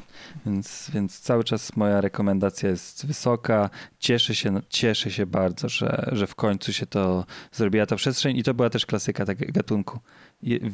Więc, 0.46 0.90
więc 0.94 1.20
cały 1.20 1.44
czas 1.44 1.76
moja 1.76 2.00
rekomendacja 2.00 2.68
jest 2.70 3.06
wysoka. 3.06 3.70
Cieszę 3.98 4.34
się, 4.34 4.60
cieszę 4.68 5.10
się 5.10 5.26
bardzo, 5.26 5.68
że, 5.68 6.08
że 6.12 6.26
w 6.26 6.34
końcu 6.34 6.72
się 6.72 6.86
to 6.86 7.24
zrobiła 7.52 7.86
ta 7.86 7.96
przestrzeń 7.96 8.36
i 8.36 8.42
to 8.42 8.54
była 8.54 8.70
też 8.70 8.86
klasyka 8.86 9.24
tak 9.24 9.52
gatunku. 9.52 9.98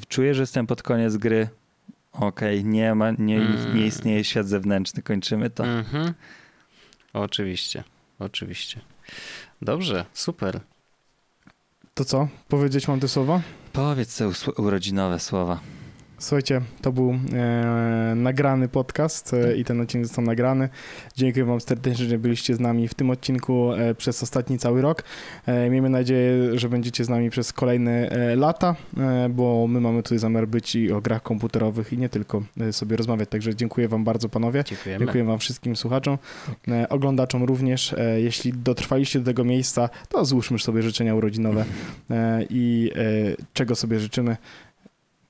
Czuję, 0.09 0.35
że 0.35 0.43
jestem 0.43 0.67
pod 0.67 0.83
koniec 0.83 1.17
gry. 1.17 1.49
Okej, 2.13 2.65
nie 2.65 2.95
ma, 2.95 3.11
nie, 3.11 3.37
Mm. 3.37 3.77
nie 3.77 3.87
istnieje 3.87 4.25
świat 4.25 4.47
zewnętrzny, 4.49 5.03
kończymy 5.03 5.51
to. 5.51 5.67
Mhm. 5.67 6.15
Oczywiście, 7.13 7.85
oczywiście. 8.19 8.81
Dobrze, 9.63 10.05
super. 10.13 10.61
To 11.95 12.05
co? 12.05 12.29
Powiedzieć 12.49 12.89
mam 12.89 13.01
te 13.01 13.09
słowa? 13.09 13.41
Powiedz 13.73 14.17
te 14.17 14.31
urodzinowe 14.57 15.19
słowa. 15.19 15.61
Słuchajcie, 16.23 16.61
to 16.83 16.93
był 16.93 17.11
e, 17.33 18.13
nagrany 18.17 18.69
podcast 18.69 19.35
e, 19.35 19.57
i 19.57 19.65
ten 19.65 19.81
odcinek 19.81 20.07
został 20.07 20.25
nagrany. 20.25 20.69
Dziękuję 21.17 21.45
Wam 21.45 21.61
serdecznie, 21.61 22.07
że 22.07 22.19
byliście 22.19 22.55
z 22.55 22.61
nami 22.61 22.89
w 22.89 22.95
tym 22.95 23.11
odcinku 23.11 23.73
e, 23.73 23.95
przez 23.95 24.23
ostatni 24.23 24.59
cały 24.59 24.83
rok. 24.83 25.03
E, 25.47 25.71
miejmy 25.71 25.91
nadzieję, 25.91 26.59
że 26.59 26.69
będziecie 26.69 27.05
z 27.05 27.09
nami 27.09 27.31
przez 27.31 27.53
kolejne 27.53 28.09
e, 28.11 28.37
lata, 28.37 28.77
e, 28.97 29.29
bo 29.29 29.67
my 29.67 29.81
mamy 29.81 30.03
tutaj 30.03 30.19
zamiar 30.19 30.49
być 30.49 30.75
i 30.75 30.93
o 30.93 31.01
grach 31.01 31.23
komputerowych 31.23 31.93
i 31.93 31.99
nie 31.99 32.09
tylko 32.09 32.43
sobie 32.71 32.97
rozmawiać. 32.97 33.29
Także 33.29 33.55
dziękuję 33.55 33.89
Wam 33.89 34.05
bardzo, 34.05 34.29
panowie. 34.29 34.65
Dziękujemy. 34.67 35.05
Dziękuję 35.05 35.25
Wam 35.25 35.39
wszystkim 35.39 35.77
słuchaczom, 35.77 36.19
e, 36.69 36.89
oglądaczom 36.89 37.45
również. 37.45 37.95
Jeśli 38.17 38.53
dotrwaliście 38.53 39.19
do 39.19 39.25
tego 39.25 39.45
miejsca, 39.45 39.89
to 40.09 40.25
złóżmy 40.25 40.59
sobie 40.59 40.83
życzenia 40.83 41.15
urodzinowe 41.15 41.65
i 42.51 42.91
czego 43.53 43.75
sobie 43.75 44.01
życzymy. 44.01 44.37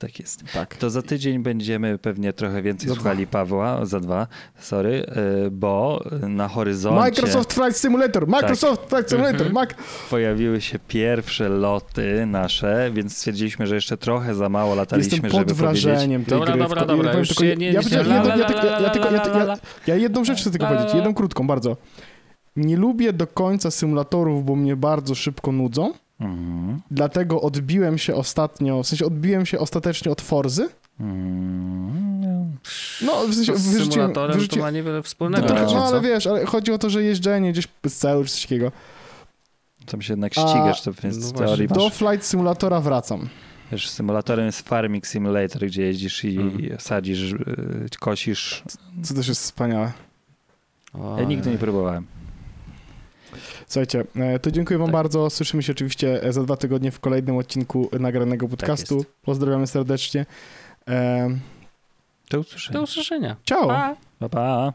Tak 0.02 0.20
jest. 0.20 0.42
Tak. 0.54 0.76
To 0.76 0.90
za 0.90 1.02
tydzień 1.02 1.38
będziemy 1.42 1.98
pewnie 1.98 2.32
trochę 2.32 2.62
więcej 2.62 2.88
Za 2.88 2.94
słuchali 2.94 3.26
Pawła, 3.26 3.84
za 3.86 4.00
dwa, 4.00 4.26
sorry, 4.58 5.06
y, 5.46 5.50
bo 5.50 6.04
na 6.28 6.48
horyzoncie 6.48 7.00
Microsoft 7.00 7.52
Flight 7.52 7.76
Simulator, 7.76 8.28
Microsoft 8.28 8.88
Flight 8.88 9.10
Simulator, 9.10 9.46
Mhm. 9.46 9.52
Mac. 9.54 9.70
pojawiły 10.10 10.60
się 10.60 10.78
pierwsze 10.88 11.48
loty 11.48 12.26
nasze, 12.26 12.90
więc 12.94 13.16
stwierdziliśmy, 13.16 13.66
że 13.66 13.74
jeszcze 13.74 13.96
trochę 13.96 14.34
za 14.34 14.48
mało 14.48 14.74
lataliśmy, 14.74 15.12
Jestem 15.14 15.30
pod 15.30 15.40
żeby 15.40 15.54
powiedzieć. 15.54 15.84
wrażeniem 15.84 16.24
tej 16.24 16.38
Dobra, 16.38 16.52
gry. 16.54 16.62
dobra, 16.62 16.84
dobra, 16.86 17.12
ja 19.86 19.96
jedną- 19.96 20.24
rzecz 20.24 20.40
chcę 20.40 20.50
tylko 20.50 20.66
powiedzieć, 20.66 20.94
jedną 20.94 21.14
krótką 21.14 21.46
bardzo. 21.46 21.76
Nie 22.56 22.76
lubię 22.76 23.12
do 23.12 23.26
końca 23.26 23.70
symulatorów, 23.70 24.44
bo 24.44 24.56
mnie 24.56 24.76
bardzo 24.76 25.14
szybko 25.14 25.52
nudzą. 25.52 25.92
Mhm. 26.22 26.80
Dlatego 26.90 27.40
odbiłem 27.40 27.98
się 27.98 28.14
ostatnio, 28.14 28.82
w 28.82 28.86
sensie 28.86 29.06
odbiłem 29.06 29.46
się 29.46 29.58
ostatecznie 29.58 30.12
od 30.12 30.20
Forzy. 30.20 30.68
Mhm. 31.00 32.56
No, 33.06 33.26
w 33.28 33.34
sensie 33.34 33.52
To 33.52 33.58
z 33.58 33.62
wyrzuciłem, 33.68 33.92
symulatorem 33.92 34.30
to 34.32 34.36
wyrzuciłem, 34.36 34.66
ma 34.66 34.70
niewiele 34.70 34.96
no, 34.96 35.02
wspólnego. 35.02 35.48
raczej, 35.48 35.76
no 35.76 35.82
ale 35.86 35.90
co? 35.90 36.00
wiesz, 36.00 36.26
ale 36.26 36.46
chodzi 36.46 36.72
o 36.72 36.78
to, 36.78 36.90
że 36.90 37.02
jeżdżenie 37.02 37.52
gdzieś 37.52 37.68
bez 37.82 37.96
celu 37.98 38.24
czy 38.24 38.30
coś 38.30 38.42
takiego. 38.42 38.72
Tam 39.86 40.02
się 40.02 40.12
jednak 40.12 40.32
A- 40.38 40.48
ścigasz, 40.48 40.82
to 40.82 40.92
więc 41.02 41.32
no 41.32 41.38
teorii 41.38 41.68
Do 41.68 41.84
masz, 41.84 41.94
Flight 41.94 42.26
Simulatora 42.26 42.80
wracam. 42.80 43.28
wiesz, 43.72 43.90
symulatorem 43.90 44.46
jest 44.46 44.68
Farming 44.68 45.06
Simulator, 45.06 45.62
gdzie 45.66 45.82
jeździsz 45.82 46.24
i 46.24 46.36
Mhm. 46.40 46.76
sadzisz, 46.80 47.32
y, 47.32 47.88
kosisz. 48.00 48.62
Co 49.02 49.14
też 49.14 49.28
jest 49.28 49.40
wspaniałe. 49.40 49.92
O, 50.94 51.16
Ja 51.18 51.24
nigdy 51.24 51.50
nie 51.50 51.58
próbowałem. 51.58 52.06
Słuchajcie, 53.72 54.04
e, 54.16 54.38
to 54.38 54.50
dziękuję 54.50 54.78
wam 54.78 54.86
Tak. 54.88 54.92
bardzo. 54.92 55.30
Słyszymy 55.30 55.62
się 55.62 55.72
oczywiście 55.72 56.22
e, 56.22 56.32
za 56.32 56.42
dwa 56.42 56.56
tygodnie 56.56 56.90
w 56.90 57.00
kolejnym 57.00 57.36
odcinku 57.36 57.88
nagranego 58.00 58.48
podcastu. 58.48 58.96
jest. 58.96 59.08
Pozdrawiamy 59.22 59.66
serdecznie. 59.66 60.26
E, 60.88 61.28
Do 62.30 62.40
usłyszenia. 62.40 62.78
Do 62.78 62.84
usłyszenia. 62.84 63.36
ciao! 63.44 63.66
Pa! 63.68 63.96
Pa, 64.18 64.28
pa. 64.28 64.72